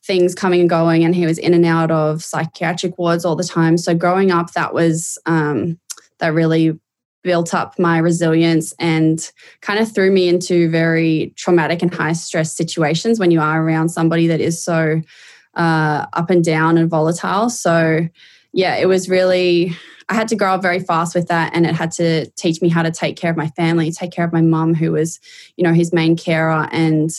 things 0.04 0.34
coming 0.34 0.60
and 0.60 0.70
going. 0.70 1.02
And 1.02 1.14
he 1.14 1.26
was 1.26 1.38
in 1.38 1.54
and 1.54 1.64
out 1.64 1.90
of 1.90 2.22
psychiatric 2.22 2.98
wards 2.98 3.24
all 3.24 3.36
the 3.36 3.42
time. 3.42 3.78
So 3.78 3.94
growing 3.94 4.30
up, 4.30 4.52
that 4.52 4.74
was 4.74 5.18
um, 5.26 5.80
that 6.18 6.34
really 6.34 6.78
built 7.24 7.54
up 7.54 7.76
my 7.78 7.98
resilience 7.98 8.72
and 8.78 9.32
kind 9.62 9.80
of 9.80 9.92
threw 9.92 10.12
me 10.12 10.28
into 10.28 10.70
very 10.70 11.32
traumatic 11.36 11.82
and 11.82 11.92
high 11.92 12.12
stress 12.12 12.54
situations 12.54 13.18
when 13.18 13.30
you 13.30 13.40
are 13.40 13.64
around 13.64 13.88
somebody 13.88 14.28
that 14.28 14.40
is 14.40 14.62
so 14.62 15.00
uh, 15.56 16.06
up 16.12 16.30
and 16.30 16.44
down 16.44 16.76
and 16.78 16.88
volatile. 16.88 17.48
So, 17.48 18.06
yeah, 18.52 18.76
it 18.76 18.86
was 18.86 19.08
really, 19.08 19.72
I 20.08 20.14
had 20.14 20.28
to 20.28 20.36
grow 20.36 20.54
up 20.54 20.62
very 20.62 20.80
fast 20.80 21.14
with 21.14 21.28
that 21.28 21.52
and 21.54 21.66
it 21.66 21.74
had 21.74 21.90
to 21.92 22.26
teach 22.32 22.60
me 22.60 22.68
how 22.68 22.82
to 22.82 22.90
take 22.90 23.16
care 23.16 23.30
of 23.30 23.36
my 23.36 23.48
family, 23.48 23.90
take 23.90 24.12
care 24.12 24.24
of 24.24 24.32
my 24.32 24.42
mum, 24.42 24.74
who 24.74 24.92
was, 24.92 25.18
you 25.56 25.64
know, 25.64 25.72
his 25.72 25.92
main 25.92 26.16
carer. 26.16 26.68
And 26.70 27.10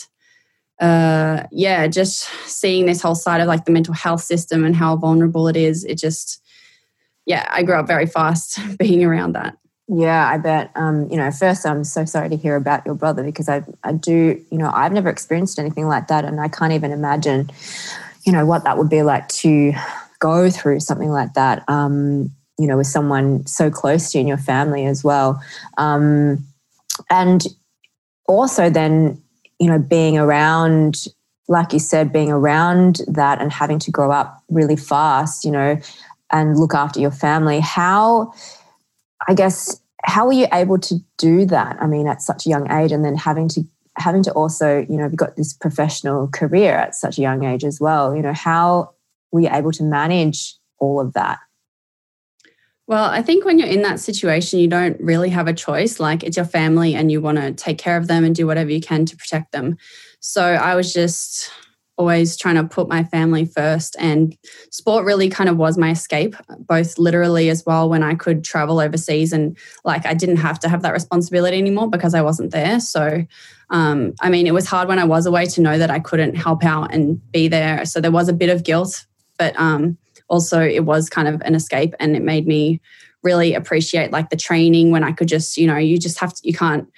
uh, 0.80 1.44
yeah, 1.50 1.88
just 1.88 2.28
seeing 2.46 2.86
this 2.86 3.02
whole 3.02 3.14
side 3.16 3.40
of 3.40 3.48
like 3.48 3.64
the 3.64 3.72
mental 3.72 3.94
health 3.94 4.22
system 4.22 4.64
and 4.64 4.76
how 4.76 4.94
vulnerable 4.96 5.48
it 5.48 5.56
is, 5.56 5.84
it 5.84 5.98
just, 5.98 6.40
yeah, 7.24 7.44
I 7.50 7.64
grew 7.64 7.74
up 7.74 7.88
very 7.88 8.06
fast 8.06 8.60
being 8.78 9.04
around 9.04 9.32
that. 9.32 9.56
Yeah, 9.88 10.28
I 10.28 10.38
bet. 10.38 10.72
Um, 10.74 11.08
you 11.10 11.16
know, 11.16 11.30
first, 11.30 11.64
I'm 11.64 11.84
so 11.84 12.04
sorry 12.04 12.28
to 12.30 12.36
hear 12.36 12.56
about 12.56 12.84
your 12.84 12.96
brother 12.96 13.22
because 13.22 13.48
I, 13.48 13.62
I 13.84 13.92
do, 13.92 14.42
you 14.50 14.58
know, 14.58 14.70
I've 14.74 14.92
never 14.92 15.08
experienced 15.08 15.58
anything 15.60 15.86
like 15.86 16.08
that, 16.08 16.24
and 16.24 16.40
I 16.40 16.48
can't 16.48 16.72
even 16.72 16.90
imagine, 16.90 17.50
you 18.24 18.32
know, 18.32 18.44
what 18.44 18.64
that 18.64 18.78
would 18.78 18.90
be 18.90 19.02
like 19.02 19.28
to 19.28 19.72
go 20.18 20.50
through 20.50 20.80
something 20.80 21.10
like 21.10 21.34
that. 21.34 21.62
Um, 21.68 22.32
you 22.58 22.66
know, 22.66 22.78
with 22.78 22.88
someone 22.88 23.46
so 23.46 23.70
close 23.70 24.10
to 24.10 24.18
you 24.18 24.22
in 24.22 24.26
your 24.26 24.38
family 24.38 24.86
as 24.86 25.04
well, 25.04 25.40
um, 25.78 26.44
and 27.08 27.44
also 28.26 28.68
then, 28.68 29.22
you 29.60 29.68
know, 29.68 29.78
being 29.78 30.18
around, 30.18 31.04
like 31.46 31.72
you 31.72 31.78
said, 31.78 32.12
being 32.12 32.32
around 32.32 33.02
that 33.06 33.40
and 33.40 33.52
having 33.52 33.78
to 33.78 33.92
grow 33.92 34.10
up 34.10 34.42
really 34.50 34.74
fast, 34.74 35.44
you 35.44 35.52
know, 35.52 35.78
and 36.32 36.58
look 36.58 36.74
after 36.74 36.98
your 36.98 37.12
family. 37.12 37.60
How 37.60 38.32
I 39.28 39.34
guess 39.34 39.80
how 40.04 40.26
were 40.26 40.32
you 40.32 40.46
able 40.52 40.78
to 40.78 40.96
do 41.18 41.44
that? 41.46 41.76
I 41.80 41.86
mean, 41.86 42.06
at 42.06 42.22
such 42.22 42.46
a 42.46 42.48
young 42.48 42.70
age, 42.70 42.92
and 42.92 43.04
then 43.04 43.16
having 43.16 43.48
to 43.48 43.62
having 43.98 44.22
to 44.22 44.32
also, 44.32 44.84
you 44.88 44.96
know, 44.96 45.04
you've 45.04 45.16
got 45.16 45.36
this 45.36 45.52
professional 45.52 46.28
career 46.28 46.74
at 46.74 46.94
such 46.94 47.18
a 47.18 47.22
young 47.22 47.44
age 47.44 47.64
as 47.64 47.80
well. 47.80 48.14
You 48.14 48.22
know, 48.22 48.34
how 48.34 48.92
were 49.32 49.40
you 49.40 49.48
able 49.50 49.72
to 49.72 49.82
manage 49.82 50.54
all 50.78 51.00
of 51.00 51.14
that? 51.14 51.38
Well, 52.86 53.04
I 53.04 53.20
think 53.22 53.44
when 53.44 53.58
you're 53.58 53.68
in 53.68 53.82
that 53.82 53.98
situation, 53.98 54.60
you 54.60 54.68
don't 54.68 55.00
really 55.00 55.30
have 55.30 55.48
a 55.48 55.52
choice. 55.52 55.98
Like 55.98 56.22
it's 56.22 56.36
your 56.36 56.46
family 56.46 56.94
and 56.94 57.10
you 57.10 57.20
want 57.20 57.38
to 57.38 57.52
take 57.52 57.78
care 57.78 57.96
of 57.96 58.06
them 58.06 58.24
and 58.24 58.34
do 58.34 58.46
whatever 58.46 58.70
you 58.70 58.80
can 58.80 59.06
to 59.06 59.16
protect 59.16 59.50
them. 59.52 59.76
So 60.20 60.42
I 60.42 60.76
was 60.76 60.92
just 60.92 61.50
always 61.96 62.36
trying 62.36 62.56
to 62.56 62.64
put 62.64 62.88
my 62.88 63.02
family 63.04 63.44
first 63.44 63.96
and 63.98 64.36
sport 64.70 65.04
really 65.04 65.28
kind 65.30 65.48
of 65.48 65.56
was 65.56 65.78
my 65.78 65.90
escape 65.90 66.36
both 66.58 66.98
literally 66.98 67.48
as 67.48 67.64
well 67.64 67.88
when 67.88 68.02
i 68.02 68.14
could 68.14 68.44
travel 68.44 68.80
overseas 68.80 69.32
and 69.32 69.56
like 69.84 70.04
i 70.04 70.12
didn't 70.12 70.36
have 70.36 70.58
to 70.58 70.68
have 70.68 70.82
that 70.82 70.92
responsibility 70.92 71.56
anymore 71.56 71.88
because 71.88 72.14
i 72.14 72.22
wasn't 72.22 72.50
there. 72.50 72.80
So 72.80 73.24
um, 73.70 74.14
i 74.20 74.28
mean 74.28 74.46
it 74.46 74.54
was 74.54 74.66
hard 74.66 74.88
when 74.88 74.98
i 74.98 75.04
was 75.04 75.26
away 75.26 75.46
to 75.46 75.60
know 75.60 75.78
that 75.78 75.90
i 75.90 75.98
couldn't 75.98 76.34
help 76.34 76.64
out 76.64 76.92
and 76.94 77.20
be 77.32 77.48
there. 77.48 77.84
So 77.84 78.00
there 78.00 78.10
was 78.10 78.28
a 78.28 78.34
bit 78.34 78.50
of 78.50 78.62
guilt 78.62 79.06
but 79.38 79.58
um, 79.58 79.98
also 80.28 80.60
it 80.60 80.84
was 80.84 81.08
kind 81.08 81.28
of 81.28 81.40
an 81.42 81.54
escape 81.54 81.94
and 81.98 82.16
it 82.16 82.22
made 82.22 82.46
me 82.46 82.80
really 83.22 83.54
appreciate 83.54 84.12
like 84.12 84.30
the 84.30 84.36
training 84.36 84.90
when 84.90 85.02
i 85.02 85.10
could 85.10 85.26
just 85.26 85.56
you 85.56 85.66
know 85.66 85.76
you 85.76 85.98
just 85.98 86.20
have 86.20 86.32
to 86.32 86.40
you 86.44 86.52
can't 86.52 86.88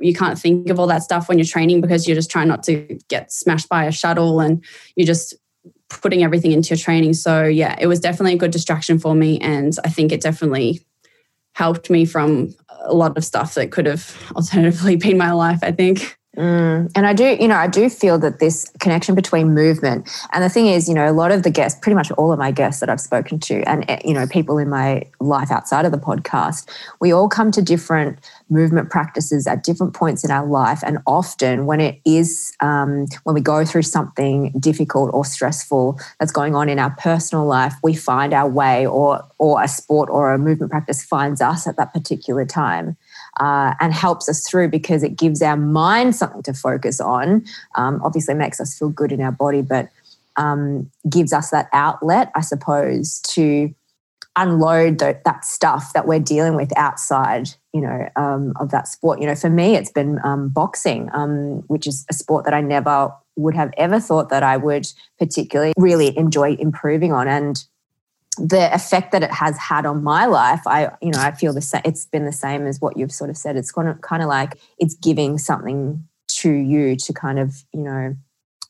you 0.00 0.14
can't 0.14 0.38
think 0.38 0.70
of 0.70 0.78
all 0.78 0.86
that 0.86 1.02
stuff 1.02 1.28
when 1.28 1.38
you're 1.38 1.46
training 1.46 1.80
because 1.80 2.06
you're 2.06 2.16
just 2.16 2.30
trying 2.30 2.48
not 2.48 2.62
to 2.64 2.98
get 3.08 3.32
smashed 3.32 3.68
by 3.68 3.84
a 3.84 3.92
shuttle 3.92 4.40
and 4.40 4.64
you're 4.96 5.06
just 5.06 5.34
putting 5.88 6.22
everything 6.22 6.52
into 6.52 6.70
your 6.70 6.78
training. 6.78 7.14
So 7.14 7.44
yeah, 7.44 7.76
it 7.78 7.86
was 7.86 8.00
definitely 8.00 8.34
a 8.34 8.38
good 8.38 8.50
distraction 8.50 8.98
for 8.98 9.14
me 9.14 9.38
and 9.40 9.76
I 9.84 9.88
think 9.88 10.12
it 10.12 10.20
definitely 10.20 10.84
helped 11.54 11.88
me 11.88 12.04
from 12.04 12.54
a 12.80 12.94
lot 12.94 13.16
of 13.16 13.24
stuff 13.24 13.54
that 13.54 13.70
could 13.70 13.86
have 13.86 14.16
alternatively 14.34 14.96
been 15.04 15.18
my 15.18 15.32
life, 15.32 15.60
I 15.62 15.72
think. 15.72 16.18
Mm. 16.36 16.90
And 16.96 17.06
I 17.06 17.12
do, 17.12 17.36
you 17.38 17.46
know, 17.46 17.54
I 17.54 17.68
do 17.68 17.88
feel 17.88 18.18
that 18.18 18.40
this 18.40 18.68
connection 18.80 19.14
between 19.14 19.54
movement 19.54 20.10
and 20.32 20.42
the 20.42 20.48
thing 20.48 20.66
is, 20.66 20.88
you 20.88 20.94
know, 20.94 21.08
a 21.08 21.12
lot 21.12 21.30
of 21.30 21.44
the 21.44 21.50
guests, 21.50 21.78
pretty 21.80 21.94
much 21.94 22.10
all 22.12 22.32
of 22.32 22.38
my 22.40 22.50
guests 22.50 22.80
that 22.80 22.90
I've 22.90 23.00
spoken 23.00 23.38
to, 23.40 23.62
and 23.68 23.88
eh, 23.88 24.00
you 24.04 24.12
know, 24.12 24.26
people 24.26 24.58
in 24.58 24.68
my 24.68 25.04
life 25.20 25.52
outside 25.52 25.84
of 25.84 25.92
the 25.92 25.98
podcast, 25.98 26.68
we 27.00 27.12
all 27.12 27.28
come 27.28 27.52
to 27.52 27.62
different 27.62 28.18
movement 28.50 28.90
practices 28.90 29.46
at 29.46 29.62
different 29.62 29.94
points 29.94 30.24
in 30.24 30.32
our 30.32 30.46
life, 30.46 30.82
and 30.84 30.98
often 31.06 31.66
when 31.66 31.80
it 31.80 32.00
is 32.04 32.52
um, 32.60 33.06
when 33.22 33.34
we 33.34 33.40
go 33.40 33.64
through 33.64 33.82
something 33.82 34.50
difficult 34.58 35.10
or 35.14 35.24
stressful 35.24 36.00
that's 36.18 36.32
going 36.32 36.56
on 36.56 36.68
in 36.68 36.80
our 36.80 36.90
personal 36.98 37.46
life, 37.46 37.74
we 37.84 37.94
find 37.94 38.32
our 38.32 38.48
way, 38.48 38.84
or 38.84 39.24
or 39.38 39.62
a 39.62 39.68
sport 39.68 40.10
or 40.10 40.32
a 40.32 40.38
movement 40.38 40.72
practice 40.72 41.04
finds 41.04 41.40
us 41.40 41.68
at 41.68 41.76
that 41.76 41.92
particular 41.92 42.44
time 42.44 42.96
uh, 43.40 43.74
and 43.80 43.92
helps 43.92 44.28
us 44.28 44.46
through 44.48 44.68
because 44.68 45.02
it 45.02 45.16
gives 45.16 45.42
our 45.42 45.56
mind 45.56 46.14
something 46.14 46.42
to 46.42 46.52
focus 46.52 47.00
on. 47.00 47.44
Um, 47.74 48.00
obviously, 48.04 48.34
makes 48.34 48.60
us 48.60 48.78
feel 48.78 48.88
good 48.88 49.12
in 49.12 49.20
our 49.20 49.32
body, 49.32 49.62
but 49.62 49.88
um, 50.36 50.90
gives 51.08 51.32
us 51.32 51.50
that 51.50 51.68
outlet, 51.72 52.30
I 52.34 52.40
suppose, 52.40 53.20
to 53.28 53.74
unload 54.36 54.98
that 54.98 55.44
stuff 55.44 55.92
that 55.92 56.08
we're 56.08 56.18
dealing 56.18 56.56
with 56.56 56.76
outside, 56.76 57.50
you 57.72 57.80
know, 57.80 58.08
um, 58.16 58.52
of 58.58 58.70
that 58.70 58.88
sport. 58.88 59.20
You 59.20 59.28
know, 59.28 59.34
for 59.34 59.50
me, 59.50 59.76
it's 59.76 59.92
been 59.92 60.18
um, 60.24 60.48
boxing, 60.48 61.08
um, 61.12 61.62
which 61.68 61.86
is 61.86 62.04
a 62.10 62.14
sport 62.14 62.44
that 62.44 62.54
I 62.54 62.60
never 62.60 63.12
would 63.36 63.54
have 63.54 63.72
ever 63.76 64.00
thought 64.00 64.30
that 64.30 64.42
I 64.42 64.56
would 64.56 64.86
particularly 65.18 65.72
really 65.78 66.16
enjoy 66.18 66.54
improving 66.54 67.12
on. 67.12 67.28
And 67.28 67.64
the 68.36 68.74
effect 68.74 69.12
that 69.12 69.22
it 69.22 69.30
has 69.30 69.56
had 69.56 69.86
on 69.86 70.02
my 70.02 70.26
life, 70.26 70.60
I, 70.66 70.90
you 71.00 71.10
know, 71.10 71.20
I 71.20 71.32
feel 71.32 71.52
the 71.52 71.60
same. 71.60 71.82
It's 71.84 72.04
been 72.06 72.24
the 72.24 72.32
same 72.32 72.66
as 72.66 72.80
what 72.80 72.96
you've 72.96 73.12
sort 73.12 73.30
of 73.30 73.36
said. 73.36 73.56
It's 73.56 73.72
kind 73.72 73.88
of, 73.88 74.00
kind 74.00 74.22
of 74.22 74.28
like 74.28 74.58
it's 74.78 74.94
giving 74.94 75.38
something 75.38 76.06
to 76.28 76.50
you 76.50 76.96
to 76.96 77.12
kind 77.12 77.38
of, 77.38 77.64
you 77.72 77.82
know, 77.82 78.16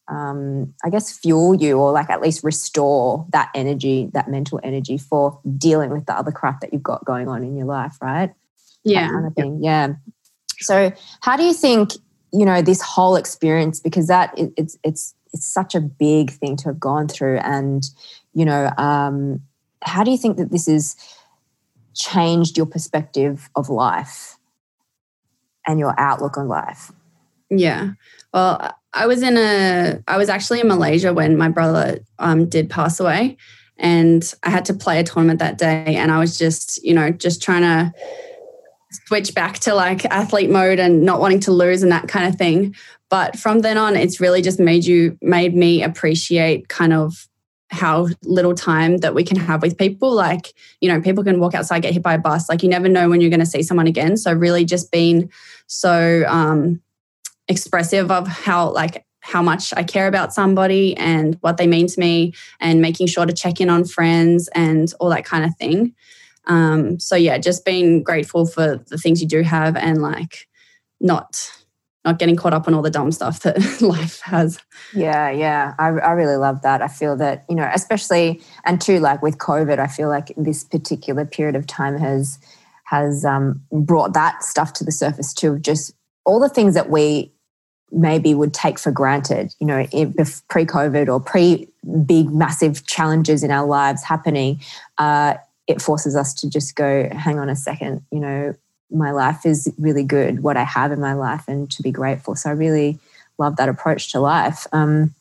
um, 0.09 0.74
I 0.85 0.90
guess 0.90 1.16
fuel 1.16 1.55
you 1.55 1.79
or 1.79 1.92
like 1.92 2.11
at 2.11 2.20
least 2.20 2.44
restore 2.44 3.27
that 3.31 3.50
energy, 3.55 4.11
that 4.12 4.29
mental 4.29 4.61
energy 4.62 4.98
for 4.98 5.40
dealing 5.57 5.90
with 5.90 6.07
the 6.07 6.16
other 6.16 6.31
crap 6.31 6.61
that 6.61 6.72
you've 6.72 6.83
got 6.83 7.05
going 7.05 7.29
on 7.29 7.42
in 7.42 7.57
your 7.57 7.66
life, 7.66 7.96
right? 8.03 8.33
Yeah. 8.85 9.09
Kind 9.09 9.27
of 9.27 9.35
thing. 9.35 9.62
Yeah. 9.62 9.94
So, 10.59 10.92
how 11.20 11.37
do 11.37 11.42
you 11.42 11.55
think, 11.55 11.92
you 12.33 12.44
know, 12.44 12.61
this 12.61 12.83
whole 12.83 13.16
experience, 13.16 13.81
because 13.81 14.09
that 14.09 14.38
it, 14.38 14.53
it's, 14.57 14.77
it's, 14.85 15.14
it's 15.33 15.46
such 15.46 15.74
a 15.74 15.81
big 15.81 16.31
thing 16.31 16.57
to 16.59 16.64
have 16.64 16.79
gone 16.79 17.09
through 17.09 17.38
and, 17.38 17.85
you 18.35 18.44
know, 18.44 18.70
um, 18.77 19.40
how 19.85 20.03
do 20.03 20.11
you 20.11 20.18
think 20.18 20.37
that 20.38 20.51
this 20.51 20.66
has 20.66 20.97
changed 21.94 22.57
your 22.57 22.66
perspective 22.66 23.49
of 23.55 23.68
life 23.68 24.38
and 25.66 25.79
your 25.79 25.94
outlook 25.99 26.37
on 26.37 26.49
life? 26.49 26.90
Yeah. 27.51 27.92
Well, 28.33 28.75
I 28.92 29.07
was 29.07 29.23
in 29.23 29.37
a, 29.37 30.03
I 30.09 30.16
was 30.16 30.29
actually 30.29 30.61
in 30.61 30.68
Malaysia 30.68 31.12
when 31.12 31.37
my 31.37 31.49
brother 31.49 32.01
um, 32.18 32.49
did 32.49 32.70
pass 32.70 32.99
away, 33.01 33.37
and 33.77 34.33
I 34.42 34.51
had 34.51 34.64
to 34.66 34.75
play 34.75 34.99
a 35.01 35.05
tournament 35.05 35.40
that 35.40 35.59
day, 35.59 35.97
and 35.97 36.11
I 36.11 36.18
was 36.18 36.38
just, 36.38 36.83
you 36.85 36.94
know, 36.94 37.11
just 37.11 37.42
trying 37.42 37.62
to 37.62 37.92
switch 39.07 39.35
back 39.35 39.59
to 39.61 39.75
like 39.75 40.05
athlete 40.07 40.51
mode 40.51 40.79
and 40.79 41.03
not 41.03 41.20
wanting 41.20 41.40
to 41.40 41.53
lose 41.53 41.83
and 41.83 41.92
that 41.92 42.09
kind 42.09 42.27
of 42.27 42.37
thing. 42.37 42.75
But 43.11 43.37
from 43.37 43.61
then 43.61 43.77
on, 43.77 43.97
it's 43.97 44.20
really 44.20 44.42
just 44.42 44.59
made 44.59 44.85
you, 44.85 45.18
made 45.20 45.55
me 45.55 45.83
appreciate 45.83 46.68
kind 46.68 46.92
of 46.92 47.29
how 47.70 48.09
little 48.22 48.55
time 48.55 48.98
that 48.98 49.14
we 49.14 49.24
can 49.24 49.37
have 49.37 49.62
with 49.62 49.79
people. 49.79 50.12
Like, 50.12 50.53
you 50.81 50.88
know, 50.88 51.00
people 51.00 51.24
can 51.24 51.40
walk 51.40 51.55
outside, 51.55 51.81
get 51.81 51.92
hit 51.92 52.03
by 52.03 52.14
a 52.14 52.18
bus. 52.18 52.48
Like, 52.48 52.62
you 52.62 52.68
never 52.68 52.88
know 52.88 53.09
when 53.09 53.20
you're 53.20 53.31
going 53.31 53.40
to 53.40 53.46
see 53.46 53.62
someone 53.62 53.87
again. 53.87 54.16
So, 54.16 54.33
really, 54.33 54.64
just 54.64 54.92
being 54.92 55.31
so 55.66 56.24
um, 56.29 56.81
expressive 57.48 58.11
of 58.11 58.29
how, 58.29 58.70
like, 58.70 59.05
how 59.20 59.42
much 59.42 59.72
I 59.74 59.83
care 59.83 60.07
about 60.07 60.35
somebody 60.35 60.96
and 60.96 61.37
what 61.40 61.57
they 61.57 61.66
mean 61.66 61.87
to 61.87 61.98
me, 61.98 62.35
and 62.61 62.83
making 62.83 63.07
sure 63.07 63.27
to 63.27 63.33
check 63.33 63.61
in 63.61 63.70
on 63.70 63.85
friends 63.85 64.48
and 64.55 64.92
all 65.00 65.09
that 65.09 65.24
kind 65.24 65.44
of 65.44 65.57
thing. 65.57 65.94
Um, 66.46 67.00
so, 67.00 67.16
yeah, 67.16 67.38
just 67.38 67.64
being 67.64 68.03
grateful 68.03 68.46
for 68.46 68.85
the 68.88 68.98
things 68.98 69.22
you 69.22 69.29
do 69.29 69.42
have 69.42 69.77
and 69.77 70.03
like 70.03 70.46
not 71.00 71.50
not 72.04 72.18
getting 72.18 72.36
caught 72.36 72.52
up 72.52 72.68
on 72.68 72.74
all 72.74 72.82
the 72.82 72.90
dumb 72.90 73.10
stuff 73.10 73.40
that 73.40 73.58
life 73.80 74.20
has. 74.20 74.58
Yeah, 74.92 75.30
yeah. 75.30 75.74
I, 75.78 75.86
I 75.86 76.12
really 76.12 76.36
love 76.36 76.62
that. 76.62 76.82
I 76.82 76.88
feel 76.88 77.16
that, 77.16 77.44
you 77.48 77.56
know, 77.56 77.70
especially 77.72 78.42
and 78.64 78.80
too 78.80 79.00
like 79.00 79.22
with 79.22 79.38
COVID, 79.38 79.78
I 79.78 79.86
feel 79.86 80.08
like 80.08 80.32
this 80.36 80.64
particular 80.64 81.24
period 81.24 81.56
of 81.56 81.66
time 81.66 81.98
has 81.98 82.38
has 82.84 83.24
um, 83.24 83.62
brought 83.72 84.12
that 84.12 84.42
stuff 84.44 84.74
to 84.74 84.84
the 84.84 84.92
surface 84.92 85.32
too. 85.32 85.58
Just 85.58 85.94
all 86.26 86.38
the 86.38 86.50
things 86.50 86.74
that 86.74 86.90
we 86.90 87.32
maybe 87.90 88.34
would 88.34 88.52
take 88.52 88.78
for 88.78 88.90
granted, 88.90 89.54
you 89.58 89.66
know, 89.66 89.86
pre-COVID 90.48 91.08
or 91.08 91.20
pre 91.20 91.68
big 92.04 92.30
massive 92.30 92.86
challenges 92.86 93.42
in 93.42 93.50
our 93.50 93.66
lives 93.66 94.02
happening. 94.02 94.60
Uh, 94.98 95.34
it 95.66 95.80
forces 95.80 96.14
us 96.14 96.34
to 96.34 96.50
just 96.50 96.76
go, 96.76 97.08
hang 97.12 97.38
on 97.38 97.48
a 97.48 97.56
second, 97.56 98.04
you 98.12 98.20
know, 98.20 98.54
my 98.90 99.11
life 99.11 99.44
is 99.44 99.73
really 99.79 100.05
good, 100.05 100.42
what 100.42 100.57
I 100.57 100.64
have 100.64 100.92
in 100.92 101.01
my 101.01 101.14
life, 101.14 101.44
and 101.49 101.70
to 101.73 101.83
be 101.83 101.90
grateful. 101.90 102.37
So 102.37 102.51
I 102.51 102.53
really 102.53 102.99
love 103.38 103.57
that 103.57 103.68
approach 103.68 104.12
to 104.12 104.20
life. 104.20 104.66
Um, 104.73 105.14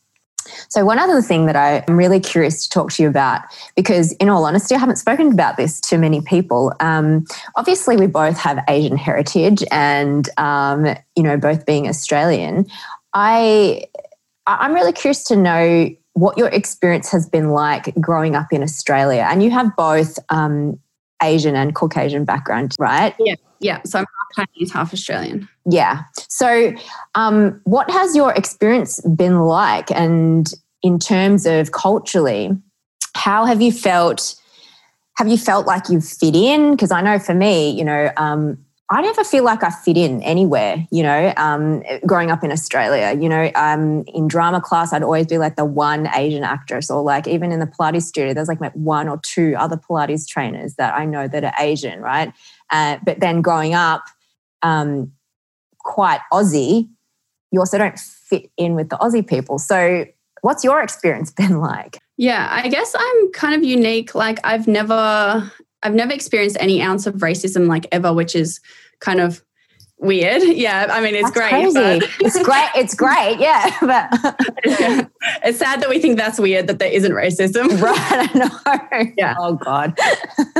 so, 0.69 0.83
one 0.85 0.99
other 0.99 1.21
thing 1.21 1.45
that 1.45 1.55
I'm 1.55 1.97
really 1.97 2.19
curious 2.19 2.67
to 2.67 2.69
talk 2.69 2.91
to 2.93 3.03
you 3.03 3.09
about, 3.09 3.41
because 3.75 4.11
in 4.13 4.29
all 4.29 4.45
honesty, 4.45 4.75
I 4.75 4.79
haven't 4.79 4.97
spoken 4.97 5.31
about 5.31 5.57
this 5.57 5.79
to 5.81 5.97
many 5.97 6.21
people. 6.21 6.73
Um, 6.79 7.25
obviously, 7.55 7.95
we 7.95 8.07
both 8.07 8.37
have 8.37 8.59
Asian 8.67 8.97
heritage, 8.97 9.63
and 9.71 10.27
um, 10.37 10.85
you 11.15 11.23
know, 11.23 11.37
both 11.37 11.65
being 11.65 11.87
Australian. 11.87 12.65
I 13.13 13.85
I'm 14.47 14.73
really 14.73 14.91
curious 14.91 15.23
to 15.25 15.35
know 15.35 15.89
what 16.13 16.37
your 16.37 16.49
experience 16.49 17.09
has 17.11 17.27
been 17.27 17.51
like 17.51 17.93
growing 17.99 18.35
up 18.35 18.51
in 18.51 18.63
Australia, 18.63 19.25
and 19.29 19.41
you 19.43 19.51
have 19.51 19.75
both 19.75 20.19
um, 20.29 20.79
Asian 21.23 21.55
and 21.55 21.73
Caucasian 21.73 22.25
background, 22.25 22.75
right? 22.79 23.15
Yeah. 23.19 23.35
Yeah, 23.59 23.81
so 23.85 23.99
I'm 23.99 24.05
half 24.35 24.47
Chinese, 24.47 24.73
half 24.73 24.93
Australian. 24.93 25.47
Yeah. 25.69 26.03
So, 26.27 26.73
um, 27.15 27.61
what 27.63 27.89
has 27.89 28.13
your 28.13 28.33
experience 28.33 28.99
been 29.15 29.39
like? 29.39 29.89
And 29.91 30.51
in 30.81 30.99
terms 30.99 31.45
of 31.45 31.71
culturally, 31.71 32.51
how 33.15 33.45
have 33.45 33.61
you 33.61 33.71
felt? 33.71 34.35
Have 35.17 35.29
you 35.29 35.37
felt 35.37 35.65
like 35.65 35.89
you've 35.89 36.05
fit 36.05 36.35
in? 36.35 36.71
Because 36.71 36.91
I 36.91 37.01
know 37.01 37.19
for 37.19 37.33
me, 37.33 37.69
you 37.69 37.85
know, 37.85 38.11
um, 38.17 38.57
I 38.93 39.01
never 39.01 39.23
feel 39.23 39.43
like 39.43 39.63
I 39.63 39.71
fit 39.71 39.97
in 39.97 40.21
anywhere, 40.21 40.85
you 40.91 41.01
know, 41.01 41.33
um, 41.35 41.81
growing 42.05 42.29
up 42.29 42.43
in 42.43 42.51
Australia, 42.51 43.19
you 43.19 43.27
know, 43.27 43.49
um, 43.55 44.03
in 44.03 44.27
drama 44.27 44.61
class, 44.61 44.93
I'd 44.93 45.01
always 45.01 45.25
be 45.25 45.39
like 45.39 45.55
the 45.55 45.65
one 45.65 46.07
Asian 46.13 46.43
actress, 46.43 46.91
or 46.91 47.01
like 47.01 47.27
even 47.27 47.51
in 47.51 47.59
the 47.59 47.65
Pilates 47.65 48.03
studio, 48.03 48.35
there's 48.35 48.47
like 48.47 48.59
one 48.75 49.09
or 49.09 49.17
two 49.23 49.55
other 49.57 49.77
Pilates 49.77 50.27
trainers 50.27 50.75
that 50.75 50.93
I 50.93 51.05
know 51.05 51.27
that 51.27 51.43
are 51.43 51.53
Asian, 51.57 52.01
right? 52.01 52.31
Uh, 52.69 52.99
but 53.03 53.19
then 53.19 53.41
growing 53.41 53.73
up 53.73 54.03
um, 54.61 55.11
quite 55.79 56.19
Aussie, 56.31 56.87
you 57.49 57.59
also 57.59 57.79
don't 57.79 57.97
fit 57.97 58.51
in 58.57 58.75
with 58.75 58.89
the 58.89 58.97
Aussie 58.97 59.27
people. 59.27 59.57
So, 59.57 60.05
what's 60.41 60.63
your 60.63 60.83
experience 60.83 61.31
been 61.35 61.59
like? 61.59 61.97
Yeah, 62.17 62.47
I 62.51 62.67
guess 62.67 62.93
I'm 62.95 63.31
kind 63.31 63.55
of 63.55 63.63
unique. 63.63 64.13
Like, 64.13 64.39
I've 64.43 64.67
never, 64.67 65.51
I've 65.81 65.95
never 65.95 66.13
experienced 66.13 66.57
any 66.59 66.79
ounce 66.79 67.07
of 67.07 67.15
racism, 67.15 67.67
like 67.67 67.87
ever, 67.91 68.13
which 68.13 68.35
is 68.35 68.59
kind 69.03 69.19
of 69.19 69.43
weird. 69.97 70.41
Yeah, 70.63 70.87
I 70.89 71.01
mean 71.01 71.15
it's 71.15 71.31
that's 71.31 71.73
great. 71.73 72.03
It's 72.19 72.41
great. 72.43 72.69
It's 72.75 72.95
great. 72.95 73.37
Yeah, 73.39 73.75
but 73.81 74.35
yeah. 74.65 75.07
it's 75.43 75.59
sad 75.59 75.81
that 75.81 75.89
we 75.89 75.99
think 75.99 76.17
that's 76.17 76.39
weird 76.39 76.67
that 76.67 76.79
there 76.79 76.91
isn't 76.91 77.11
racism. 77.11 77.81
Right. 77.81 77.95
I 77.97 79.01
know. 79.01 79.11
Yeah. 79.17 79.35
Oh 79.37 79.55
God. 79.55 79.97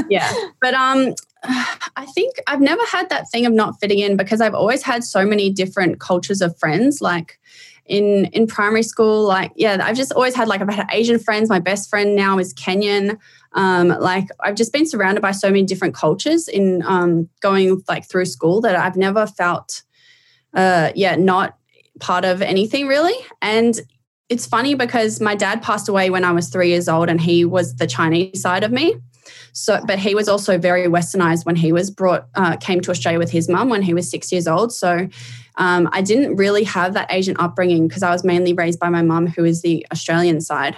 yeah, 0.10 0.32
but 0.62 0.73
um, 0.73 1.13
I 1.43 2.06
think 2.13 2.36
I've 2.47 2.62
never 2.62 2.84
had 2.86 3.10
that 3.10 3.29
thing 3.29 3.45
of 3.45 3.53
not 3.53 3.79
fitting 3.79 3.99
in 3.99 4.17
because 4.17 4.41
I've 4.41 4.56
always 4.56 4.84
had 4.84 5.03
so 5.03 5.25
many 5.25 5.49
different 5.51 5.99
cultures 5.99 6.41
of 6.41 6.58
friends. 6.58 7.01
Like 7.01 7.39
in 7.86 8.25
in 8.25 8.47
primary 8.47 8.84
school, 8.84 9.23
like 9.25 9.51
yeah, 9.56 9.77
I've 9.82 9.97
just 9.97 10.12
always 10.13 10.36
had 10.36 10.47
like 10.47 10.62
I've 10.62 10.69
had 10.69 10.88
Asian 10.91 11.19
friends. 11.19 11.49
My 11.49 11.60
best 11.60 11.89
friend 11.89 12.15
now 12.15 12.39
is 12.39 12.53
Kenyan. 12.53 13.17
Um, 13.54 13.89
like 13.89 14.28
I've 14.39 14.56
just 14.56 14.74
been 14.74 14.86
surrounded 14.86 15.22
by 15.22 15.32
so 15.32 15.48
many 15.48 15.63
different 15.63 15.94
cultures 15.94 16.48
in 16.48 16.84
um, 16.86 17.30
going 17.42 17.82
like 17.88 18.10
through 18.10 18.26
school 18.26 18.62
that 18.62 18.76
I've 18.76 18.96
never 18.98 19.28
felt, 19.28 19.84
uh, 20.54 20.92
yeah, 20.96 21.16
not 21.16 21.58
part 22.00 22.26
of 22.26 22.42
anything 22.42 22.88
really. 22.88 23.16
And 23.42 23.80
it's 24.30 24.46
funny 24.46 24.74
because 24.74 25.22
my 25.22 25.36
dad 25.36 25.62
passed 25.62 25.88
away 25.88 26.10
when 26.10 26.24
I 26.24 26.32
was 26.32 26.50
three 26.50 26.70
years 26.70 26.89
old, 26.89 27.10
and 27.10 27.22
he 27.22 27.46
was 27.46 27.76
the 27.76 27.88
Chinese 27.88 28.42
side 28.42 28.63
of 28.63 28.72
me. 28.72 28.96
So, 29.52 29.80
but 29.86 30.00
he 30.00 30.16
was 30.16 30.28
also 30.28 30.58
very 30.58 30.88
westernized 30.88 31.46
when 31.46 31.56
he 31.56 31.72
was 31.72 31.92
brought, 31.92 32.28
uh, 32.34 32.58
came 32.58 32.82
to 32.82 32.92
Australia 32.92 33.20
with 33.20 33.30
his 33.30 33.48
mum 33.48 33.70
when 33.70 33.84
he 33.84 33.94
was 33.94 34.10
six 34.10 34.32
years 34.32 34.48
old. 34.48 34.74
So, 34.74 35.08
um, 35.58 35.88
I 35.92 36.02
didn't 36.02 36.38
really 36.38 36.63
have 36.63 36.96
that 36.96 37.12
Asian 37.12 37.36
upbringing 37.38 37.88
because 37.88 38.02
I 38.02 38.12
was 38.12 38.24
mainly 38.24 38.54
raised 38.54 38.80
by 38.80 38.89
my 38.89 39.04
mum, 39.04 39.28
who 39.28 39.46
is 39.46 39.62
the 39.62 39.86
Australian 39.92 40.42
side. 40.42 40.76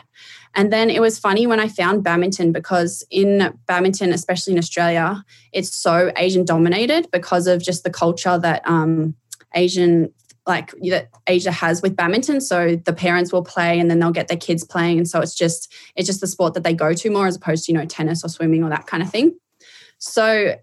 And 0.56 0.72
then 0.72 0.89
it 0.89 1.02
was 1.02 1.20
funny 1.20 1.46
when 1.46 1.60
I 1.60 1.68
found 1.68 2.04
badminton 2.04 2.52
because 2.52 3.06
in 3.12 3.54
badminton, 3.68 4.13
especially 4.13 4.54
in 4.54 4.60
Australia, 4.60 5.24
it's 5.52 5.76
so 5.76 6.12
Asian 6.18 6.46
dominated 6.46 7.08
because 7.12 7.46
of 7.46 7.62
just 7.62 7.84
the 7.84 7.89
culture 7.89 8.38
that 8.38 8.62
um, 8.65 9.15
Asian 9.54 10.13
like 10.48 10.72
that 10.89 11.10
Asia 11.28 11.52
has 11.52 11.82
with 11.82 11.96
badminton. 11.96 12.39
So 12.39 12.76
the 12.76 12.94
parents 12.94 13.34
will 13.34 13.44
play 13.44 13.80
and 13.80 13.89
then 13.89 14.00
they'll 14.00 14.12
get 14.12 14.28
their 14.28 14.38
kids 14.38 14.63
playing. 14.63 14.98
And 14.98 15.08
so 15.08 15.20
it's 15.20 15.36
just 15.36 15.74
it's 15.96 16.08
just 16.08 16.22
the 16.22 16.28
sport 16.28 16.54
that 16.54 16.63
they 16.63 16.74
go 16.74 16.94
to 16.94 17.10
more 17.10 17.28
as 17.28 17.36
opposed 17.36 17.65
to, 17.65 17.72
you 17.72 17.78
know, 17.78 17.86
tennis 17.86 18.24
or 18.24 18.30
swimming 18.30 18.63
or 18.63 18.70
that 18.70 18.88
kind 18.88 19.02
of 19.02 19.10
thing. 19.10 19.38
So 19.98 20.56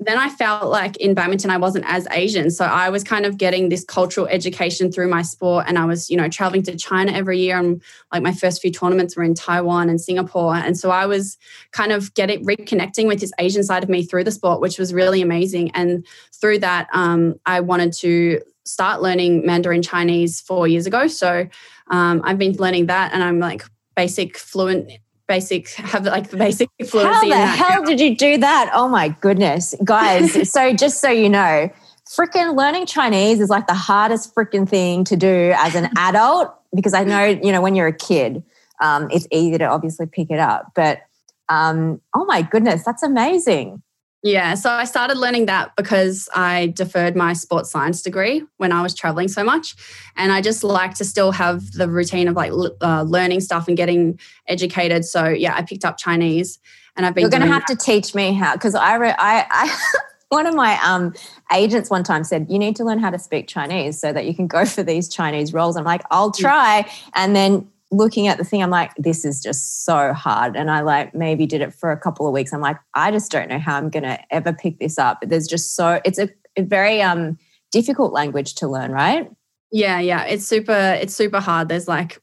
then 0.00 0.16
I 0.16 0.30
felt 0.30 0.70
like 0.70 0.96
in 0.96 1.12
badminton 1.12 1.50
I 1.50 1.58
wasn't 1.58 1.84
as 1.86 2.08
Asian. 2.10 2.50
So 2.50 2.64
I 2.64 2.88
was 2.88 3.04
kind 3.04 3.26
of 3.26 3.36
getting 3.36 3.68
this 3.68 3.84
cultural 3.84 4.26
education 4.28 4.90
through 4.90 5.08
my 5.08 5.20
sport 5.20 5.66
and 5.68 5.78
I 5.78 5.84
was, 5.84 6.08
you 6.08 6.16
know, 6.16 6.28
traveling 6.28 6.62
to 6.64 6.76
China 6.76 7.12
every 7.12 7.38
year 7.38 7.58
and 7.58 7.82
like 8.10 8.22
my 8.22 8.32
first 8.32 8.62
few 8.62 8.70
tournaments 8.70 9.14
were 9.14 9.22
in 9.22 9.34
Taiwan 9.34 9.90
and 9.90 10.00
Singapore. 10.00 10.54
And 10.54 10.78
so 10.78 10.90
I 10.90 11.04
was 11.04 11.36
kind 11.72 11.92
of 11.92 12.14
getting 12.14 12.44
reconnecting 12.46 13.06
with 13.06 13.20
this 13.20 13.32
Asian 13.38 13.62
side 13.62 13.82
of 13.82 13.90
me 13.90 14.02
through 14.02 14.24
the 14.24 14.30
sport, 14.30 14.60
which 14.60 14.78
was 14.78 14.94
really 14.94 15.20
amazing. 15.20 15.70
And 15.72 16.06
through 16.32 16.60
that, 16.60 16.88
um, 16.94 17.38
I 17.44 17.60
wanted 17.60 17.92
to 17.98 18.40
start 18.64 19.02
learning 19.02 19.44
Mandarin 19.44 19.82
Chinese 19.82 20.40
four 20.40 20.66
years 20.66 20.86
ago. 20.86 21.08
So 21.08 21.46
um, 21.90 22.22
I've 22.24 22.38
been 22.38 22.52
learning 22.54 22.86
that 22.86 23.12
and 23.12 23.22
I'm 23.22 23.38
like 23.38 23.64
basic 23.96 24.38
fluent 24.38 24.90
basic 25.30 25.68
have 25.68 26.04
like 26.04 26.28
the 26.30 26.36
basic 26.36 26.68
fluency. 26.88 27.08
How 27.08 27.28
the 27.28 27.46
hell 27.46 27.84
did 27.84 28.00
you 28.00 28.16
do 28.16 28.36
that? 28.38 28.70
Oh 28.74 28.88
my 28.88 29.10
goodness, 29.20 29.76
guys! 29.84 30.50
so 30.52 30.74
just 30.74 31.00
so 31.00 31.08
you 31.08 31.28
know, 31.28 31.70
freaking 32.04 32.56
learning 32.56 32.86
Chinese 32.86 33.40
is 33.40 33.48
like 33.48 33.68
the 33.68 33.74
hardest 33.74 34.34
freaking 34.34 34.68
thing 34.68 35.04
to 35.04 35.16
do 35.16 35.54
as 35.56 35.76
an 35.76 35.88
adult 35.96 36.52
because 36.74 36.94
I 36.94 37.04
know 37.04 37.24
you 37.24 37.52
know 37.52 37.60
when 37.60 37.76
you're 37.76 37.86
a 37.86 37.96
kid, 37.96 38.42
um, 38.80 39.08
it's 39.12 39.28
easy 39.30 39.56
to 39.56 39.64
obviously 39.64 40.06
pick 40.06 40.30
it 40.30 40.40
up, 40.40 40.72
but 40.74 41.02
um, 41.48 42.00
oh 42.14 42.24
my 42.24 42.42
goodness, 42.42 42.84
that's 42.84 43.04
amazing. 43.04 43.82
Yeah, 44.22 44.54
so 44.54 44.70
I 44.70 44.84
started 44.84 45.16
learning 45.16 45.46
that 45.46 45.74
because 45.76 46.28
I 46.34 46.74
deferred 46.76 47.16
my 47.16 47.32
sports 47.32 47.70
science 47.70 48.02
degree 48.02 48.44
when 48.58 48.70
I 48.70 48.82
was 48.82 48.94
traveling 48.94 49.28
so 49.28 49.42
much. 49.42 49.74
And 50.14 50.30
I 50.30 50.42
just 50.42 50.62
like 50.62 50.94
to 50.96 51.06
still 51.06 51.32
have 51.32 51.72
the 51.72 51.88
routine 51.88 52.28
of 52.28 52.36
like 52.36 52.52
uh, 52.82 53.02
learning 53.02 53.40
stuff 53.40 53.66
and 53.66 53.78
getting 53.78 54.20
educated. 54.46 55.06
So 55.06 55.28
yeah, 55.28 55.54
I 55.56 55.62
picked 55.62 55.86
up 55.86 55.96
Chinese 55.96 56.58
and 56.96 57.06
I've 57.06 57.14
been. 57.14 57.22
You're 57.22 57.30
going 57.30 57.42
to 57.42 57.48
have 57.48 57.64
that. 57.66 57.78
to 57.78 57.84
teach 57.84 58.14
me 58.14 58.34
how, 58.34 58.54
because 58.54 58.74
I, 58.74 58.96
re- 58.96 59.14
I, 59.18 59.46
I 59.48 59.78
one 60.28 60.46
of 60.46 60.54
my 60.54 60.78
um, 60.84 61.14
agents 61.50 61.88
one 61.88 62.04
time 62.04 62.22
said, 62.22 62.46
You 62.50 62.58
need 62.58 62.76
to 62.76 62.84
learn 62.84 62.98
how 62.98 63.08
to 63.08 63.18
speak 63.18 63.48
Chinese 63.48 63.98
so 63.98 64.12
that 64.12 64.26
you 64.26 64.34
can 64.34 64.46
go 64.46 64.66
for 64.66 64.82
these 64.82 65.08
Chinese 65.08 65.54
roles. 65.54 65.76
I'm 65.76 65.84
like, 65.84 66.02
I'll 66.10 66.30
mm. 66.30 66.38
try. 66.38 66.90
And 67.14 67.34
then 67.34 67.66
looking 67.90 68.28
at 68.28 68.38
the 68.38 68.44
thing, 68.44 68.62
I'm 68.62 68.70
like, 68.70 68.92
this 68.96 69.24
is 69.24 69.40
just 69.40 69.84
so 69.84 70.12
hard. 70.12 70.56
And 70.56 70.70
I 70.70 70.80
like 70.80 71.14
maybe 71.14 71.46
did 71.46 71.60
it 71.60 71.74
for 71.74 71.90
a 71.90 71.98
couple 71.98 72.26
of 72.26 72.32
weeks. 72.32 72.52
I'm 72.52 72.60
like, 72.60 72.78
I 72.94 73.10
just 73.10 73.30
don't 73.30 73.48
know 73.48 73.58
how 73.58 73.76
I'm 73.76 73.90
going 73.90 74.04
to 74.04 74.18
ever 74.30 74.52
pick 74.52 74.78
this 74.78 74.98
up. 74.98 75.18
There's 75.22 75.46
just 75.46 75.74
so, 75.74 76.00
it's 76.04 76.18
a, 76.18 76.28
a 76.56 76.62
very 76.62 77.02
um, 77.02 77.36
difficult 77.72 78.12
language 78.12 78.54
to 78.56 78.68
learn, 78.68 78.92
right? 78.92 79.30
Yeah, 79.72 80.00
yeah. 80.00 80.24
It's 80.24 80.46
super, 80.46 80.98
it's 81.00 81.14
super 81.14 81.40
hard. 81.40 81.68
There's 81.68 81.88
like 81.88 82.20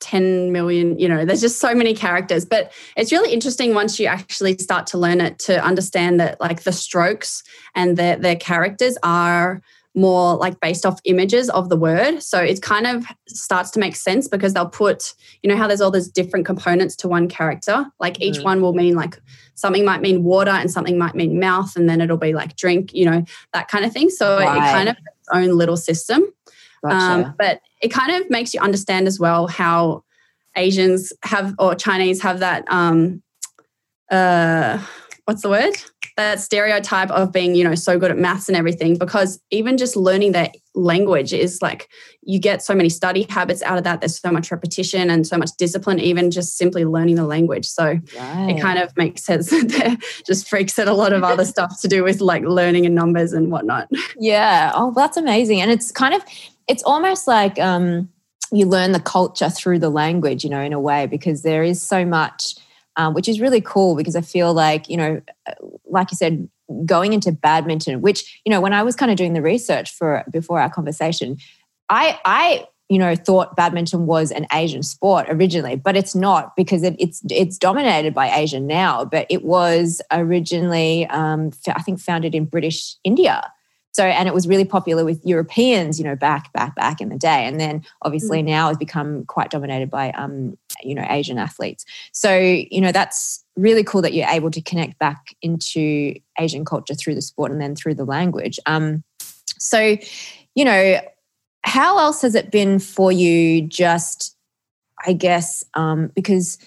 10 0.00 0.52
million, 0.52 0.98
you 0.98 1.08
know, 1.08 1.24
there's 1.24 1.40
just 1.40 1.60
so 1.60 1.74
many 1.74 1.94
characters. 1.94 2.44
But 2.44 2.72
it's 2.96 3.12
really 3.12 3.32
interesting 3.32 3.74
once 3.74 3.98
you 3.98 4.06
actually 4.06 4.58
start 4.58 4.86
to 4.88 4.98
learn 4.98 5.20
it 5.20 5.38
to 5.40 5.64
understand 5.64 6.20
that 6.20 6.40
like 6.40 6.64
the 6.64 6.72
strokes 6.72 7.42
and 7.74 7.96
their 7.96 8.16
their 8.16 8.36
characters 8.36 8.98
are 9.02 9.62
more 9.94 10.36
like 10.36 10.58
based 10.60 10.84
off 10.84 10.98
images 11.04 11.48
of 11.50 11.68
the 11.68 11.76
word. 11.76 12.20
So 12.22 12.40
it 12.40 12.60
kind 12.62 12.86
of 12.86 13.04
starts 13.28 13.70
to 13.72 13.78
make 13.78 13.94
sense 13.94 14.26
because 14.26 14.52
they'll 14.52 14.68
put, 14.68 15.14
you 15.42 15.48
know, 15.48 15.56
how 15.56 15.68
there's 15.68 15.80
all 15.80 15.90
those 15.90 16.08
different 16.08 16.46
components 16.46 16.96
to 16.96 17.08
one 17.08 17.28
character. 17.28 17.86
Like 18.00 18.20
each 18.20 18.38
mm. 18.38 18.44
one 18.44 18.60
will 18.60 18.72
mean 18.72 18.96
like 18.96 19.20
something 19.54 19.84
might 19.84 20.00
mean 20.00 20.24
water 20.24 20.50
and 20.50 20.70
something 20.70 20.98
might 20.98 21.14
mean 21.14 21.38
mouth, 21.38 21.76
and 21.76 21.88
then 21.88 22.00
it'll 22.00 22.16
be 22.16 22.32
like 22.32 22.56
drink, 22.56 22.92
you 22.92 23.04
know, 23.08 23.24
that 23.52 23.68
kind 23.68 23.84
of 23.84 23.92
thing. 23.92 24.10
So 24.10 24.38
right. 24.38 24.56
it 24.56 24.60
kind 24.60 24.88
of 24.88 24.96
its 24.96 25.28
own 25.32 25.56
little 25.56 25.76
system. 25.76 26.24
Gotcha. 26.82 26.96
Um, 26.96 27.34
but 27.38 27.60
it 27.80 27.88
kind 27.88 28.20
of 28.20 28.28
makes 28.30 28.52
you 28.52 28.60
understand 28.60 29.06
as 29.06 29.20
well 29.20 29.46
how 29.46 30.04
Asians 30.56 31.12
have 31.22 31.54
or 31.58 31.74
Chinese 31.74 32.20
have 32.22 32.40
that 32.40 32.64
um 32.68 33.22
uh 34.10 34.78
what's 35.24 35.42
the 35.42 35.48
word? 35.48 35.74
That 36.16 36.40
stereotype 36.40 37.10
of 37.10 37.32
being, 37.32 37.54
you 37.54 37.64
know, 37.64 37.74
so 37.74 37.98
good 37.98 38.10
at 38.10 38.18
maths 38.18 38.48
and 38.48 38.56
everything, 38.56 38.96
because 38.96 39.40
even 39.50 39.76
just 39.76 39.96
learning 39.96 40.32
that 40.32 40.56
language 40.74 41.32
is 41.32 41.60
like 41.60 41.88
you 42.22 42.38
get 42.38 42.62
so 42.62 42.74
many 42.74 42.88
study 42.88 43.26
habits 43.28 43.62
out 43.62 43.78
of 43.78 43.84
that. 43.84 44.00
There's 44.00 44.18
so 44.18 44.30
much 44.30 44.50
repetition 44.50 45.10
and 45.10 45.26
so 45.26 45.36
much 45.36 45.50
discipline, 45.58 45.98
even 45.98 46.30
just 46.30 46.56
simply 46.56 46.84
learning 46.84 47.16
the 47.16 47.24
language. 47.24 47.66
So 47.66 47.84
right. 47.84 48.48
it 48.48 48.60
kind 48.60 48.78
of 48.78 48.96
makes 48.96 49.24
sense 49.24 49.50
that 49.50 50.02
just 50.26 50.48
freaks 50.48 50.78
at 50.78 50.88
a 50.88 50.94
lot 50.94 51.12
of 51.12 51.24
other 51.24 51.44
stuff 51.44 51.80
to 51.80 51.88
do 51.88 52.04
with 52.04 52.20
like 52.20 52.42
learning 52.44 52.86
and 52.86 52.94
numbers 52.94 53.32
and 53.32 53.50
whatnot. 53.50 53.88
Yeah. 54.16 54.70
Oh, 54.74 54.92
that's 54.94 55.16
amazing. 55.16 55.60
And 55.60 55.70
it's 55.70 55.90
kind 55.90 56.14
of, 56.14 56.22
it's 56.68 56.82
almost 56.84 57.26
like, 57.26 57.58
um, 57.58 58.08
you 58.52 58.66
learn 58.66 58.92
the 58.92 59.00
culture 59.00 59.50
through 59.50 59.80
the 59.80 59.90
language, 59.90 60.44
you 60.44 60.50
know, 60.50 60.60
in 60.60 60.72
a 60.72 60.80
way, 60.80 61.06
because 61.06 61.42
there 61.42 61.64
is 61.64 61.82
so 61.82 62.04
much 62.04 62.54
um, 62.96 63.14
which 63.14 63.28
is 63.28 63.40
really 63.40 63.60
cool 63.60 63.96
because 63.96 64.16
I 64.16 64.20
feel 64.20 64.54
like, 64.54 64.88
you 64.88 64.96
know, 64.96 65.20
like 65.86 66.10
you 66.10 66.16
said, 66.16 66.48
going 66.86 67.12
into 67.12 67.32
badminton, 67.32 68.00
which, 68.00 68.40
you 68.44 68.50
know, 68.50 68.60
when 68.60 68.72
I 68.72 68.82
was 68.82 68.96
kind 68.96 69.10
of 69.10 69.16
doing 69.16 69.34
the 69.34 69.42
research 69.42 69.92
for 69.92 70.24
before 70.30 70.60
our 70.60 70.70
conversation, 70.70 71.36
I, 71.90 72.18
I, 72.24 72.66
you 72.88 72.98
know, 72.98 73.16
thought 73.16 73.56
badminton 73.56 74.06
was 74.06 74.30
an 74.30 74.46
Asian 74.52 74.82
sport 74.82 75.26
originally, 75.28 75.76
but 75.76 75.96
it's 75.96 76.14
not 76.14 76.54
because 76.54 76.82
it, 76.82 76.94
it's 76.98 77.22
it's 77.30 77.58
dominated 77.58 78.14
by 78.14 78.30
Asia 78.30 78.60
now. 78.60 79.04
But 79.04 79.26
it 79.30 79.42
was 79.42 80.02
originally, 80.10 81.06
um, 81.06 81.50
I 81.66 81.82
think, 81.82 81.98
founded 81.98 82.34
in 82.34 82.44
British 82.44 82.96
India. 83.02 83.50
So, 83.92 84.04
and 84.04 84.26
it 84.26 84.34
was 84.34 84.48
really 84.48 84.64
popular 84.64 85.04
with 85.04 85.24
Europeans, 85.24 86.00
you 86.00 86.04
know, 86.04 86.16
back, 86.16 86.52
back, 86.52 86.74
back 86.74 87.00
in 87.00 87.10
the 87.10 87.16
day. 87.16 87.46
And 87.46 87.60
then 87.60 87.84
obviously 88.02 88.42
mm. 88.42 88.46
now 88.46 88.66
has 88.66 88.76
become 88.76 89.24
quite 89.26 89.50
dominated 89.50 89.88
by, 89.88 90.10
um, 90.10 90.58
you 90.84 90.94
know, 90.94 91.06
Asian 91.08 91.38
athletes. 91.38 91.84
So, 92.12 92.36
you 92.36 92.80
know, 92.80 92.92
that's 92.92 93.44
really 93.56 93.84
cool 93.84 94.02
that 94.02 94.12
you're 94.12 94.28
able 94.28 94.50
to 94.50 94.60
connect 94.60 94.98
back 94.98 95.34
into 95.42 96.14
Asian 96.38 96.64
culture 96.64 96.94
through 96.94 97.14
the 97.14 97.22
sport 97.22 97.52
and 97.52 97.60
then 97.60 97.76
through 97.76 97.94
the 97.94 98.04
language. 98.04 98.58
Um, 98.66 99.04
so, 99.58 99.96
you 100.54 100.64
know, 100.64 101.00
how 101.64 101.98
else 101.98 102.22
has 102.22 102.34
it 102.34 102.50
been 102.50 102.78
for 102.78 103.10
you 103.10 103.62
just, 103.62 104.36
I 105.06 105.12
guess, 105.12 105.64
um, 105.74 106.10
because 106.14 106.58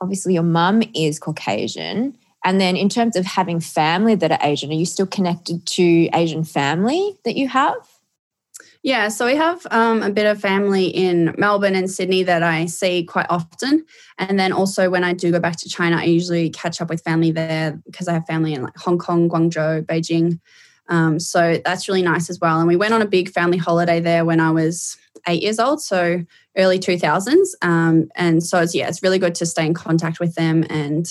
obviously 0.00 0.34
your 0.34 0.42
mum 0.42 0.82
is 0.94 1.18
Caucasian 1.18 2.16
and 2.44 2.60
then 2.60 2.76
in 2.76 2.88
terms 2.88 3.16
of 3.16 3.26
having 3.26 3.60
family 3.60 4.14
that 4.14 4.32
are 4.32 4.38
Asian, 4.42 4.70
are 4.70 4.74
you 4.74 4.86
still 4.86 5.06
connected 5.06 5.66
to 5.66 6.08
Asian 6.14 6.44
family 6.44 7.18
that 7.24 7.36
you 7.36 7.48
have? 7.48 7.76
Yeah, 8.82 9.08
so 9.08 9.26
we 9.26 9.36
have 9.36 9.66
um, 9.70 10.02
a 10.02 10.10
bit 10.10 10.24
of 10.24 10.40
family 10.40 10.86
in 10.86 11.34
Melbourne 11.36 11.76
and 11.76 11.90
Sydney 11.90 12.22
that 12.22 12.42
I 12.42 12.64
see 12.64 13.04
quite 13.04 13.26
often. 13.28 13.84
And 14.18 14.40
then 14.40 14.52
also 14.52 14.88
when 14.88 15.04
I 15.04 15.12
do 15.12 15.30
go 15.30 15.38
back 15.38 15.56
to 15.56 15.68
China, 15.68 15.98
I 15.98 16.04
usually 16.04 16.48
catch 16.48 16.80
up 16.80 16.88
with 16.88 17.02
family 17.02 17.30
there 17.30 17.78
because 17.84 18.08
I 18.08 18.14
have 18.14 18.26
family 18.26 18.54
in 18.54 18.62
like 18.62 18.76
Hong 18.78 18.96
Kong, 18.96 19.28
Guangzhou, 19.28 19.84
Beijing. 19.84 20.40
Um, 20.88 21.20
so 21.20 21.60
that's 21.62 21.88
really 21.88 22.02
nice 22.02 22.30
as 22.30 22.40
well. 22.40 22.58
And 22.58 22.66
we 22.66 22.76
went 22.76 22.94
on 22.94 23.02
a 23.02 23.06
big 23.06 23.30
family 23.30 23.58
holiday 23.58 24.00
there 24.00 24.24
when 24.24 24.40
I 24.40 24.50
was 24.50 24.96
eight 25.28 25.42
years 25.42 25.58
old, 25.58 25.82
so 25.82 26.24
early 26.56 26.78
2000s. 26.78 27.48
Um, 27.60 28.08
and 28.16 28.42
so, 28.42 28.60
it's, 28.60 28.74
yeah, 28.74 28.88
it's 28.88 29.02
really 29.02 29.18
good 29.18 29.34
to 29.36 29.46
stay 29.46 29.66
in 29.66 29.74
contact 29.74 30.20
with 30.20 30.36
them 30.36 30.64
and 30.70 31.06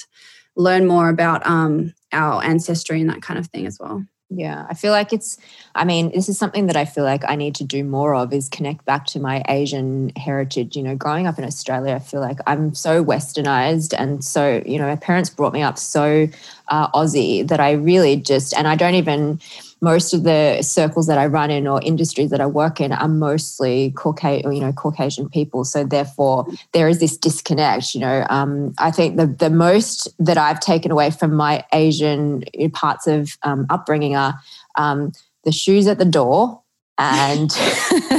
learn 0.55 0.88
more 0.88 1.07
about 1.07 1.45
um, 1.45 1.93
our 2.11 2.43
ancestry 2.43 2.99
and 2.99 3.09
that 3.11 3.22
kind 3.22 3.39
of 3.39 3.45
thing 3.47 3.67
as 3.67 3.78
well. 3.80 4.03
Yeah, 4.32 4.67
I 4.69 4.75
feel 4.75 4.91
like 4.91 5.11
it's, 5.11 5.39
I 5.73 5.86
mean, 5.86 6.11
this 6.13 6.30
is 6.30 6.38
something 6.38 6.67
that 6.67 6.75
I 6.75 6.86
feel 6.86 7.03
like 7.03 7.23
I 7.27 7.36
need 7.36 7.55
to 7.55 7.63
do 7.63 7.84
more 7.84 8.13
of 8.13 8.32
is 8.32 8.47
connect 8.47 8.86
back 8.86 9.07
to 9.07 9.19
my 9.19 9.43
Asian 9.49 10.11
heritage. 10.15 10.75
You 10.75 10.84
know, 10.84 10.95
growing 10.95 11.25
up 11.25 11.39
in 11.39 11.43
Australia, 11.43 11.95
I 11.95 11.99
feel 11.99 12.21
like 12.21 12.38
I'm 12.45 12.75
so 12.75 13.03
westernized 13.03 13.91
and 13.97 14.23
so, 14.23 14.61
you 14.67 14.77
know, 14.77 14.86
my 14.86 14.97
parents 14.97 15.32
brought 15.32 15.51
me 15.51 15.63
up 15.63 15.80
so 15.80 16.27
uh, 16.67 16.91
Aussie 16.91 17.47
that 17.47 17.59
I 17.59 17.71
really 17.71 18.17
just, 18.17 18.53
and 18.53 18.67
I 18.67 18.75
don't 18.75 18.93
even, 18.93 19.39
most 19.82 20.13
of 20.13 20.23
the 20.23 20.61
circles 20.61 21.07
that 21.07 21.17
I 21.17 21.25
run 21.25 21.51
in 21.51 21.67
or 21.67 21.82
industries 21.82 22.30
that 22.32 22.41
I 22.41 22.45
work 22.45 22.82
in 22.82 22.91
are 22.91 23.07
mostly 23.07 23.91
Caucasian, 23.91 24.51
you 24.51 24.61
know, 24.61 24.73
Caucasian 24.73 25.30
people. 25.30 25.63
So 25.63 25.84
therefore, 25.84 26.47
there 26.73 26.89
is 26.89 26.99
this 26.99 27.17
disconnect. 27.17 27.93
You 27.93 28.01
know, 28.01 28.25
um, 28.30 28.73
I 28.77 28.91
think 28.91 29.17
the 29.17 29.27
the 29.27 29.49
most 29.49 30.07
that 30.19 30.38
I've 30.38 30.59
taken 30.59 30.91
away 30.91 31.11
from 31.11 31.34
my 31.34 31.63
Asian 31.73 32.43
parts 32.73 33.07
of 33.07 33.38
um, 33.43 33.65
upbringing 33.69 34.15
are 34.15 34.39
um, 34.75 35.11
the 35.43 35.51
shoes 35.51 35.88
at 35.88 35.97
the 35.97 36.05
door 36.05 36.61
and 36.97 37.57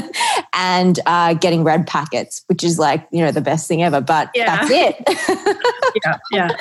and 0.54 0.98
uh, 1.06 1.34
getting 1.34 1.62
red 1.62 1.86
packets, 1.86 2.42
which 2.46 2.64
is 2.64 2.78
like 2.78 3.06
you 3.12 3.24
know 3.24 3.30
the 3.30 3.40
best 3.40 3.68
thing 3.68 3.82
ever. 3.82 4.00
But 4.00 4.30
yeah. 4.34 4.56
that's 4.56 4.70
it. 4.72 5.56
yeah, 6.04 6.18
yeah. 6.32 6.48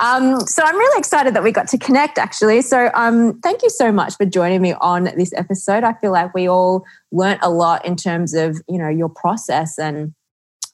Um, 0.00 0.40
so 0.40 0.62
I'm 0.62 0.76
really 0.76 0.98
excited 0.98 1.34
that 1.34 1.42
we 1.42 1.50
got 1.50 1.66
to 1.68 1.78
connect. 1.78 2.18
Actually, 2.18 2.62
so 2.62 2.90
um, 2.94 3.40
thank 3.40 3.62
you 3.62 3.70
so 3.70 3.90
much 3.90 4.16
for 4.16 4.26
joining 4.26 4.60
me 4.60 4.74
on 4.74 5.04
this 5.16 5.32
episode. 5.32 5.82
I 5.82 5.94
feel 5.94 6.12
like 6.12 6.34
we 6.34 6.48
all 6.48 6.84
learnt 7.10 7.40
a 7.42 7.50
lot 7.50 7.84
in 7.84 7.96
terms 7.96 8.34
of 8.34 8.60
you 8.68 8.78
know 8.78 8.88
your 8.88 9.08
process 9.08 9.78
and 9.78 10.14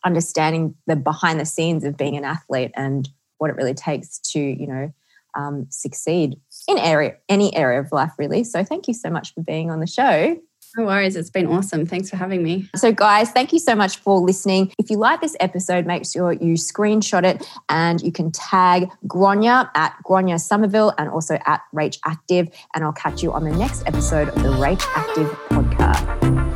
understanding 0.05 0.75
the 0.87 0.97
behind 0.97 1.41
the 1.41 1.47
scenes 1.47 1.85
of 1.85 1.97
being 1.97 2.17
an 2.17 2.25
athlete 2.25 2.73
and 2.77 3.09
what 3.39 3.51
it 3.51 3.57
really 3.57 3.75
takes 3.75 4.19
to 4.19 4.39
you 4.39 4.67
know 4.67 4.93
um, 5.37 5.67
succeed 5.71 6.37
in 6.69 6.79
area 6.79 7.17
any 7.29 7.55
area 7.57 7.81
of 7.81 7.91
life 7.91 8.13
really 8.19 8.45
so 8.45 8.63
thank 8.63 8.87
you 8.87 8.95
so 8.95 9.11
much 9.11 9.35
for 9.35 9.43
being 9.43 9.71
on 9.71 9.81
the 9.81 9.87
show 9.87 10.37
no 10.77 10.85
worries. 10.87 11.17
It's 11.17 11.31
been 11.31 11.47
awesome. 11.47 11.87
Thanks 11.87 12.11
for 12.11 12.17
having 12.17 12.43
me. 12.43 12.69
So, 12.75 12.93
guys, 12.93 13.31
thank 13.31 13.53
you 13.53 13.59
so 13.59 13.75
much 13.75 13.99
for 13.99 14.19
listening. 14.21 14.73
If 14.79 14.91
you 14.91 14.99
like 14.99 15.21
this 15.21 15.37
episode, 15.41 15.87
make 15.87 16.05
sure 16.07 16.33
you 16.33 16.55
screenshot 16.55 17.25
it 17.25 17.47
and 17.69 18.01
you 18.01 18.13
can 18.13 18.33
tag 18.33 18.89
Gronya 19.07 19.71
at 19.75 19.97
Gronya 20.05 20.41
Somerville 20.41 20.93
and 20.99 21.09
also 21.09 21.39
at 21.47 21.63
Rach 21.75 21.99
Active. 22.05 22.49
And 22.75 22.85
I'll 22.85 22.93
catch 22.93 23.23
you 23.23 23.33
on 23.33 23.45
the 23.45 23.53
next 23.57 23.83
episode 23.87 24.29
of 24.29 24.43
the 24.43 24.51
Rach 24.51 24.83
Active 24.97 25.29
podcast. 25.51 26.54